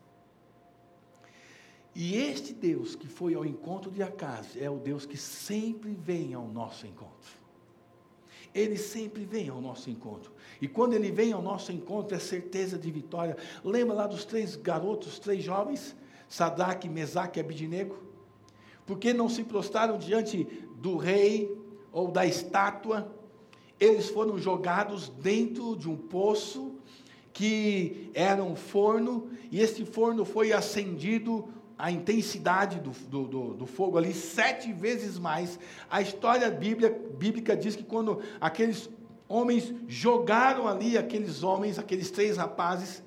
E 1.94 2.14
este 2.14 2.52
Deus 2.52 2.94
que 2.94 3.08
foi 3.08 3.34
ao 3.34 3.44
encontro 3.44 3.90
de 3.90 4.02
Acás 4.02 4.56
é 4.56 4.70
o 4.70 4.78
Deus 4.78 5.04
que 5.04 5.16
sempre 5.16 5.94
vem 5.94 6.34
ao 6.34 6.46
nosso 6.46 6.86
encontro. 6.86 7.46
Ele 8.54 8.78
sempre 8.78 9.24
vem 9.24 9.48
ao 9.48 9.60
nosso 9.60 9.90
encontro. 9.90 10.32
E 10.62 10.68
quando 10.68 10.94
ele 10.94 11.10
vem 11.10 11.32
ao 11.32 11.42
nosso 11.42 11.72
encontro, 11.72 12.16
é 12.16 12.18
certeza 12.18 12.78
de 12.78 12.90
vitória. 12.90 13.36
Lembra 13.62 13.94
lá 13.94 14.06
dos 14.06 14.24
três 14.24 14.56
garotos, 14.56 15.18
três 15.18 15.42
jovens, 15.42 15.94
Sadraque, 16.28 16.88
Mesaque 16.88 17.38
e 17.38 17.42
Abidinego? 17.42 18.05
Porque 18.86 19.12
não 19.12 19.28
se 19.28 19.42
prostraram 19.42 19.98
diante 19.98 20.44
do 20.76 20.96
rei 20.96 21.54
ou 21.92 22.10
da 22.10 22.24
estátua? 22.24 23.12
Eles 23.78 24.08
foram 24.08 24.38
jogados 24.38 25.08
dentro 25.08 25.76
de 25.76 25.90
um 25.90 25.96
poço 25.96 26.76
que 27.32 28.10
era 28.14 28.42
um 28.42 28.56
forno, 28.56 29.28
e 29.50 29.60
esse 29.60 29.84
forno 29.84 30.24
foi 30.24 30.54
acendido 30.54 31.46
a 31.78 31.90
intensidade 31.90 32.80
do, 32.80 32.90
do, 32.90 33.24
do, 33.26 33.54
do, 33.54 33.66
fogo 33.66 33.98
ali 33.98 34.14
sete 34.14 34.72
vezes 34.72 35.18
mais. 35.18 35.58
A 35.90 36.00
história 36.00 36.50
bíblica, 36.50 36.98
bíblica 37.18 37.54
diz 37.54 37.76
que 37.76 37.84
quando 37.84 38.22
aqueles 38.40 38.88
homens 39.28 39.74
jogaram 39.86 40.66
ali, 40.66 40.96
aqueles 40.96 41.42
homens, 41.42 41.78
aqueles 41.78 42.10
três 42.10 42.38
rapazes, 42.38 43.02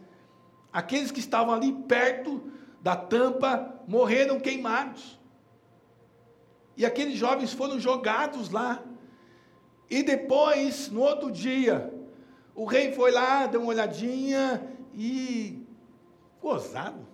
aqueles 0.71 1.09
que 1.11 1.19
estavam 1.19 1.53
ali 1.53 1.73
perto 1.73 2.43
da 2.81 2.95
tampa 2.95 3.81
morreram 3.87 4.39
queimados. 4.39 5.18
E 6.79 6.85
aqueles 6.85 7.15
jovens 7.15 7.53
foram 7.53 7.79
jogados 7.79 8.49
lá. 8.49 8.83
E 9.87 10.01
depois, 10.01 10.89
no 10.89 11.01
outro 11.01 11.31
dia, 11.31 11.93
o 12.55 12.65
rei 12.65 12.91
foi 12.93 13.11
lá, 13.11 13.45
deu 13.45 13.61
uma 13.61 13.69
olhadinha 13.69 14.75
e 14.95 15.63
gozado 16.41 17.09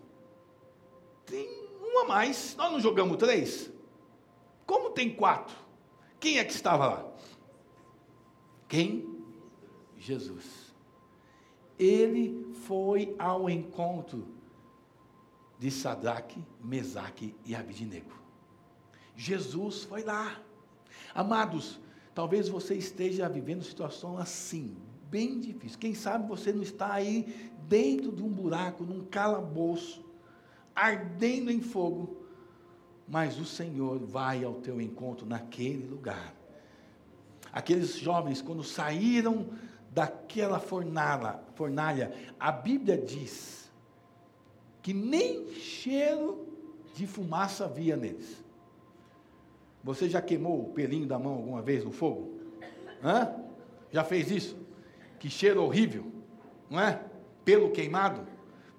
tem 1.26 1.50
um 1.82 2.00
a 2.00 2.06
mais. 2.06 2.56
Nós 2.56 2.72
não 2.72 2.80
jogamos 2.80 3.18
três? 3.18 3.72
Como 4.66 4.92
tem 4.92 5.14
quatro? 5.14 5.56
Quem 6.20 6.38
é 6.38 6.46
que 6.46 6.54
estava 6.54 6.88
lá? 6.88 7.12
Quem? 8.68 9.08
Jesus. 9.98 10.74
Ele 11.78 12.54
foi 12.66 13.16
ao 13.20 13.50
encontro 13.50 14.28
de 15.58 15.70
Sadraque, 15.72 16.42
Mesaque 16.62 17.36
e 17.46 17.56
Abidinego. 17.56 18.25
Jesus 19.16 19.84
foi 19.84 20.04
lá. 20.04 20.40
Amados, 21.14 21.80
talvez 22.14 22.50
você 22.50 22.76
esteja 22.76 23.30
vivendo 23.30 23.64
situação 23.64 24.18
assim, 24.18 24.76
bem 25.10 25.40
difícil. 25.40 25.80
Quem 25.80 25.94
sabe 25.94 26.28
você 26.28 26.52
não 26.52 26.62
está 26.62 26.94
aí 26.94 27.52
dentro 27.68 28.12
de 28.12 28.22
um 28.22 28.30
buraco, 28.30 28.84
num 28.84 29.06
calabouço, 29.06 30.04
ardendo 30.76 31.50
em 31.50 31.62
fogo, 31.62 32.26
mas 33.08 33.40
o 33.40 33.46
Senhor 33.46 34.00
vai 34.00 34.44
ao 34.44 34.56
teu 34.56 34.82
encontro 34.82 35.26
naquele 35.26 35.86
lugar. 35.88 36.34
Aqueles 37.52 37.98
jovens, 37.98 38.42
quando 38.42 38.64
saíram 38.64 39.50
daquela 39.92 40.60
fornalha, 40.60 41.40
fornalha, 41.56 42.14
a 42.38 42.52
Bíblia 42.52 42.98
diz 42.98 43.72
que 44.82 44.94
nem 44.94 45.48
cheiro 45.54 46.46
de 46.94 47.08
fumaça 47.08 47.66
havia 47.66 47.96
neles. 47.96 48.45
Você 49.86 50.10
já 50.10 50.20
queimou 50.20 50.62
o 50.62 50.74
pelinho 50.74 51.06
da 51.06 51.20
mão 51.20 51.34
alguma 51.34 51.62
vez 51.62 51.86
no 51.86 51.92
fogo? 51.92 52.40
Hã? 53.04 53.36
Já 53.92 54.04
fez 54.04 54.32
isso? 54.32 54.58
Que 55.20 55.30
cheiro 55.30 55.62
horrível, 55.62 56.12
não 56.68 56.80
é? 56.80 57.04
Pelo 57.46 57.70
queimado? 57.70 58.28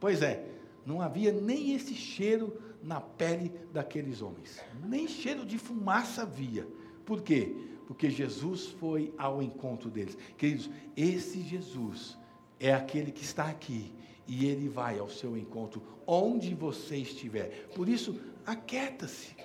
Pois 0.00 0.20
é, 0.20 0.44
não 0.84 1.00
havia 1.00 1.30
nem 1.30 1.74
esse 1.76 1.94
cheiro 1.94 2.60
na 2.82 3.00
pele 3.00 3.52
daqueles 3.72 4.20
homens. 4.20 4.60
Nem 4.84 5.06
cheiro 5.06 5.46
de 5.46 5.58
fumaça 5.58 6.22
havia. 6.22 6.66
Por 7.04 7.22
quê? 7.22 7.54
Porque 7.86 8.10
Jesus 8.10 8.66
foi 8.66 9.14
ao 9.16 9.40
encontro 9.40 9.88
deles. 9.88 10.18
Queridos, 10.36 10.68
esse 10.96 11.40
Jesus 11.40 12.18
é 12.58 12.74
aquele 12.74 13.12
que 13.12 13.22
está 13.22 13.44
aqui 13.44 13.92
e 14.26 14.46
ele 14.46 14.68
vai 14.68 14.98
ao 14.98 15.08
seu 15.08 15.36
encontro 15.36 15.80
onde 16.04 16.52
você 16.52 16.96
estiver. 16.96 17.68
Por 17.76 17.88
isso, 17.88 18.20
aquieta-se, 18.44 19.36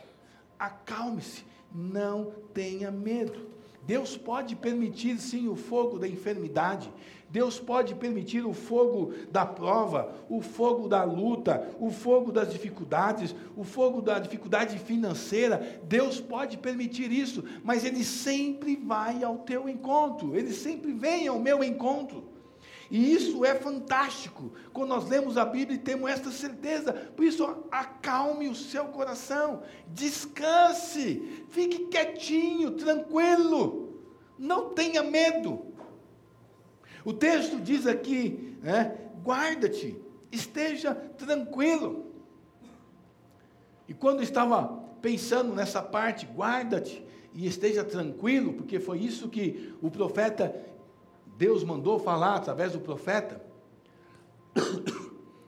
acalme-se, 0.57 1.50
não 1.73 2.31
tenha 2.53 2.91
medo. 2.91 3.51
Deus 3.85 4.15
pode 4.15 4.55
permitir 4.55 5.17
sim 5.17 5.47
o 5.47 5.55
fogo 5.55 5.97
da 5.97 6.07
enfermidade, 6.07 6.91
Deus 7.31 7.59
pode 7.59 7.95
permitir 7.95 8.45
o 8.45 8.53
fogo 8.53 9.13
da 9.31 9.45
prova, 9.45 10.13
o 10.29 10.41
fogo 10.41 10.89
da 10.89 11.03
luta, 11.03 11.69
o 11.79 11.89
fogo 11.89 12.29
das 12.29 12.51
dificuldades, 12.51 13.33
o 13.55 13.63
fogo 13.63 14.01
da 14.01 14.19
dificuldade 14.19 14.77
financeira. 14.77 15.79
Deus 15.85 16.19
pode 16.19 16.57
permitir 16.57 17.09
isso, 17.09 17.43
mas 17.63 17.85
Ele 17.85 18.03
sempre 18.03 18.75
vai 18.75 19.23
ao 19.23 19.37
teu 19.37 19.69
encontro, 19.69 20.35
Ele 20.35 20.51
sempre 20.51 20.91
vem 20.91 21.27
ao 21.27 21.39
meu 21.39 21.63
encontro. 21.63 22.30
E 22.91 23.13
isso 23.13 23.45
é 23.45 23.55
fantástico. 23.55 24.51
Quando 24.73 24.89
nós 24.89 25.07
lemos 25.07 25.37
a 25.37 25.45
Bíblia 25.45 25.77
e 25.77 25.81
temos 25.81 26.11
esta 26.11 26.29
certeza, 26.29 26.91
por 26.91 27.23
isso 27.23 27.45
acalme 27.71 28.49
o 28.49 28.53
seu 28.53 28.85
coração, 28.85 29.63
descanse, 29.87 31.45
fique 31.47 31.85
quietinho, 31.85 32.71
tranquilo, 32.71 33.97
não 34.37 34.71
tenha 34.71 35.01
medo. 35.01 35.67
O 37.05 37.13
texto 37.13 37.61
diz 37.61 37.87
aqui, 37.87 38.57
né, 38.61 38.97
guarda-te, 39.23 39.97
esteja 40.29 40.93
tranquilo. 40.93 42.11
E 43.87 43.93
quando 43.93 44.21
estava 44.21 44.67
pensando 45.01 45.55
nessa 45.55 45.81
parte, 45.81 46.25
guarda-te 46.25 47.05
e 47.33 47.47
esteja 47.47 47.83
tranquilo, 47.83 48.53
porque 48.53 48.79
foi 48.79 48.99
isso 48.99 49.29
que 49.29 49.73
o 49.81 49.89
profeta, 49.89 50.53
Deus 51.41 51.63
mandou 51.63 51.97
falar 51.97 52.35
através 52.35 52.73
do 52.73 52.79
profeta. 52.79 53.41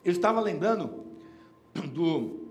Eu 0.04 0.12
estava 0.12 0.42
lembrando 0.42 1.06
do, 1.94 2.50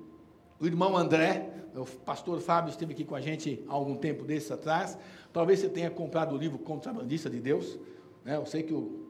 irmão 0.61 0.97
André, 0.97 1.51
o 1.74 1.84
pastor 1.84 2.40
Fábio 2.40 2.70
esteve 2.70 2.93
aqui 2.93 3.05
com 3.05 3.16
a 3.16 3.20
gente 3.20 3.64
há 3.66 3.72
algum 3.72 3.97
tempo 3.97 4.22
desses 4.24 4.53
atrás. 4.53 4.97
Talvez 5.32 5.59
você 5.59 5.68
tenha 5.68 5.90
comprado 5.90 6.36
o 6.36 6.38
livro 6.38 6.57
Contrabandista 6.57 7.28
de 7.28 7.40
Deus. 7.40 7.80
Né? 8.24 8.36
Eu 8.36 8.47
sei 8.47 8.62
que 8.62 8.72
o, 8.72 9.09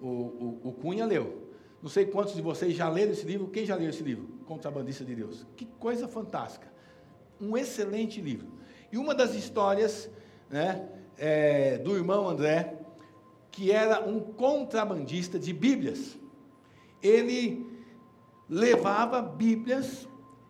o, 0.00 0.06
o, 0.06 0.60
o 0.64 0.72
Cunha 0.72 1.04
leu. 1.04 1.50
Não 1.82 1.90
sei 1.90 2.06
quantos 2.06 2.34
de 2.34 2.40
vocês 2.40 2.74
já 2.74 2.88
leram 2.88 3.12
esse 3.12 3.26
livro. 3.26 3.48
Quem 3.48 3.66
já 3.66 3.74
leu 3.74 3.90
esse 3.90 4.02
livro? 4.02 4.28
Contrabandista 4.46 5.04
de 5.04 5.14
Deus. 5.14 5.44
Que 5.54 5.66
coisa 5.78 6.08
fantástica. 6.08 6.72
Um 7.38 7.54
excelente 7.54 8.18
livro. 8.18 8.48
E 8.90 8.96
uma 8.96 9.14
das 9.14 9.34
histórias 9.34 10.10
né, 10.48 10.88
é, 11.18 11.76
do 11.76 11.94
irmão 11.98 12.26
André, 12.26 12.77
que 13.50 13.72
era 13.72 14.06
um 14.06 14.20
contrabandista 14.20 15.38
de 15.38 15.52
Bíblias. 15.52 16.18
Ele 17.02 17.66
levava 18.48 19.20
Bíblias 19.20 20.08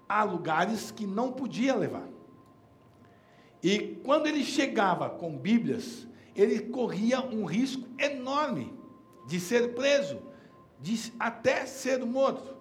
a 0.09 0.23
lugares 0.23 0.91
que 0.91 1.07
não 1.07 1.33
podia 1.33 1.75
levar. 1.75 2.09
E 3.63 3.99
quando 4.05 4.27
ele 4.27 4.45
chegava 4.45 5.11
com 5.11 5.37
Bíblias, 5.37 6.07
ele 6.35 6.61
corria 6.61 7.21
um 7.21 7.45
risco 7.45 7.87
enorme 7.99 8.73
de 9.27 9.41
ser 9.41 9.75
preso, 9.75 10.19
de 10.81 11.13
até 11.19 11.67
ser 11.67 12.05
morto. 12.05 12.57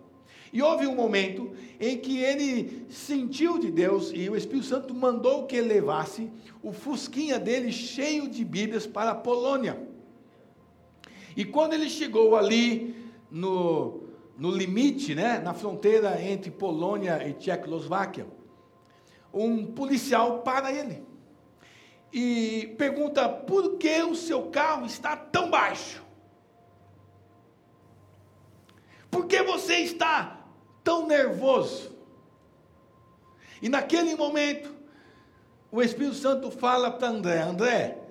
E 0.51 0.61
houve 0.61 0.87
um 0.87 0.95
momento 0.95 1.51
em 1.79 1.97
que 1.97 2.19
ele 2.19 2.85
sentiu 2.89 3.59
de 3.59 3.69
Deus 3.69 4.11
e 4.13 4.29
o 4.29 4.35
Espírito 4.35 4.65
Santo 4.65 4.93
mandou 4.93 5.45
que 5.45 5.55
ele 5.55 5.67
levasse 5.67 6.31
o 6.63 6.71
fusquinha 6.71 7.37
dele 7.37 7.71
cheio 7.71 8.27
de 8.27 8.43
Bíblias 8.43 8.87
para 8.87 9.11
a 9.11 9.15
Polônia. 9.15 9.86
E 11.37 11.45
quando 11.45 11.73
ele 11.73 11.87
chegou 11.87 12.35
ali 12.35 13.13
no, 13.29 14.01
no 14.35 14.49
limite, 14.49 15.13
né, 15.13 15.37
na 15.37 15.53
fronteira 15.53 16.19
entre 16.19 16.49
Polônia 16.49 17.25
e 17.29 17.33
Tchecoslováquia, 17.33 18.25
um 19.31 19.63
policial 19.67 20.39
para 20.39 20.73
ele 20.73 21.05
e 22.11 22.73
pergunta: 22.77 23.29
por 23.29 23.77
que 23.77 24.01
o 24.01 24.15
seu 24.15 24.49
carro 24.49 24.87
está 24.87 25.15
tão 25.15 25.51
baixo? 25.51 26.03
Por 29.11 29.27
que 29.27 29.43
você 29.43 29.75
está 29.75 30.43
tão 30.83 31.05
nervoso? 31.05 31.95
E 33.61 33.69
naquele 33.69 34.15
momento, 34.15 34.73
o 35.71 35.83
Espírito 35.83 36.15
Santo 36.15 36.49
fala 36.49 36.89
para 36.89 37.09
André: 37.09 37.41
André, 37.41 38.01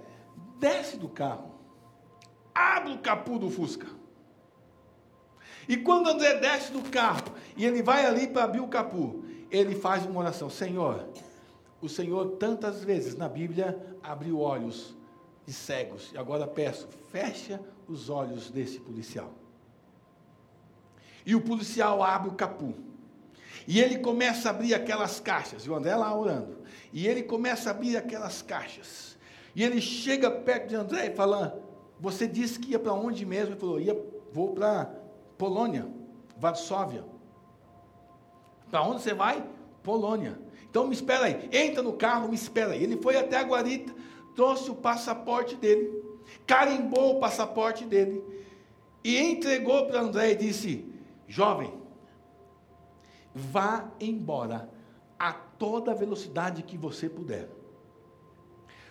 desce 0.61 0.97
do 0.97 1.09
carro, 1.09 1.46
abre 2.57 2.93
o 2.93 2.99
capô 2.99 3.39
do 3.39 3.51
Fusca. 3.51 3.87
E 5.69 5.77
quando 5.77 6.09
André 6.09 6.37
desce 6.37 6.73
do 6.73 6.81
carro 6.91 7.35
e 7.57 7.65
ele 7.65 7.83
vai 7.83 8.07
ali 8.07 8.27
para 8.27 8.45
abrir 8.45 8.61
o 8.61 8.69
capô, 8.69 9.23
ele 9.51 9.75
faz 9.75 10.07
uma 10.07 10.21
oração: 10.21 10.49
Senhor, 10.49 11.07
o 11.81 11.89
Senhor 11.89 12.37
tantas 12.39 12.83
vezes 12.83 13.15
na 13.15 13.29
Bíblia 13.29 13.79
abriu 14.03 14.41
olhos 14.41 14.97
de 15.45 15.53
cegos. 15.53 16.11
E 16.13 16.19
agora 16.19 16.47
peço, 16.47 16.89
fecha 17.11 17.61
os 17.87 18.09
olhos 18.09 18.51
desse 18.51 18.81
policial. 18.81 19.33
E 21.25 21.35
o 21.35 21.41
policial 21.41 22.03
abre 22.03 22.29
o 22.29 22.35
capô. 22.35 22.73
E 23.67 23.81
ele 23.81 23.99
começa 23.99 24.49
a 24.49 24.51
abrir 24.53 24.75
aquelas 24.75 25.19
caixas. 25.19 25.65
E 25.65 25.71
o 25.71 25.75
André 25.75 25.97
lá 25.97 26.17
orando. 26.17 26.59
E 26.93 27.07
ele 27.09 27.25
começa 27.25 27.69
a 27.69 27.73
abrir 27.73 27.97
aquelas 27.97 28.41
caixas. 28.41 29.19
E 29.55 29.65
ele 29.65 29.81
chega 29.81 30.31
perto 30.31 30.69
de 30.69 30.77
André 30.77 31.07
e 31.09 31.17
fala: 31.17 31.66
Você 31.99 32.27
disse 32.27 32.59
que 32.59 32.73
ia 32.73 32.79
para 32.79 32.93
onde 32.93 33.25
mesmo? 33.25 33.53
Ele 33.53 33.61
falou: 33.61 33.81
ia, 33.81 33.95
Vou 34.37 34.53
para 34.53 34.95
Polônia, 35.39 35.89
Varsóvia. 36.37 37.05
Para 38.71 38.83
onde 38.83 39.01
você 39.01 39.15
vai? 39.15 39.49
Polônia. 39.83 40.39
Então 40.69 40.87
me 40.87 40.95
espera 40.95 41.25
aí. 41.25 41.49
Entra 41.51 41.83
no 41.83 41.95
carro, 41.95 42.29
me 42.29 42.35
espera 42.35 42.73
aí. 42.73 42.83
Ele 42.83 43.01
foi 43.01 43.17
até 43.17 43.39
a 43.39 43.45
guarita, 43.45 43.95
trouxe 44.35 44.71
o 44.71 44.75
passaporte 44.75 45.57
dele, 45.57 45.91
carimbou 46.47 47.17
o 47.17 47.21
passaporte 47.21 47.87
dele 47.87 48.23
e 49.03 49.17
entregou 49.17 49.87
para 49.87 50.03
André 50.03 50.33
e 50.33 50.37
disse: 50.37 50.93
Jovem, 51.27 51.73
vá 53.35 53.91
embora 53.99 54.69
a 55.19 55.33
toda 55.33 55.95
velocidade 55.95 56.63
que 56.63 56.77
você 56.77 57.09
puder. 57.09 57.49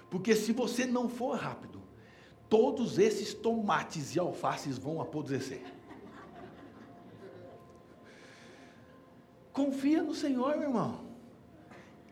Porque 0.10 0.36
se 0.36 0.54
você 0.54 0.88
não 0.88 1.08
for 1.08 1.38
rápido, 1.38 1.85
todos 2.56 2.98
esses 2.98 3.34
tomates 3.34 4.16
e 4.16 4.20
alfaces 4.20 4.78
vão 4.78 5.02
apodrecer. 5.02 5.62
Confia 9.52 10.02
no 10.02 10.16
Senhor, 10.16 10.56
meu 10.56 10.70
irmão. 10.70 11.02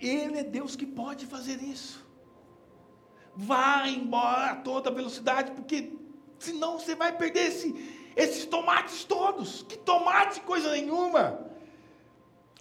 Ele 0.01 0.39
é 0.39 0.43
Deus 0.43 0.75
que 0.75 0.85
pode 0.85 1.25
fazer 1.27 1.63
isso. 1.63 2.05
Vá 3.33 3.87
embora 3.87 4.51
a 4.51 4.55
toda 4.57 4.91
velocidade, 4.91 5.51
porque 5.51 5.93
senão 6.37 6.77
você 6.77 6.93
vai 6.93 7.17
perder 7.17 7.47
esse, 7.47 8.11
esses 8.13 8.43
tomates 8.43 9.05
todos. 9.05 9.63
Que 9.63 9.77
tomate, 9.77 10.41
coisa 10.41 10.71
nenhuma. 10.71 11.39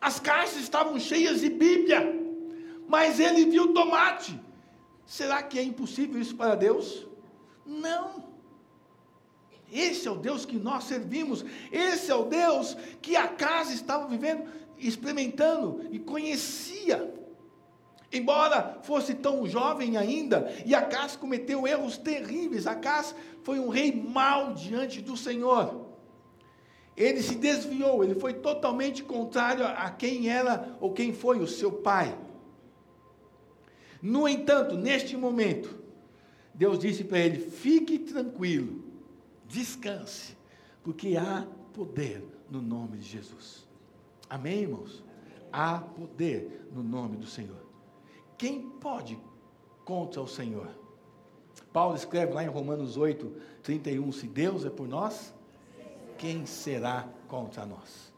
As 0.01 0.21
caixas 0.21 0.59
estavam 0.59 1.01
cheias 1.01 1.41
de 1.41 1.51
Bíblia, 1.51 2.01
mas 2.87 3.19
ele 3.19 3.45
viu 3.45 3.75
tomate. 3.75 4.41
Será 5.05 5.43
que 5.43 5.59
é 5.59 5.65
impossível 5.65 6.23
isso 6.23 6.37
para 6.37 6.55
Deus? 6.55 7.11
Não. 7.65 8.33
Esse 9.73 10.07
é 10.07 10.11
o 10.11 10.17
Deus 10.17 10.45
que 10.45 10.57
nós 10.57 10.85
servimos. 10.85 11.45
Esse 11.71 12.11
é 12.11 12.15
o 12.15 12.25
Deus 12.25 12.77
que 13.01 13.17
a 13.17 13.29
casa 13.29 13.73
estava 13.73 14.07
vivendo 14.07 14.47
experimentando 14.83 15.87
e 15.91 15.99
conhecia. 15.99 17.15
Embora 18.13 18.79
fosse 18.83 19.15
tão 19.15 19.47
jovem 19.47 19.97
ainda, 19.97 20.53
e 20.67 20.75
Acas 20.75 21.17
cometeu 21.17 21.67
erros 21.67 21.97
terríveis. 21.97 22.67
Acas 22.67 23.15
foi 23.43 23.59
um 23.59 23.69
rei 23.69 23.93
mau 23.93 24.53
diante 24.53 25.01
do 25.01 25.17
Senhor. 25.17 25.87
Ele 26.95 27.23
se 27.23 27.37
desviou, 27.37 28.05
ele 28.05 28.15
foi 28.15 28.35
totalmente 28.35 29.03
contrário 29.03 29.65
a 29.65 29.89
quem 29.89 30.29
era 30.29 30.77
ou 30.79 30.93
quem 30.93 31.15
foi 31.15 31.39
o 31.39 31.47
seu 31.47 31.73
pai. 31.73 32.15
No 34.03 34.29
entanto, 34.29 34.77
neste 34.77 35.17
momento, 35.17 35.82
Deus 36.55 36.79
disse 36.79 37.05
para 37.05 37.19
ele: 37.19 37.39
fique 37.39 37.99
tranquilo, 37.99 38.85
descanse, 39.49 40.37
porque 40.83 41.17
há 41.17 41.47
poder 41.73 42.25
no 42.51 42.61
nome 42.61 42.99
de 42.99 43.09
Jesus. 43.09 43.67
Amém, 44.29 44.61
irmãos? 44.63 45.03
Há 45.53 45.79
poder 45.79 46.69
no 46.73 46.83
nome 46.83 47.17
do 47.17 47.27
Senhor. 47.27 47.67
Quem 48.39 48.61
pode 48.61 49.19
contra 49.85 50.21
o 50.21 50.27
Senhor? 50.27 50.69
Paulo 51.73 51.97
escreve 51.97 52.33
lá 52.33 52.45
em 52.45 52.49
Romanos 52.49 52.97
8, 52.97 53.33
31: 53.63 54.13
Se 54.13 54.27
Deus 54.27 54.65
é 54.65 54.71
por 54.71 54.89
nós, 54.89 55.35
quem 56.19 56.47
será 56.47 57.09
contra 57.29 57.65
nós? 57.65 58.13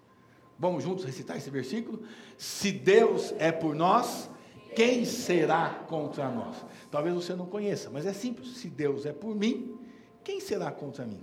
Vamos 0.59 0.85
juntos 0.85 1.05
recitar 1.05 1.37
esse 1.37 1.51
versículo? 1.51 2.03
Se 2.37 2.71
Deus 2.71 3.35
é 3.39 3.51
por 3.51 3.75
nós, 3.75 4.31
quem 4.75 5.05
será 5.05 5.71
contra 5.89 6.31
nós? 6.31 6.57
Talvez 6.95 7.13
você 7.13 7.35
não 7.35 7.47
conheça, 7.47 7.91
mas 7.91 8.07
é 8.07 8.13
simples. 8.13 8.57
Se 8.59 8.69
Deus 8.69 9.05
é 9.05 9.13
por 9.13 9.35
mim, 9.35 9.77
quem 10.23 10.39
será 10.39 10.71
contra 10.71 11.05
mim? 11.05 11.21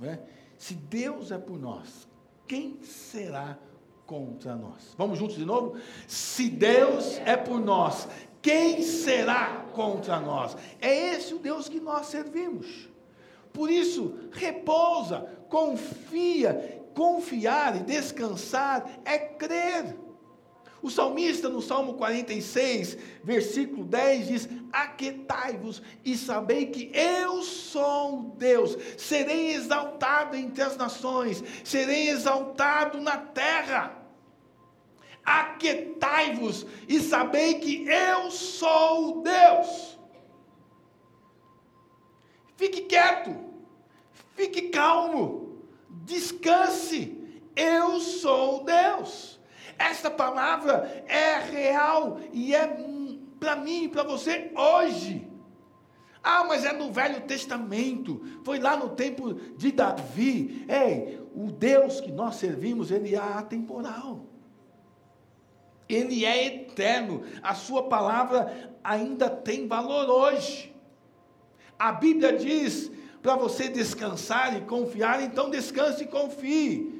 É? 0.00 0.20
Se 0.56 0.72
Deus 0.72 1.32
é 1.32 1.38
por 1.38 1.58
nós, 1.58 2.06
quem 2.46 2.80
será 2.80 3.58
contra 4.06 4.54
nós. 4.54 4.94
Vamos 4.96 5.18
juntos 5.18 5.34
de 5.34 5.44
novo? 5.44 5.76
Se 6.06 6.48
Deus 6.48 7.18
é 7.26 7.36
por 7.36 7.58
nós, 7.58 8.06
quem 8.40 8.82
será 8.82 9.66
contra 9.72 10.20
nós? 10.20 10.56
É 10.80 11.12
esse 11.12 11.34
o 11.34 11.40
Deus 11.40 11.68
que 11.68 11.80
nós 11.80 12.06
servimos. 12.06 12.88
Por 13.52 13.68
isso, 13.68 14.14
repousa, 14.30 15.26
confia, 15.48 16.86
confiar 16.94 17.74
e 17.78 17.80
descansar 17.80 18.88
é 19.04 19.18
crer. 19.18 19.96
O 20.82 20.90
salmista, 20.90 21.48
no 21.48 21.62
Salmo 21.62 21.94
46, 21.94 22.98
versículo 23.22 23.84
10, 23.84 24.26
diz: 24.26 24.48
Aquetai-vos 24.72 25.80
e 26.04 26.16
sabei 26.16 26.66
que 26.66 26.90
eu 26.92 27.40
sou 27.42 28.34
Deus, 28.36 28.76
serei 28.98 29.52
exaltado 29.52 30.36
entre 30.36 30.60
as 30.60 30.76
nações, 30.76 31.42
serei 31.62 32.08
exaltado 32.08 33.00
na 33.00 33.16
terra. 33.16 33.96
Aquetai-vos 35.24 36.66
e 36.88 36.98
sabei 36.98 37.60
que 37.60 37.86
eu 37.86 38.28
sou 38.32 39.22
Deus. 39.22 39.96
Fique 42.56 42.82
quieto, 42.82 43.36
fique 44.34 44.62
calmo, 44.62 45.62
descanse. 45.88 47.18
Eu 47.54 48.00
sou 48.00 48.64
Deus. 48.64 49.41
Esta 49.78 50.10
palavra 50.10 51.04
é 51.06 51.38
real 51.38 52.20
e 52.32 52.54
é 52.54 52.66
para 53.38 53.56
mim 53.56 53.84
e 53.84 53.88
para 53.88 54.02
você 54.02 54.52
hoje. 54.54 55.28
Ah, 56.22 56.44
mas 56.44 56.64
é 56.64 56.72
no 56.72 56.92
Velho 56.92 57.22
Testamento, 57.22 58.22
foi 58.44 58.60
lá 58.60 58.76
no 58.76 58.90
tempo 58.90 59.34
de 59.34 59.72
Davi. 59.72 60.64
Ei, 60.68 61.20
o 61.34 61.50
Deus 61.50 62.00
que 62.00 62.12
nós 62.12 62.36
servimos, 62.36 62.92
ele 62.92 63.14
é 63.14 63.18
atemporal. 63.18 64.26
Ele 65.88 66.24
é 66.24 66.46
eterno. 66.46 67.22
A 67.42 67.54
sua 67.54 67.88
palavra 67.88 68.72
ainda 68.84 69.28
tem 69.28 69.66
valor 69.66 70.08
hoje. 70.08 70.72
A 71.76 71.90
Bíblia 71.90 72.34
diz 72.34 72.90
para 73.20 73.34
você 73.34 73.68
descansar 73.68 74.56
e 74.56 74.60
confiar, 74.62 75.22
então 75.22 75.50
descanse 75.50 76.04
e 76.04 76.06
confie. 76.06 76.91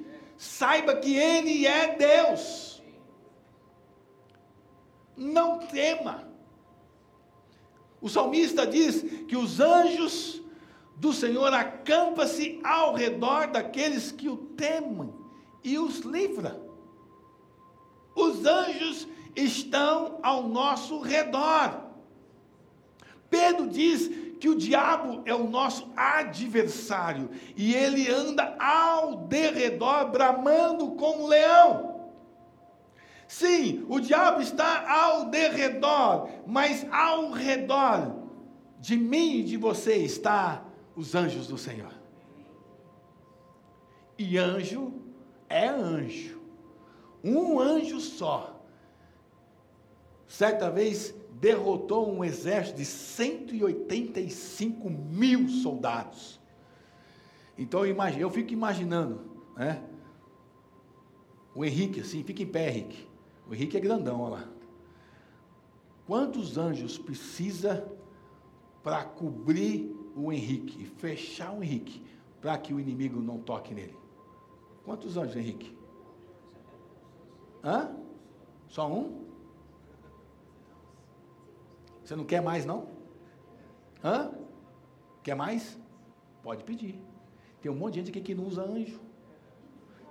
Saiba 0.42 0.96
que 0.96 1.14
Ele 1.14 1.68
é 1.68 1.94
Deus. 1.94 2.82
Não 5.16 5.60
tema. 5.60 6.28
O 8.00 8.08
salmista 8.08 8.66
diz 8.66 9.02
que 9.28 9.36
os 9.36 9.60
anjos 9.60 10.42
do 10.96 11.12
Senhor 11.12 11.54
acampam-se 11.54 12.58
ao 12.64 12.92
redor 12.92 13.52
daqueles 13.52 14.10
que 14.10 14.28
o 14.28 14.36
temem 14.36 15.14
e 15.62 15.78
os 15.78 16.00
livra. 16.00 16.60
Os 18.12 18.44
anjos 18.44 19.06
estão 19.36 20.18
ao 20.24 20.48
nosso 20.48 20.98
redor. 21.00 21.84
Pedro 23.30 23.68
diz 23.68 24.10
que 24.42 24.48
o 24.48 24.56
diabo 24.56 25.22
é 25.24 25.32
o 25.32 25.48
nosso 25.48 25.88
adversário 25.96 27.30
e 27.54 27.76
ele 27.76 28.10
anda 28.10 28.56
ao 28.58 29.14
derredor 29.28 30.10
bramando 30.10 30.96
como 30.96 31.22
um 31.22 31.26
leão. 31.28 32.10
Sim, 33.28 33.86
o 33.88 34.00
diabo 34.00 34.40
está 34.42 34.90
ao 34.92 35.26
derredor, 35.26 36.28
mas 36.44 36.84
ao 36.90 37.30
redor 37.30 38.16
de 38.80 38.96
mim 38.96 39.36
e 39.36 39.44
de 39.44 39.56
você 39.56 39.98
está 39.98 40.64
os 40.96 41.14
anjos 41.14 41.46
do 41.46 41.56
Senhor. 41.56 41.94
E 44.18 44.36
anjo 44.36 44.92
é 45.48 45.68
anjo. 45.68 46.42
Um 47.22 47.60
anjo 47.60 48.00
só. 48.00 48.60
Certa 50.26 50.68
vez 50.68 51.14
derrotou 51.40 52.10
um 52.10 52.24
exército 52.24 52.78
de 52.78 52.84
185 52.84 54.90
mil 54.90 55.48
soldados. 55.48 56.40
Então 57.56 57.84
eu, 57.84 57.90
imagino, 57.90 58.22
eu 58.22 58.30
fico 58.30 58.52
imaginando, 58.52 59.20
né? 59.56 59.82
O 61.54 61.64
Henrique, 61.64 62.00
assim, 62.00 62.22
fica 62.22 62.42
em 62.42 62.46
pé, 62.46 62.70
Henrique. 62.70 63.06
O 63.48 63.54
Henrique 63.54 63.76
é 63.76 63.80
grandão, 63.80 64.20
olha 64.20 64.34
lá. 64.34 64.48
Quantos 66.06 66.56
anjos 66.56 66.98
precisa 66.98 67.86
para 68.82 69.04
cobrir 69.04 69.94
o 70.16 70.32
Henrique, 70.32 70.84
fechar 70.84 71.52
o 71.52 71.62
Henrique, 71.62 72.02
para 72.40 72.56
que 72.58 72.72
o 72.72 72.80
inimigo 72.80 73.20
não 73.20 73.38
toque 73.38 73.74
nele? 73.74 73.96
Quantos 74.84 75.16
anjos, 75.16 75.36
Henrique? 75.36 75.76
Hã? 77.62 77.94
Só 78.68 78.90
um? 78.90 79.21
Você 82.12 82.16
não 82.16 82.26
quer 82.26 82.42
mais, 82.42 82.66
não? 82.66 82.88
Hã? 84.04 84.30
Quer 85.22 85.34
mais? 85.34 85.78
Pode 86.42 86.62
pedir. 86.62 87.00
Tem 87.62 87.72
um 87.72 87.74
monte 87.74 87.94
de 87.94 88.00
gente 88.00 88.10
aqui 88.10 88.20
que 88.20 88.34
não 88.34 88.44
usa 88.44 88.62
anjo. 88.62 89.00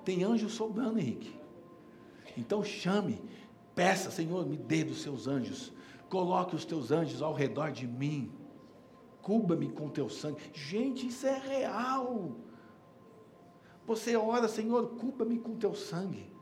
Tem 0.03 0.23
anjo 0.23 0.49
sobrando, 0.49 0.97
Henrique. 0.97 1.39
Então 2.35 2.63
chame, 2.63 3.21
peça, 3.75 4.09
Senhor, 4.09 4.47
me 4.47 4.57
dê 4.57 4.83
dos 4.83 5.03
seus 5.03 5.27
anjos. 5.27 5.71
Coloque 6.09 6.55
os 6.55 6.65
teus 6.65 6.89
anjos 6.89 7.21
ao 7.21 7.35
redor 7.35 7.71
de 7.71 7.85
mim. 7.85 8.31
Cubra-me 9.21 9.69
com 9.69 9.87
teu 9.87 10.09
sangue. 10.09 10.41
Gente, 10.55 11.05
isso 11.05 11.27
é 11.27 11.37
real. 11.37 12.31
Você 13.85 14.15
ora, 14.15 14.47
Senhor, 14.47 14.95
cubra-me 14.95 15.37
com 15.37 15.55
teu 15.55 15.75
sangue. 15.75 16.33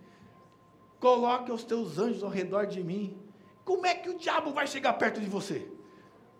Coloque 1.02 1.52
os 1.52 1.66
teus 1.66 2.00
anjos 2.00 2.24
ao 2.24 2.30
redor 2.30 2.66
de 2.66 2.82
mim. 2.82 3.29
Como 3.70 3.86
é 3.86 3.94
que 3.94 4.10
o 4.10 4.18
diabo 4.18 4.52
vai 4.52 4.66
chegar 4.66 4.94
perto 4.94 5.22
de 5.22 5.30
você? 5.30 5.72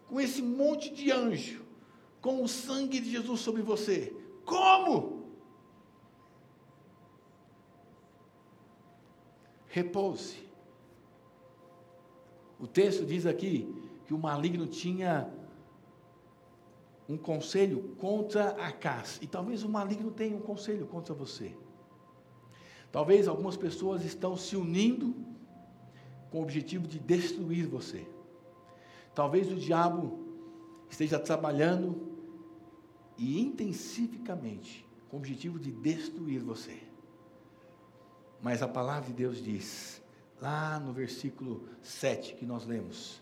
Com 0.08 0.20
esse 0.20 0.42
monte 0.42 0.92
de 0.92 1.12
anjo, 1.12 1.64
com 2.20 2.44
o 2.44 2.48
sangue 2.48 3.00
de 3.00 3.12
Jesus 3.12 3.42
sobre 3.42 3.62
você. 3.62 4.16
Como? 4.44 5.20
repouse. 9.68 10.44
O 12.60 12.66
texto 12.66 13.06
diz 13.06 13.28
aqui 13.28 13.72
que 14.08 14.14
o 14.16 14.18
maligno 14.18 14.66
tinha 14.66 15.32
um 17.08 17.16
conselho 17.16 17.96
contra 18.00 18.50
a 18.52 18.72
casa. 18.72 19.20
E 19.22 19.28
talvez 19.28 19.64
o 19.64 19.70
maligno 19.70 20.10
tenha 20.10 20.36
um 20.36 20.42
conselho 20.42 20.88
contra 20.88 21.14
você. 21.14 21.56
Talvez 22.92 23.28
algumas 23.28 23.56
pessoas 23.56 24.04
estão 24.04 24.36
se 24.36 24.56
unindo 24.56 25.29
com 26.32 26.40
o 26.40 26.44
objetivo 26.44 26.88
de 26.88 27.00
destruir 27.00 27.68
você. 27.68 28.06
Talvez 29.14 29.52
o 29.52 29.56
diabo 29.56 30.28
esteja 30.90 31.20
trabalhando 31.20 32.10
e 33.18 33.40
intensificamente 33.40 34.88
com 35.10 35.18
o 35.18 35.20
objetivo 35.20 35.60
de 35.60 35.72
destruir 35.72 36.42
você. 36.42 36.82
Mas 38.42 38.62
a 38.62 38.68
palavra 38.68 39.08
de 39.08 39.14
Deus 39.14 39.44
diz, 39.44 40.02
lá 40.40 40.80
no 40.80 40.94
versículo 40.94 41.68
7 41.82 42.36
que 42.36 42.46
nós 42.46 42.66
lemos, 42.66 43.22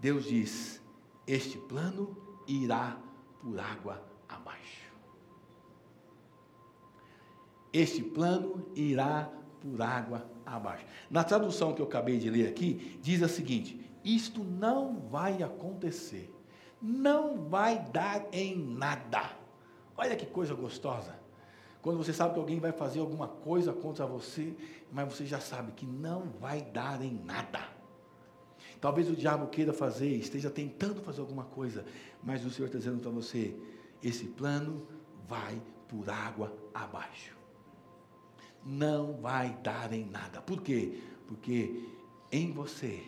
Deus 0.00 0.24
diz: 0.24 0.82
Este 1.26 1.58
plano 1.58 2.16
irá 2.46 3.00
por 3.40 3.58
água 3.58 4.04
abaixo. 4.28 4.92
Este 7.72 8.02
plano 8.02 8.66
irá 8.74 9.30
por 9.66 9.82
água 9.82 10.24
abaixo. 10.44 10.84
Na 11.10 11.24
tradução 11.24 11.74
que 11.74 11.82
eu 11.82 11.86
acabei 11.86 12.18
de 12.18 12.30
ler 12.30 12.48
aqui, 12.48 12.98
diz 13.02 13.22
a 13.22 13.28
seguinte: 13.28 13.80
Isto 14.04 14.44
não 14.44 15.00
vai 15.10 15.42
acontecer, 15.42 16.32
não 16.80 17.48
vai 17.48 17.78
dar 17.92 18.26
em 18.32 18.56
nada. 18.56 19.30
Olha 19.96 20.14
que 20.14 20.26
coisa 20.26 20.54
gostosa. 20.54 21.14
Quando 21.82 21.98
você 21.98 22.12
sabe 22.12 22.34
que 22.34 22.40
alguém 22.40 22.58
vai 22.58 22.72
fazer 22.72 23.00
alguma 23.00 23.28
coisa 23.28 23.72
contra 23.72 24.06
você, 24.06 24.54
mas 24.92 25.12
você 25.12 25.24
já 25.24 25.40
sabe 25.40 25.72
que 25.72 25.86
não 25.86 26.30
vai 26.40 26.62
dar 26.62 27.00
em 27.02 27.14
nada. 27.24 27.60
Talvez 28.80 29.08
o 29.08 29.16
diabo 29.16 29.46
queira 29.48 29.72
fazer, 29.72 30.08
esteja 30.08 30.50
tentando 30.50 31.00
fazer 31.00 31.20
alguma 31.20 31.44
coisa, 31.44 31.84
mas 32.22 32.44
o 32.44 32.50
Senhor 32.50 32.66
está 32.66 32.78
dizendo 32.78 33.00
para 33.00 33.10
você: 33.10 33.56
esse 34.02 34.26
plano 34.26 34.86
vai 35.28 35.60
por 35.88 36.08
água 36.10 36.52
abaixo. 36.74 37.35
Não 38.66 39.14
vai 39.14 39.56
dar 39.62 39.92
em 39.92 40.04
nada. 40.04 40.42
Por 40.42 40.60
quê? 40.60 41.00
Porque 41.28 41.88
em 42.32 42.50
você, 42.50 43.00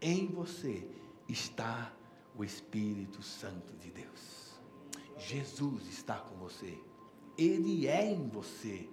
em 0.00 0.26
você 0.26 0.88
está 1.28 1.92
o 2.34 2.42
Espírito 2.42 3.22
Santo 3.22 3.74
de 3.76 3.90
Deus. 3.90 4.58
Jesus 5.18 5.86
está 5.86 6.16
com 6.16 6.34
você. 6.36 6.78
Ele 7.36 7.86
é 7.86 8.10
em 8.10 8.26
você. 8.28 8.88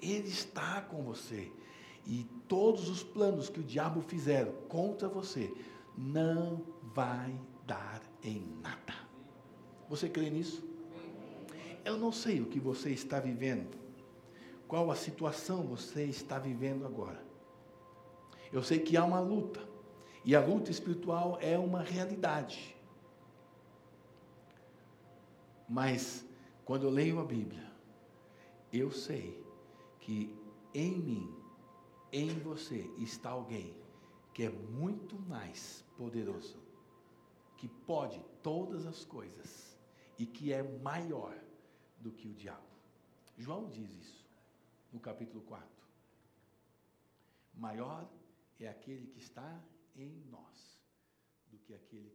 Ele 0.00 0.28
está 0.28 0.80
com 0.80 1.02
você. 1.02 1.50
E 2.06 2.24
todos 2.46 2.88
os 2.88 3.02
planos 3.02 3.48
que 3.48 3.60
o 3.60 3.64
diabo 3.64 4.00
fizer 4.00 4.46
contra 4.68 5.08
você 5.08 5.52
não 5.96 6.64
vai 6.94 7.38
dar 7.66 8.00
em 8.22 8.42
nada. 8.62 8.94
Você 9.88 10.08
crê 10.08 10.30
nisso? 10.30 10.66
Eu 11.84 11.96
não 11.96 12.12
sei 12.12 12.40
o 12.40 12.46
que 12.46 12.60
você 12.60 12.90
está 12.90 13.18
vivendo. 13.18 13.77
Qual 14.68 14.90
a 14.90 14.94
situação 14.94 15.62
você 15.62 16.04
está 16.04 16.38
vivendo 16.38 16.84
agora? 16.84 17.26
Eu 18.52 18.62
sei 18.62 18.78
que 18.78 18.98
há 18.98 19.04
uma 19.04 19.18
luta. 19.18 19.66
E 20.22 20.36
a 20.36 20.44
luta 20.44 20.70
espiritual 20.70 21.38
é 21.40 21.58
uma 21.58 21.80
realidade. 21.80 22.76
Mas 25.66 26.22
quando 26.66 26.82
eu 26.82 26.90
leio 26.90 27.18
a 27.18 27.24
Bíblia, 27.24 27.66
eu 28.70 28.90
sei 28.90 29.42
que 30.00 30.36
em 30.74 30.98
mim, 30.98 31.34
em 32.12 32.38
você, 32.38 32.90
está 32.98 33.30
alguém 33.30 33.74
que 34.34 34.42
é 34.42 34.50
muito 34.50 35.18
mais 35.20 35.82
poderoso, 35.96 36.58
que 37.56 37.68
pode 37.68 38.20
todas 38.42 38.86
as 38.86 39.02
coisas 39.02 39.78
e 40.18 40.26
que 40.26 40.52
é 40.52 40.62
maior 40.62 41.34
do 41.98 42.12
que 42.12 42.28
o 42.28 42.34
diabo. 42.34 42.68
João 43.38 43.66
diz 43.70 43.90
isso 43.90 44.17
no 44.92 45.00
capítulo 45.00 45.42
4. 45.44 45.68
Maior 47.54 48.08
é 48.58 48.68
aquele 48.68 49.06
que 49.08 49.18
está 49.18 49.62
em 49.96 50.24
nós 50.30 50.78
do 51.48 51.58
que 51.58 51.74
aquele 51.74 52.10